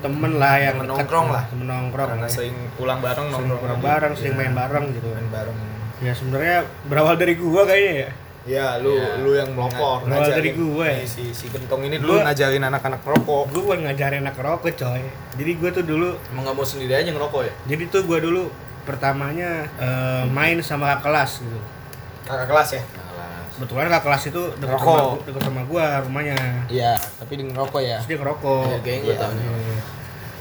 Temen 0.00 0.40
lah 0.40 0.56
yang 0.56 0.80
Temen 0.80 0.88
dekat 0.88 1.04
nongkrong 1.04 1.28
lah. 1.28 1.44
temen 1.52 1.66
nongkrong. 1.68 2.08
Karena 2.16 2.24
lah 2.24 2.32
sering 2.32 2.56
pulang 2.80 3.04
bareng 3.04 3.28
nongkrong. 3.28 3.76
aja. 3.76 3.84
bareng 3.84 4.12
sering 4.16 4.32
Iya, 4.32 4.40
main 4.40 4.52
bareng 4.56 4.84
gitu. 4.96 5.08
Main 5.12 5.28
bareng. 5.28 5.56
Ya 6.00 6.12
sebenarnya 6.16 6.56
berawal 6.88 7.14
dari 7.20 7.34
gua 7.36 7.62
kayaknya 7.68 7.94
ya 8.08 8.10
ya 8.42 8.76
lu 8.76 8.90
Iya. 8.90 9.20
lu 9.20 9.30
yang 9.32 9.50
Melopor. 9.50 10.00
Berawal 10.00 10.08
ngajarin- 10.24 10.34
dari 10.34 10.50
gue. 10.54 10.88
nih, 10.94 11.04
si 11.04 11.24
si 11.30 11.46
gentong 11.46 11.82
ini 11.82 11.96
dulu 11.96 12.12
Gua- 12.14 12.24
ngajarin 12.24 12.62
anak-anak 12.62 13.02
rokok 13.02 13.42
gua 13.46 13.60
bukan 13.62 13.80
ngajarin 13.84 14.20
anak 14.22 14.36
rokok 14.36 14.72
coy 14.74 15.02
jadi 15.34 15.50
gua 15.54 15.70
tuh 15.70 15.84
dulu 15.84 16.08
Emang 16.26 16.42
nggak 16.42 16.54
mau 16.54 16.64
sendiri 16.64 16.94
aja 16.94 17.08
ngerokok 17.08 17.42
ya? 17.42 17.52
jadi 17.66 17.82
tuh 17.86 18.02
gua 18.02 18.18
dulu 18.18 18.48
pertamanya 18.82 19.68
eh, 19.76 20.24
main 20.26 20.56
sama 20.60 20.88
kakak 20.90 21.04
kelas 21.06 21.30
gitu 21.40 21.60
kakak 22.24 22.48
kelas 22.48 22.68
ya 22.72 22.82
kebetulan 23.52 23.86
kakak 23.86 24.04
kelas 24.06 24.22
itu 24.26 24.42
dekat 24.56 24.78
sama, 24.78 25.00
dekat 25.20 25.42
sama 25.44 25.60
gua 25.62 25.84
rumahnya 26.00 26.38
iya 26.66 26.96
tapi 26.96 27.32
di 27.34 27.44
ngerokok 27.44 27.80
ya 27.82 27.96
terus 27.98 28.08
dia 28.08 28.18
ngerokok 28.18 28.62
Ada 28.64 28.78
geng 28.80 29.00
gue 29.02 29.12
Iya. 29.12 29.26
nih. 29.28 29.78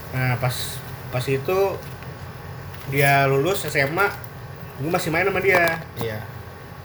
nah 0.10 0.32
pas 0.38 0.56
pas 1.10 1.26
itu 1.26 1.60
dia 2.88 3.14
lulus 3.26 3.60
SMA 3.66 4.08
gue 4.80 4.88
masih 4.88 5.12
main 5.12 5.28
sama 5.28 5.38
dia 5.40 5.78
iya 5.96 6.24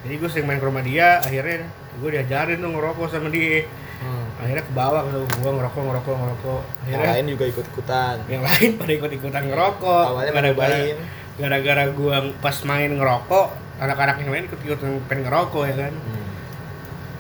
jadi 0.05 0.15
gue 0.21 0.29
sering 0.29 0.47
main 0.47 0.61
ke 0.61 0.67
rumah 0.69 0.85
dia 0.85 1.17
akhirnya 1.25 1.65
gue 1.97 2.11
diajarin 2.13 2.61
tuh 2.61 2.71
ngerokok 2.71 3.07
sama 3.09 3.33
dia. 3.33 3.65
Hmm. 4.05 4.27
akhirnya 4.37 4.65
ke 4.69 4.73
bawah 4.77 5.01
ke 5.09 5.17
gue 5.17 5.53
ngerokok 5.57 5.81
ngerokok 5.81 6.15
ngerokok. 6.21 6.61
Yang 6.61 6.85
akhirnya 6.85 7.09
lain 7.17 7.27
juga 7.33 7.45
ikut 7.49 7.67
ikutan 7.73 8.17
yang 8.29 8.43
lain 8.45 8.69
pada 8.77 8.93
ikut 8.93 9.13
ikutan 9.17 9.43
ngerokok. 9.49 10.05
Awalnya 10.13 10.33
gara-gara 10.37 10.79
gara-gara 11.35 11.85
gue 11.89 12.17
pas 12.45 12.57
main 12.69 12.91
ngerokok 12.93 13.47
anak-anak 13.81 14.17
yang 14.21 14.31
lain 14.31 14.45
ikut 14.53 14.61
ikutan 14.61 15.01
pengen 15.09 15.23
ngerokok 15.25 15.63
ya 15.73 15.75
kan? 15.89 15.95
Hmm. 15.97 16.27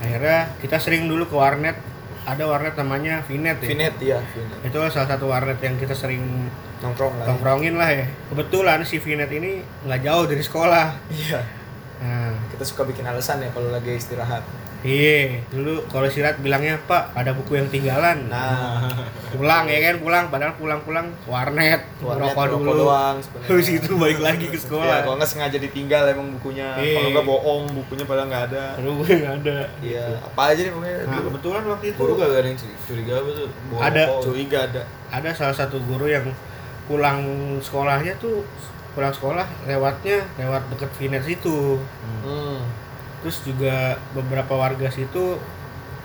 akhirnya 0.04 0.40
kita 0.60 0.76
sering 0.76 1.08
dulu 1.08 1.24
ke 1.24 1.36
warnet. 1.40 1.78
Ada 2.24 2.48
warnet 2.48 2.72
namanya 2.76 3.20
Vinet 3.24 3.60
ya? 3.60 3.68
Vinet 3.68 3.96
ya 4.00 4.18
Vinet. 4.32 4.58
Itu 4.64 4.80
salah 4.92 5.08
satu 5.08 5.28
warnet 5.28 5.60
yang 5.60 5.76
kita 5.80 5.96
sering 5.96 6.48
nongkrong 6.84 7.20
lah. 7.20 7.32
tongkrongin 7.32 7.80
lah 7.80 7.88
ya. 7.88 8.04
Kebetulan 8.28 8.84
si 8.84 9.00
Vinet 9.00 9.32
ini 9.32 9.64
nggak 9.88 10.00
jauh 10.04 10.24
dari 10.28 10.42
sekolah. 10.44 11.00
Iya 11.08 11.63
nah 12.02 12.34
kita 12.50 12.64
suka 12.66 12.82
bikin 12.86 13.06
alasan 13.06 13.42
ya 13.42 13.50
kalau 13.54 13.70
lagi 13.70 13.94
istirahat. 13.94 14.42
Iya 14.84 15.40
dulu 15.48 15.80
kalau 15.88 16.04
istirahat 16.04 16.44
bilangnya 16.44 16.76
pak 16.84 17.16
ada 17.16 17.32
buku 17.32 17.56
yang 17.56 17.68
tinggalan 17.72 18.28
nah. 18.28 18.84
Pulang 19.32 19.64
ya 19.64 19.80
kan 19.80 19.96
pulang. 19.98 20.24
Padahal 20.28 20.54
pulang-pulang 20.60 21.06
warnet 21.24 21.82
warnet 22.04 22.36
ngerokok 22.36 22.46
dulu. 22.60 22.84
doang 22.84 23.16
sebenarnya. 23.18 23.48
habis 23.48 23.68
itu 23.72 23.90
balik 23.96 24.20
lagi 24.20 24.46
ke 24.46 24.58
ya, 24.60 24.62
sekolah. 24.62 24.98
kalau 25.08 25.16
nggak 25.16 25.30
sengaja 25.30 25.56
ditinggal 25.56 26.04
emang 26.12 26.28
bukunya. 26.36 26.68
Iya. 26.76 26.96
kalau 27.00 27.08
nggak 27.16 27.26
bohong 27.26 27.64
bukunya 27.72 28.04
padahal 28.04 28.28
nggak 28.28 28.44
ada. 28.52 28.64
Aduh 28.76 28.92
gue 29.00 29.10
nggak 29.24 29.34
ada. 29.40 29.58
Iya 29.80 30.04
apa 30.20 30.42
aja 30.52 30.60
nih 30.60 30.72
pokoknya. 30.76 30.98
Nah. 31.08 31.22
Kebetulan 31.24 31.62
waktu 31.64 31.86
itu. 31.88 31.98
Guru 31.98 32.12
gak 32.20 32.28
ada 32.28 32.48
yang 32.48 32.58
curiga 32.60 33.12
apa 33.16 33.30
tuh? 33.32 33.48
Ada. 33.80 34.02
rokok. 34.04 34.22
curiga 34.28 34.58
ada. 34.68 34.82
Ada 35.08 35.30
salah 35.32 35.56
satu 35.56 35.76
guru 35.80 36.06
yang 36.12 36.26
pulang 36.84 37.24
sekolahnya 37.64 38.12
tuh 38.20 38.44
pulang 38.94 39.14
sekolah 39.14 39.46
lewatnya 39.66 40.22
lewat 40.38 40.70
deket 40.70 40.90
Vinet 40.96 41.22
situ 41.26 41.82
hmm. 42.22 42.62
terus 43.20 43.42
juga 43.42 43.98
beberapa 44.14 44.54
warga 44.54 44.86
situ 44.88 45.38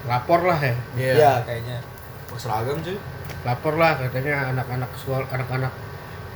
lapor 0.08 0.48
lah 0.48 0.60
ya. 0.60 0.76
Iya. 0.96 1.14
Iya. 1.16 1.34
kayaknya. 1.44 1.78
Pakai 2.30 2.40
seragam 2.40 2.78
cuy. 2.80 2.98
lapor 3.48 3.80
lah 3.80 3.96
katanya 3.96 4.52
anak-anak 4.52 4.92
sekolah 5.00 5.24
anak-anak 5.32 5.72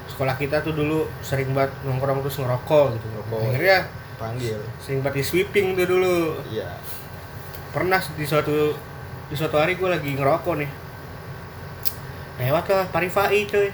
sekolah 0.08 0.40
kita 0.40 0.64
tuh 0.64 0.72
dulu 0.72 1.04
sering 1.20 1.52
banget 1.52 1.76
nongkrong 1.84 2.24
terus 2.24 2.40
ngerokok 2.40 2.86
gitu. 2.96 3.08
Ngerokok. 3.12 3.40
akhirnya 3.44 3.80
panggil. 4.16 4.60
sering 4.80 5.00
banget 5.04 5.20
di 5.20 5.24
sweeping 5.24 5.68
tuh 5.76 5.88
dulu. 5.88 6.40
Iya. 6.48 6.80
Pernah 7.76 8.00
di 8.16 8.26
suatu 8.28 8.76
di 9.28 9.36
suatu 9.36 9.60
hari 9.60 9.76
gue 9.76 9.90
lagi 9.90 10.16
ngerokok 10.16 10.56
nih. 10.60 10.72
Lewat 12.44 12.66
lah 12.72 12.86
Parifai 12.90 13.46
cuy 13.46 13.70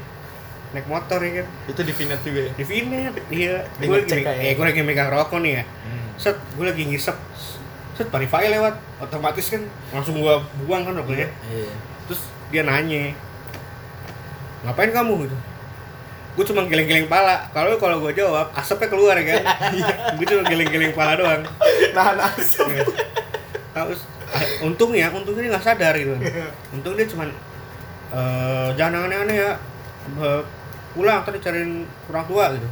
naik 0.69 0.85
motor 0.85 1.19
ya 1.21 1.41
kan? 1.41 1.47
Itu 1.65 1.81
di 1.81 1.93
Vinet 1.93 2.21
juga 2.21 2.39
ya? 2.45 2.51
Di 2.53 2.65
Vinet 2.65 3.13
iya. 3.33 3.55
Dia 3.81 3.87
gue 3.89 3.95
lagi 3.97 4.05
ngecek 4.05 4.19
kayaknya. 4.21 4.45
eh 4.45 4.51
gue 4.53 4.65
lagi 4.69 4.81
megang 4.85 5.09
rokok 5.09 5.39
nih 5.41 5.51
ya. 5.57 5.63
Hmm. 5.65 6.09
set 6.19 6.37
gue 6.37 6.65
lagi 6.65 6.83
ngisep. 6.85 7.17
Set 7.97 8.07
Parifai 8.13 8.53
lewat. 8.53 8.75
Otomatis 9.01 9.45
kan 9.49 9.63
langsung 9.89 10.21
gue 10.21 10.35
buang 10.65 10.85
kan 10.85 10.93
rokoknya. 10.93 11.27
Iya. 11.49 11.73
terus 12.09 12.21
dia 12.49 12.65
nanya 12.65 13.13
ngapain 14.65 14.91
kamu? 14.91 15.25
Gitu. 15.25 15.37
Gue 16.37 16.45
cuma 16.45 16.61
geleng-geleng 16.69 17.09
pala. 17.09 17.49
Kalau 17.51 17.75
kalau 17.81 17.97
gue 18.05 18.13
jawab 18.13 18.53
asapnya 18.53 18.87
keluar 18.87 19.17
ya 19.17 19.25
kan? 19.35 19.43
Gue 20.21 20.25
cuma 20.29 20.43
geleng-geleng 20.47 20.93
pala 20.93 21.17
doang. 21.17 21.41
Nahan 21.91 22.17
asap. 22.29 22.67
Ya. 22.71 22.83
terus 23.69 24.03
ah, 24.33 24.43
untungnya 24.65 25.07
untungnya 25.13 25.47
dia 25.47 25.51
nggak 25.55 25.65
sadar 25.65 25.93
gitu. 25.95 26.13
Untung 26.75 26.93
dia 26.99 27.07
cuman 27.07 27.29
eh 28.13 28.69
jangan 28.77 29.09
aneh-aneh 29.09 29.35
ya. 29.35 29.51
Eh, 30.19 30.41
pulang 30.99 31.23
tadi 31.23 31.39
cariin 31.39 31.71
orang 32.07 32.25
tua 32.27 32.45
gitu. 32.51 32.67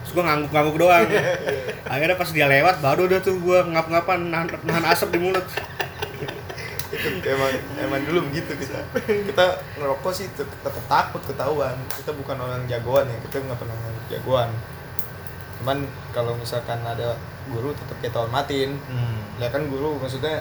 Terus 0.00 0.12
gue 0.12 0.24
ngangguk-ngangguk 0.24 0.76
doang. 0.78 1.04
Akhirnya 1.92 2.16
pas 2.16 2.30
dia 2.30 2.46
lewat 2.46 2.80
baru 2.80 3.04
udah 3.04 3.20
tuh 3.20 3.36
gue 3.36 3.58
ngap-ngapan 3.68 4.18
nahan, 4.26 4.48
nahan 4.62 4.84
asap 4.88 5.12
di 5.12 5.20
mulut. 5.20 5.44
Itu 6.88 7.28
emang 7.28 7.50
emang 7.76 8.00
dulu 8.04 8.30
begitu 8.30 8.54
kita. 8.56 8.78
Kita 8.96 9.44
ngerokok 9.76 10.12
sih 10.14 10.30
tet- 10.32 10.48
tetap 10.56 10.84
takut 10.86 11.20
ketahuan. 11.20 11.74
Kita 11.92 12.14
bukan 12.14 12.36
orang 12.38 12.62
jagoan 12.64 13.04
ya 13.04 13.18
kita 13.20 13.42
nggak 13.42 13.58
pernah 13.58 13.76
jagoan. 14.08 14.48
Cuman 15.58 15.78
kalau 16.10 16.38
misalkan 16.38 16.80
ada 16.80 17.18
guru 17.50 17.74
tetap 17.74 17.98
kita 18.00 18.16
hormatin. 18.16 18.78
Hmm. 18.86 19.18
ya 19.36 19.50
kan 19.50 19.68
guru 19.68 19.98
maksudnya 19.98 20.40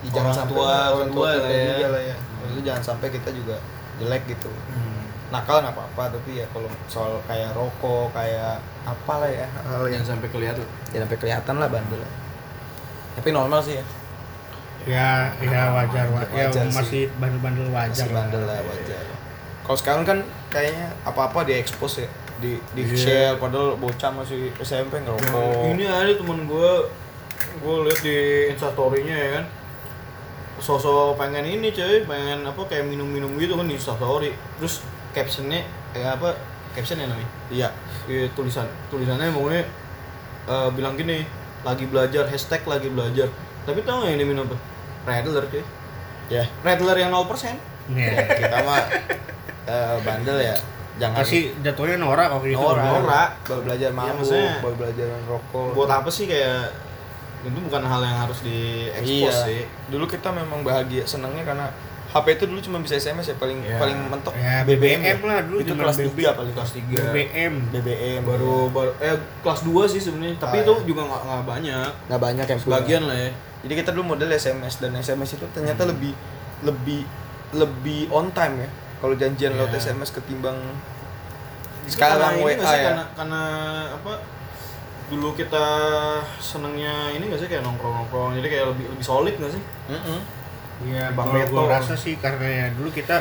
ya 0.00 0.10
Orang 0.16 0.32
sampai 0.32 0.54
tua, 0.54 0.74
orang 0.90 1.10
tua 1.10 1.28
tua 1.30 1.42
lah 1.44 1.50
ya. 1.52 1.66
juga 1.68 1.88
lah 1.92 2.02
ya. 2.02 2.16
Maksudnya 2.40 2.64
jangan 2.64 2.82
sampai 2.82 3.08
kita 3.12 3.30
juga 3.30 3.56
jelek 3.98 4.22
gitu. 4.26 4.48
Hmm. 4.48 5.04
Nakal 5.28 5.60
nggak 5.60 5.70
apa-apa 5.70 6.16
tapi 6.16 6.40
ya 6.40 6.46
kalau 6.48 6.66
soal 6.86 7.20
kayak 7.24 7.52
rokok 7.52 8.08
kayak 8.10 8.56
apa 8.82 9.14
lah 9.18 9.28
ya. 9.28 9.46
Hal 9.62 9.84
yang 9.86 10.00
Jangan 10.00 10.16
sampai 10.16 10.28
kelihatan. 10.28 10.64
ya 10.88 10.98
sampai 11.00 11.18
kelihatan 11.18 11.54
lah 11.56 11.68
bandel. 11.68 12.00
Tapi 13.14 13.28
normal 13.30 13.60
sih 13.60 13.74
ya. 13.74 13.84
Ya 14.86 15.10
ya 15.38 15.62
wajar, 15.70 16.06
wa- 16.08 16.24
ya 16.30 16.48
Wajar 16.48 16.64
sih. 16.64 16.72
masih 16.72 17.02
bandel-bandel 17.14 17.68
wajar 17.68 18.04
masih 18.04 18.14
bandel 18.14 18.42
lah 18.42 18.56
wajar. 18.62 19.04
Kalau 19.60 19.76
sekarang 19.76 20.02
kan 20.02 20.18
kayaknya 20.48 20.88
apa-apa 21.02 21.44
di 21.44 21.52
expose 21.54 22.02
ya. 22.02 22.10
Di 22.38 22.56
di 22.72 22.82
Iya. 22.86 22.96
share 22.96 23.34
padahal 23.36 23.76
bocah 23.76 24.14
masih 24.14 24.54
SMP 24.56 24.96
ngerokok. 24.96 25.28
Nah, 25.28 25.68
Ini 25.68 25.84
ada 25.84 26.12
temen 26.14 26.46
gue, 26.46 26.70
gue 27.58 27.74
liat 27.84 28.00
di 28.00 28.16
instastorynya 28.48 29.12
ya 29.12 29.28
kan. 29.34 29.44
Sosok 30.58 31.14
pengen 31.14 31.44
ini 31.44 31.68
cuy, 31.68 32.02
pengen 32.02 32.42
apa 32.42 32.62
kayak 32.64 32.86
minum-minum 32.86 33.34
gitu 33.36 33.54
kan 33.54 33.66
di 33.66 33.74
instastory. 33.74 34.32
Terus 34.56 34.82
captionnya, 35.14 35.64
kayak 35.96 36.20
apa, 36.20 36.36
caption 36.76 37.00
ya 37.00 37.06
namanya? 37.08 37.30
iya. 37.50 37.68
Iya, 38.08 38.24
tulisan, 38.32 38.64
tulisannya 38.88 39.28
pokoknya 39.36 39.64
eh, 40.48 40.68
bilang 40.72 40.96
gini 40.96 41.28
Lagi 41.66 41.90
belajar, 41.90 42.24
hashtag 42.30 42.62
lagi 42.64 42.86
belajar. 42.88 43.28
Tapi 43.66 43.82
tau 43.82 44.06
gak 44.06 44.14
yang 44.14 44.22
dia 44.22 44.28
minum 44.30 44.46
apa? 44.46 44.56
Redler 45.10 45.44
cuy. 45.50 45.60
Ya. 46.30 46.46
Redler 46.62 46.96
yang 46.96 47.10
0% 47.12 47.28
ya 47.96 48.12
kita 48.40 48.56
mah 48.68 48.84
eh, 49.64 49.96
bandel 50.04 50.38
ya. 50.44 50.56
Jangan 50.98 51.22
pasti 51.22 51.54
jatuhnya 51.62 51.96
norak 52.02 52.28
waktu 52.34 52.52
itu. 52.52 52.58
Norak 52.58 52.84
Norak. 52.84 53.30
baru 53.46 53.60
belajar 53.64 53.90
mabuk 53.94 54.14
maksudnya 54.20 54.54
baru 54.60 54.76
belajar 54.76 55.06
rokok. 55.30 55.68
Buat 55.78 55.90
apa 56.02 56.10
sih 56.10 56.26
kayak 56.26 56.74
itu 57.46 57.58
bukan 57.70 57.82
hal 57.86 58.00
yang 58.02 58.18
harus 58.18 58.38
di 58.42 58.90
iya. 59.06 59.30
sih. 59.30 59.62
Dulu 59.88 60.04
kita 60.10 60.34
memang 60.34 60.66
bahagia 60.66 61.06
senangnya 61.06 61.46
karena 61.46 61.70
HP 62.08 62.26
itu 62.34 62.44
dulu 62.46 62.56
cuma 62.58 62.76
bisa 62.78 62.96
SMS 62.96 63.26
ya 63.26 63.36
paling 63.36 63.60
Iya. 63.60 63.76
paling 63.76 63.98
mentok. 64.08 64.32
Ya 64.32 64.64
BBM 64.64 65.20
lah 65.20 65.44
dulu 65.44 65.60
itu 65.60 65.72
kelas 65.72 65.96
BB. 65.98 66.18
3 66.24 66.32
paling 66.34 66.52
kelas 66.52 66.70
3 66.72 66.88
BBM 66.88 67.52
BBM 67.68 68.20
baru 68.22 68.54
baru 68.68 68.90
eh 68.98 69.12
kelas 69.40 69.60
2 69.62 69.84
sih 69.86 70.00
sebenarnya 70.00 70.36
tapi 70.38 70.56
Ah, 70.56 70.62
itu 70.62 70.72
iya. 70.74 70.84
juga 70.84 71.02
nggak 71.04 71.20
nggak 71.22 71.44
banyak. 71.44 71.90
Nggak 72.06 72.20
banyak 72.22 72.46
yang 72.46 72.60
sebagian 72.60 73.02
lah 73.04 73.16
ya. 73.18 73.30
Jadi 73.58 73.72
kita 73.74 73.90
dulu 73.90 74.04
model 74.10 74.30
SMS 74.30 74.74
dan 74.78 74.92
SMS 74.94 75.30
itu 75.34 75.44
ternyata 75.50 75.84
lebih 75.84 76.16
lebih 76.60 77.04
lebih 77.50 78.08
on 78.08 78.28
time 78.30 78.56
ya 78.58 78.68
kalau 78.98 79.12
janjian 79.12 79.52
Iya. 79.52 79.58
lewat 79.62 79.72
SMS 79.74 80.10
ketimbang 80.10 80.56
Itu 81.84 81.92
sekarang 81.94 82.34
karena 82.34 82.44
WA 82.46 82.56
ya. 82.56 82.84
karena 82.84 83.04
karena 83.14 83.42
apa 83.90 84.12
dulu 85.08 85.32
kita 85.32 85.64
senengnya 86.38 87.08
ini 87.10 87.24
nggak 87.26 87.36
sih 87.38 87.48
kayak 87.48 87.60
nongkrong 87.62 87.94
nongkrong 87.98 88.36
jadi 88.36 88.44
kayak 88.46 88.66
lebih 88.68 88.84
lebih 88.90 89.00
solid 89.02 89.34
nggak 89.34 89.52
sih? 89.52 89.62
Mm-mm. 89.88 90.18
Iya, 90.80 91.10
Bang 91.10 91.28
Beto. 91.28 91.50
gue 91.50 91.66
rasa 91.66 91.94
sih 91.94 92.14
karena 92.16 92.46
ya 92.46 92.66
dulu 92.70 92.88
kita 92.88 93.18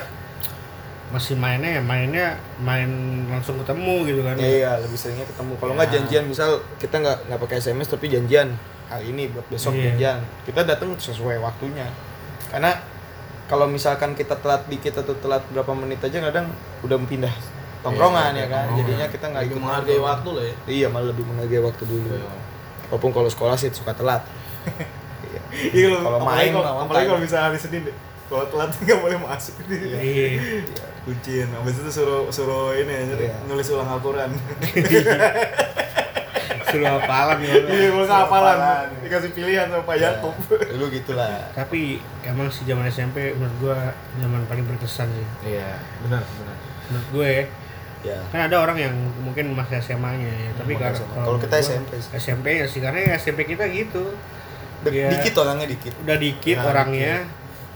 masih 1.08 1.34
mainnya 1.34 1.72
ya 1.72 1.82
mainnya 1.82 2.26
main 2.60 2.90
langsung 3.28 3.56
ketemu 3.58 3.96
gitu 4.06 4.22
kan. 4.22 4.36
iya 4.36 4.76
lebih 4.78 4.94
seringnya 4.94 5.24
ketemu 5.26 5.56
kalau 5.56 5.74
nggak 5.74 5.88
Ya. 5.88 5.94
janjian 5.98 6.24
misal 6.26 6.50
kita 6.78 6.96
nggak 6.98 7.18
nggak 7.26 7.40
pakai 7.40 7.56
SMS 7.58 7.88
tapi 7.88 8.06
janjian 8.08 8.52
hari 8.86 9.10
ini 9.10 9.32
buat 9.32 9.48
besok 9.48 9.72
Iya. 9.74 9.84
janjian 9.90 10.18
kita 10.44 10.62
datang 10.64 10.92
sesuai 10.94 11.40
waktunya 11.40 11.88
karena 12.48 12.76
kalau 13.46 13.66
misalkan 13.66 14.12
kita 14.14 14.36
telat 14.36 14.68
dikit 14.68 15.00
atau 15.00 15.16
telat 15.16 15.48
berapa 15.48 15.72
menit 15.74 15.98
aja 16.02 16.20
kadang 16.22 16.52
udah 16.82 16.98
pindah 17.02 17.32
tongkrongan 17.80 18.36
Iya, 18.36 18.44
ya 18.44 18.46
kan 18.46 18.66
tongkrongan. 18.66 18.80
jadinya 18.84 19.08
kita 19.08 19.26
nggak 19.30 19.44
ikut 19.48 19.58
menghargai 19.58 20.00
waktu 20.04 20.30
lah 20.30 20.44
ya 20.44 20.56
iya 20.68 20.88
malah 20.88 21.08
lebih 21.08 21.24
menghargai 21.26 21.62
waktu 21.64 21.84
dulu 21.84 22.08
Iya. 22.12 22.30
walaupun 22.86 23.12
kalau 23.12 23.30
sekolah 23.30 23.56
sih 23.56 23.72
suka 23.72 23.96
telat 23.96 24.28
Iya. 25.58 25.70
Iya 25.74 25.98
Kalau 25.98 26.20
main 26.22 26.52
apalagi 26.54 27.06
kalau 27.06 27.20
bisa 27.20 27.38
hari 27.42 27.58
Senin 27.58 27.82
deh. 27.84 27.96
Kalau 28.28 28.44
telat 28.46 28.70
nggak 28.84 29.00
boleh 29.00 29.18
masuk 29.18 29.56
iya 29.72 30.38
Kucin, 31.02 31.48
habis 31.50 31.80
itu 31.80 31.88
suruh 31.90 32.28
suruh 32.28 32.76
ini 32.76 32.92
aja 32.92 33.16
Iya. 33.16 33.36
nulis 33.46 33.68
ulang 33.70 33.88
Al-Quran. 33.90 34.28
suruh 36.68 36.90
hafalan 36.92 37.40
ya 37.40 37.54
Iya, 37.64 37.88
Suruh 37.90 38.12
hafalan, 38.12 38.58
dikasih 39.00 39.32
pilihan 39.32 39.72
sama 39.72 39.84
Pak 39.84 39.96
Ya, 39.96 40.12
Yakub. 40.12 40.36
dulu 40.68 40.86
gitulah 40.92 41.48
tapi 41.54 41.96
emang 42.22 42.52
sih 42.52 42.68
zaman 42.68 42.84
SMP 42.88 43.32
menurut 43.32 43.56
gua 43.62 43.78
zaman 44.14 44.44
paling 44.46 44.68
berkesan 44.68 45.08
sih 45.10 45.28
Iya, 45.48 45.80
benar, 46.04 46.28
benar. 46.28 46.56
menurut 46.88 47.08
gue 47.14 47.32
ya 48.04 48.20
kan 48.30 48.46
ada 48.46 48.56
orang 48.58 48.78
yang 48.78 48.94
mungkin 49.18 49.52
masih 49.52 49.80
SMA-nya 49.80 50.28
ya 50.30 50.52
tapi 50.54 50.76
kalau 50.76 51.40
kita 51.40 51.56
SMP. 51.58 51.92
SMP 52.14 52.46
ya 52.54 52.66
sih 52.66 52.80
karena 52.80 53.00
ya 53.02 53.14
SMP 53.16 53.44
kita 53.44 53.64
gitu 53.68 54.12
Dia 54.84 55.10
dikit 55.10 55.34
orangnya 55.38 55.68
dikit 55.68 55.94
udah 55.98 56.18
dikit 56.18 56.56
Ya, 56.56 56.64
orangnya 56.64 57.16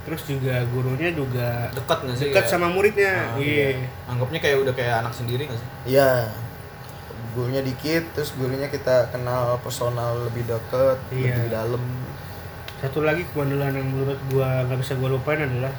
terus 0.01 0.21
juga 0.23 0.55
gurunya 0.67 1.09
juga 1.11 1.69
Dekat 1.71 1.97
nggak 2.01 2.15
sih? 2.15 2.25
dekat 2.27 2.41
kayak- 2.41 2.51
sama 2.51 2.67
muridnya 2.67 3.13
Ah, 3.27 3.37
iya 3.37 3.85
Anggapnya 4.05 4.39
kayak 4.39 4.57
udah 4.59 4.73
kayak 4.73 4.95
anak 4.99 5.13
sendiri 5.13 5.45
nggak 5.45 5.55
sih? 5.55 5.69
Iya. 5.87 6.25
Gurunya 7.31 7.61
dikit, 7.61 8.03
terus 8.11 8.33
gurunya 8.33 8.67
kita 8.67 9.07
kenal 9.07 9.55
personal 9.59 10.25
lebih 10.25 10.43
deket, 10.43 10.97
Iya. 11.09 11.37
lebih 11.37 11.49
dalam. 11.49 11.83
satu 12.77 13.01
lagi 13.01 13.21
kebandelan 13.23 13.71
yang 13.71 13.87
menurut 13.87 14.17
gua 14.27 14.65
nggak 14.65 14.79
bisa 14.79 14.97
gua 14.97 15.09
lupain 15.11 15.37
adalah 15.37 15.69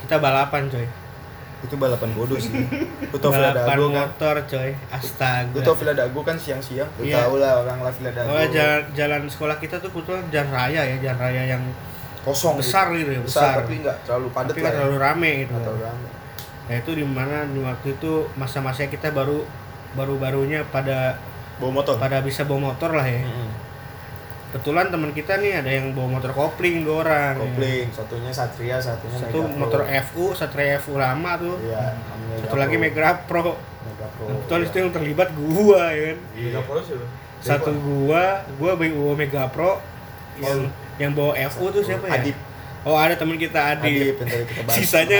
kita 0.00 0.16
balapan 0.18 0.68
coy 0.68 0.84
Itu 1.58 1.74
balapan 1.74 2.10
bodoh 2.12 2.38
sih. 2.38 2.54
Lu 3.10 3.16
tau 3.16 3.30
Villa 3.30 3.50
Dago 3.50 3.66
kan? 3.88 4.06
motor 4.06 4.36
coy 4.46 4.70
astaga 4.88 5.50
Lu 5.50 5.60
tau 5.60 5.74
Villa 5.74 5.90
Dago 5.92 6.20
kan 6.22 6.36
siang-siang? 6.36 6.86
Lu 6.94 7.02
Iya. 7.02 7.18
tau 7.20 7.34
lah 7.36 7.52
orang 7.60 7.78
lah 7.80 7.90
Villa 7.90 8.12
Dago. 8.12 8.28
Oh, 8.28 8.44
jalan, 8.48 8.82
jalan 8.92 9.20
sekolah 9.24 9.56
kita 9.56 9.76
tuh 9.76 9.90
kebetulan 9.90 10.22
jalan 10.28 10.50
raya 10.50 10.80
ya, 10.84 10.96
jalan 11.00 11.18
raya 11.20 11.42
yang 11.50 11.62
Kosong 12.18 12.54
besar 12.56 12.90
gitu. 12.90 13.08
gitu 13.08 13.10
ya, 13.10 13.20
Besar, 13.20 13.42
besar. 13.42 13.52
tapi 13.58 13.74
nggak 13.80 13.96
terlalu 14.04 14.28
padat 14.30 14.50
tapi 14.50 14.60
lah. 14.60 14.68
ya. 14.68 14.74
terlalu 14.76 14.96
rame 14.98 15.30
gitu. 15.38 15.50
Nggak 15.50 15.64
terlalu 15.64 15.82
rame. 15.82 16.08
Nah 16.68 16.74
itu 16.76 16.90
di 16.92 17.04
mana 17.04 17.36
di 17.48 17.58
waktu 17.58 17.88
itu 17.90 18.12
masa-masa 18.34 18.84
kita 18.84 19.08
baru 19.10 19.38
baru-barunya 19.94 20.62
pada 20.68 21.16
Bawa 21.56 21.72
motor. 21.74 21.94
pada 21.96 22.20
bisa 22.20 22.44
bawa 22.44 22.70
motor 22.70 22.92
lah 22.92 23.02
ya. 23.02 23.18
Mm-mm. 23.18 23.48
Kebetulan 24.48 24.88
teman 24.88 25.12
kita 25.12 25.36
nih 25.44 25.60
ada 25.60 25.68
yang 25.68 25.92
bawa 25.92 26.16
motor 26.16 26.32
kopling 26.32 26.80
dua 26.80 27.04
orang. 27.04 27.32
ya. 27.36 27.42
Kopling, 27.44 27.86
satunya 27.92 28.30
Satria, 28.32 28.76
satunya 28.80 29.16
Satu 29.20 29.44
Mega 29.44 29.52
Pro. 29.52 29.60
motor 29.60 29.80
FU, 30.08 30.24
Satria 30.32 30.80
FU 30.80 30.96
lama 30.96 31.36
tuh. 31.36 31.56
Iya, 31.60 31.92
Satu 32.40 32.54
Mega 32.56 32.60
lagi 32.64 32.76
Pro. 32.76 32.80
Mega 32.80 33.12
Pro. 33.28 33.52
Mega 33.60 34.06
Pro. 34.16 34.24
Nah, 34.24 34.34
kebetulan 34.40 34.60
iya. 34.60 34.68
itu 34.68 34.76
yang 34.80 34.90
terlibat 34.96 35.28
gua 35.36 35.82
ya 35.92 36.00
kan. 36.00 36.18
Iya. 36.32 36.58
Polos 36.64 36.86
ya 36.88 36.96
lu? 36.96 37.06
Satu 37.44 37.70
gua, 37.76 38.24
gua 38.56 38.72
bawa 38.72 39.14
Mega 39.20 39.44
Pro 39.52 39.84
yang 40.40 40.58
yang 40.96 41.12
bawa 41.12 41.36
FU 41.52 41.68
tuh 41.68 41.82
siapa 41.84 42.08
ya? 42.08 42.16
Adip. 42.16 42.36
Oh 42.88 42.96
ada 42.96 43.12
teman 43.12 43.36
kita 43.36 43.60
yang 43.60 43.78
tadi 43.78 44.16
kita 44.16 44.24
bahas. 44.64 44.74
sisanya 44.74 45.18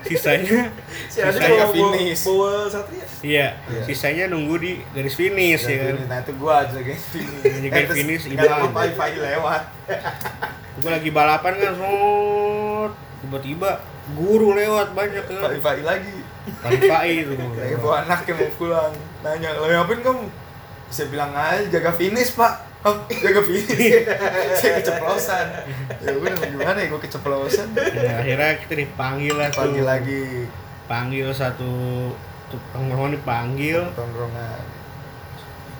sisanya 0.00 0.72
Si 1.04 1.20
Adi 1.20 1.36
Saya 1.36 1.48
bawa, 1.50 1.66
bawa, 1.68 1.92
finish. 1.92 2.22
bawa 2.24 2.50
Satria. 2.64 3.04
iya 3.20 3.48
Iya. 3.62 3.82
sisanya 3.84 4.24
nunggu 4.26 4.54
di 4.56 4.72
garis 4.90 5.12
finish 5.12 5.64
ya 5.64 5.76
kan 5.84 5.96
Nah 6.06 6.18
itu 6.18 6.32
gua 6.34 6.64
aja 6.64 6.78
guys 6.78 7.04
finish. 7.12 7.44
Jadi 7.44 7.66
kayak 7.68 7.86
terus 7.86 7.98
finish, 7.98 8.22
ada 8.26 8.40
Iban. 8.64 8.72
wifi 8.72 9.12
lewat. 9.18 9.62
gue 10.74 10.90
lagi 10.90 11.10
balapan 11.10 11.54
kan 11.56 11.72
sot 11.76 12.92
tiba-tiba 13.20 13.70
guru 14.12 14.52
lewat 14.52 14.88
banyak 14.90 15.24
kan 15.24 15.52
Wifi 15.52 15.80
lagi. 15.82 16.16
Pagi 16.60 17.14
itu 17.20 17.32
Lagi 17.60 17.76
bawa 17.78 17.96
anak 18.02 18.20
yang 18.24 18.36
mau 18.38 18.50
pulang. 18.54 18.92
Nanya, 19.22 19.48
lo 19.54 19.64
ngapain 19.64 20.00
kamu? 20.00 20.24
Saya 20.86 21.06
bilang 21.08 21.32
aja 21.32 21.64
jaga 21.70 21.90
finish 21.90 22.32
pak. 22.32 22.52
Oh, 22.84 22.94
jaga 23.08 23.40
finish. 23.40 24.04
Saya 24.54 24.72
keceplosan. 24.78 25.46
Ya 25.98 26.12
udah 26.12 26.32
mau 26.34 26.44
gimana 26.46 26.78
ya 26.78 26.86
gue 26.86 27.00
keceplosan. 27.00 27.68
Nah, 27.72 28.16
akhirnya 28.20 28.50
kita 28.60 28.74
dipanggil 28.76 29.32
lah 29.32 29.48
tuh 29.48 29.64
Pagi 29.64 29.80
lagi 29.80 30.22
panggil 30.84 31.32
satu 31.32 31.72
tukang 32.46 32.84
nongkrong 32.86 33.12
dipanggil 33.14 33.88
tongkrongan. 33.92 34.60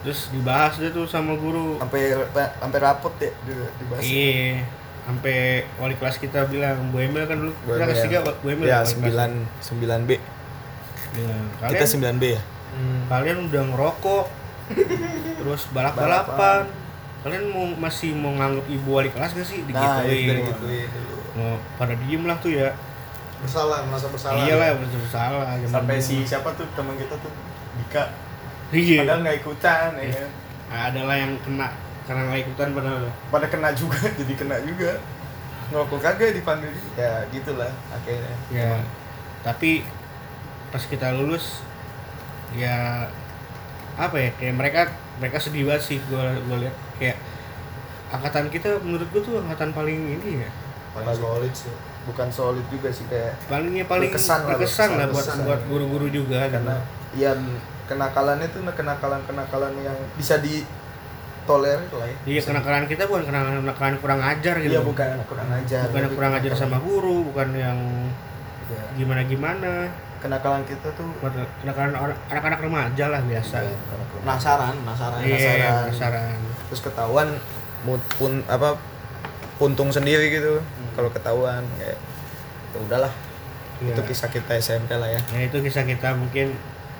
terus 0.01 0.29
dibahas 0.29 0.73
deh 0.75 0.89
tuh 0.89 1.05
sama 1.05 1.33
guru 1.33 1.77
Sampai 1.77 2.13
sampai 2.55 2.79
rapot 2.79 3.13
ya 3.15 3.29
di, 3.39 3.53
dibahas. 3.75 4.01
iya 4.01 4.61
sampai 5.03 5.37
wali 5.77 5.93
kelas 5.95 6.17
kita 6.17 6.45
bilang 6.45 6.89
Bu 6.89 6.97
Emil 6.99 7.21
kan 7.23 7.37
dulu 7.37 7.53
Bu 7.59 7.73
kita 7.73 7.85
kelas 7.85 7.97
Emil. 7.99 8.05
tiga 8.07 8.33
Bu 8.35 8.47
Emil 8.47 8.65
Ya, 8.65 8.81
wali 8.81 8.93
kelas. 9.03 9.29
9 9.61 9.85
9B. 10.01 10.11
Bilang, 11.11 11.45
kalian 11.55 11.69
Kita 11.71 11.85
9B 11.87 12.23
ya? 12.27 12.41
Hmm, 12.71 13.01
kalian 13.07 13.37
udah 13.45 13.63
ngerokok 13.67 14.25
terus 15.39 15.61
balap-balapan 15.69 16.65
kalian 17.25 17.43
mau 17.49 17.65
masih 17.75 18.13
mau 18.13 18.31
nganggap 18.31 18.65
ibu 18.67 18.89
wali 18.91 19.09
kelas 19.09 19.33
gak 19.33 19.43
sih 19.43 19.65
Nah, 19.65 19.65
itu 19.65 19.73
digituin 20.05 20.25
dari 20.29 20.41
gituin 20.45 20.87
dulu. 20.87 21.15
mau 21.35 21.51
pada 21.75 21.93
diem 21.97 22.23
lah 22.23 22.37
tuh 22.37 22.53
ya 22.53 22.69
Bersalah, 23.35 23.83
merasa 23.83 24.07
bersalah. 24.07 24.41
iyalah 24.41 24.73
udah 24.73 24.89
salah 25.05 25.43
zaman 25.55 25.73
Sampai 25.75 25.97
dulu. 25.97 26.07
si 26.07 26.15
siapa 26.23 26.49
tuh 26.53 26.65
teman 26.71 26.95
kita 26.95 27.17
tuh 27.17 27.33
Dika. 27.75 28.03
iya 28.71 29.01
Padahal 29.01 29.19
nggak 29.21 29.37
ikutan 29.39 29.89
ya 29.95 30.07
kan. 30.15 30.29
adalah 30.87 31.15
yang 31.15 31.33
kena 31.39 31.67
karena 32.05 32.21
nggak 32.23 32.41
ikutan 32.43 32.67
padahal 32.71 33.05
Pada 33.27 33.47
kena 33.47 33.69
juga, 33.73 33.97
jadi 34.19 34.33
kena 34.35 34.57
juga. 34.61 34.91
Ngerokok 35.65 35.97
kagak 35.99 36.31
dipanggil. 36.31 36.69
Ya 36.93 37.25
gitulah 37.27 37.73
akhirnya. 37.89 38.35
ya 38.49 38.77
tapi 39.41 39.81
pas 40.67 40.81
kita 40.81 41.09
lulus 41.11 41.61
ya 42.51 43.05
apa 43.95 44.15
ya 44.19 44.29
kayak 44.35 44.55
mereka 44.59 44.81
mereka 45.23 45.37
sedih 45.39 45.63
banget 45.63 45.83
sih 45.83 45.97
gue 46.03 46.25
gue 46.51 46.57
lihat 46.67 46.75
kayak 46.99 47.17
angkatan 48.11 48.51
kita 48.51 48.79
menurut 48.83 49.07
gue 49.11 49.21
tuh 49.23 49.39
angkatan 49.39 49.71
paling 49.71 50.19
ini 50.19 50.43
ya 50.43 50.51
Paling 50.95 51.11
solid 51.19 51.51
sih. 51.51 51.75
Bukan 52.07 52.27
solid 52.31 52.63
juga 52.71 52.87
sih 52.87 53.03
kayak 53.11 53.35
palingnya 53.51 53.83
paling 53.83 54.07
Berkesan 54.07 54.47
lah, 54.47 54.55
berkesan 54.55 54.89
lah 54.95 55.07
buat 55.11 55.27
buat 55.43 55.61
guru-guru 55.67 56.07
juga 56.07 56.47
karena 56.47 56.79
ya 57.11 57.35
kenakalannya 57.91 58.47
tuh 58.47 58.63
kenakalan-kenakalan 58.63 59.73
yang 59.83 59.97
bisa 60.15 60.39
ditolerir 60.39 61.83
lah 61.91 62.07
ya. 62.07 62.17
Iya 62.23 62.41
kenakalan 62.47 62.87
kita 62.87 63.11
bukan 63.11 63.27
kenakalan 63.27 63.59
kenakalan 63.67 63.95
kurang 63.99 64.21
ajar 64.23 64.55
gitu. 64.63 64.71
Iya 64.71 64.81
bukan 64.87 65.07
kurang 65.27 65.49
ajar. 65.51 65.83
Bukan 65.91 66.05
kurang 66.15 66.33
ajar 66.39 66.51
sama 66.55 66.77
guru, 66.79 67.27
bukan 67.27 67.49
yang 67.51 67.79
Ya. 68.65 68.81
Kenakalan 70.25 70.65
kita 70.65 70.89
tuh 70.97 71.07
Kenakalan 71.61 71.93
anak-anak 72.33 72.59
remaja 72.59 73.05
lah 73.13 73.21
biasa. 73.21 73.61
Iya. 73.61 73.77
Penasaran, 74.25 74.73
penasaran. 74.81 75.19
Iya, 75.21 75.37
penasaran. 75.37 75.83
penasaran. 75.85 76.37
terus 76.65 76.81
ketahuan 76.81 77.29
pun 78.17 78.41
apa 78.49 78.73
puntung 79.55 79.93
sendiri 79.93 80.33
gitu 80.33 80.57
kalau 80.97 81.13
ketahuan 81.13 81.61
kayak 81.77 81.93
ya 82.73 82.77
udahlah 82.81 83.13
Iya. 83.83 83.91
itu 83.91 84.01
kisah 84.07 84.31
kita 84.31 84.55
SMP 84.57 84.95
lah 84.95 85.05
ya 85.05 85.21
Ya 85.29 85.45
itu 85.45 85.57
kisah 85.59 85.83
kita 85.83 86.15
mungkin 86.15 86.55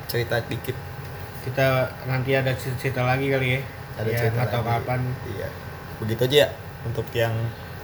cerita 0.06 0.38
dikit 0.46 0.76
kita 1.42 1.88
nanti 2.06 2.36
ada 2.36 2.52
cerita 2.54 3.02
lagi 3.02 3.32
kali 3.32 3.48
ya. 3.56 3.60
ada 3.96 4.10
ya, 4.12 4.18
cerita 4.22 4.42
lagi. 4.44 4.54
kapan. 4.54 5.02
iya 5.34 5.48
begitu 5.98 6.22
aja 6.28 6.38
ya 6.46 6.50
untuk 6.84 7.08
yang 7.16 7.32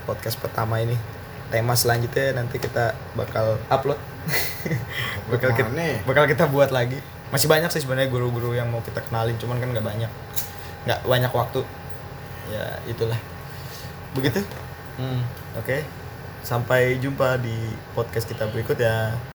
podcast 0.04 0.38
pertama 0.38 0.78
ini 0.78 1.00
tema 1.50 1.72
selanjutnya 1.74 2.36
nanti 2.36 2.60
kita 2.60 2.94
bakal 3.16 3.58
upload 3.68 3.98
bakal 5.32 5.52
kita, 5.56 5.70
Mana? 5.70 6.02
bakal 6.06 6.24
kita 6.30 6.46
buat 6.50 6.70
lagi. 6.70 6.98
Masih 7.32 7.48
banyak 7.48 7.72
sih 7.72 7.82
sebenarnya 7.82 8.12
guru-guru 8.12 8.52
yang 8.54 8.68
mau 8.70 8.84
kita 8.84 9.00
kenalin 9.06 9.38
cuman 9.40 9.58
kan 9.58 9.70
nggak 9.72 9.86
banyak. 9.86 10.12
Nggak 10.86 11.00
banyak 11.06 11.32
waktu. 11.32 11.62
Ya 12.52 12.66
itulah. 12.90 13.18
Begitu? 14.18 14.44
Hmm. 15.00 15.24
oke. 15.56 15.82
Sampai 16.42 16.98
jumpa 17.00 17.38
di 17.40 17.54
podcast 17.94 18.28
kita 18.28 18.50
berikut 18.50 18.76
ya 18.76 19.14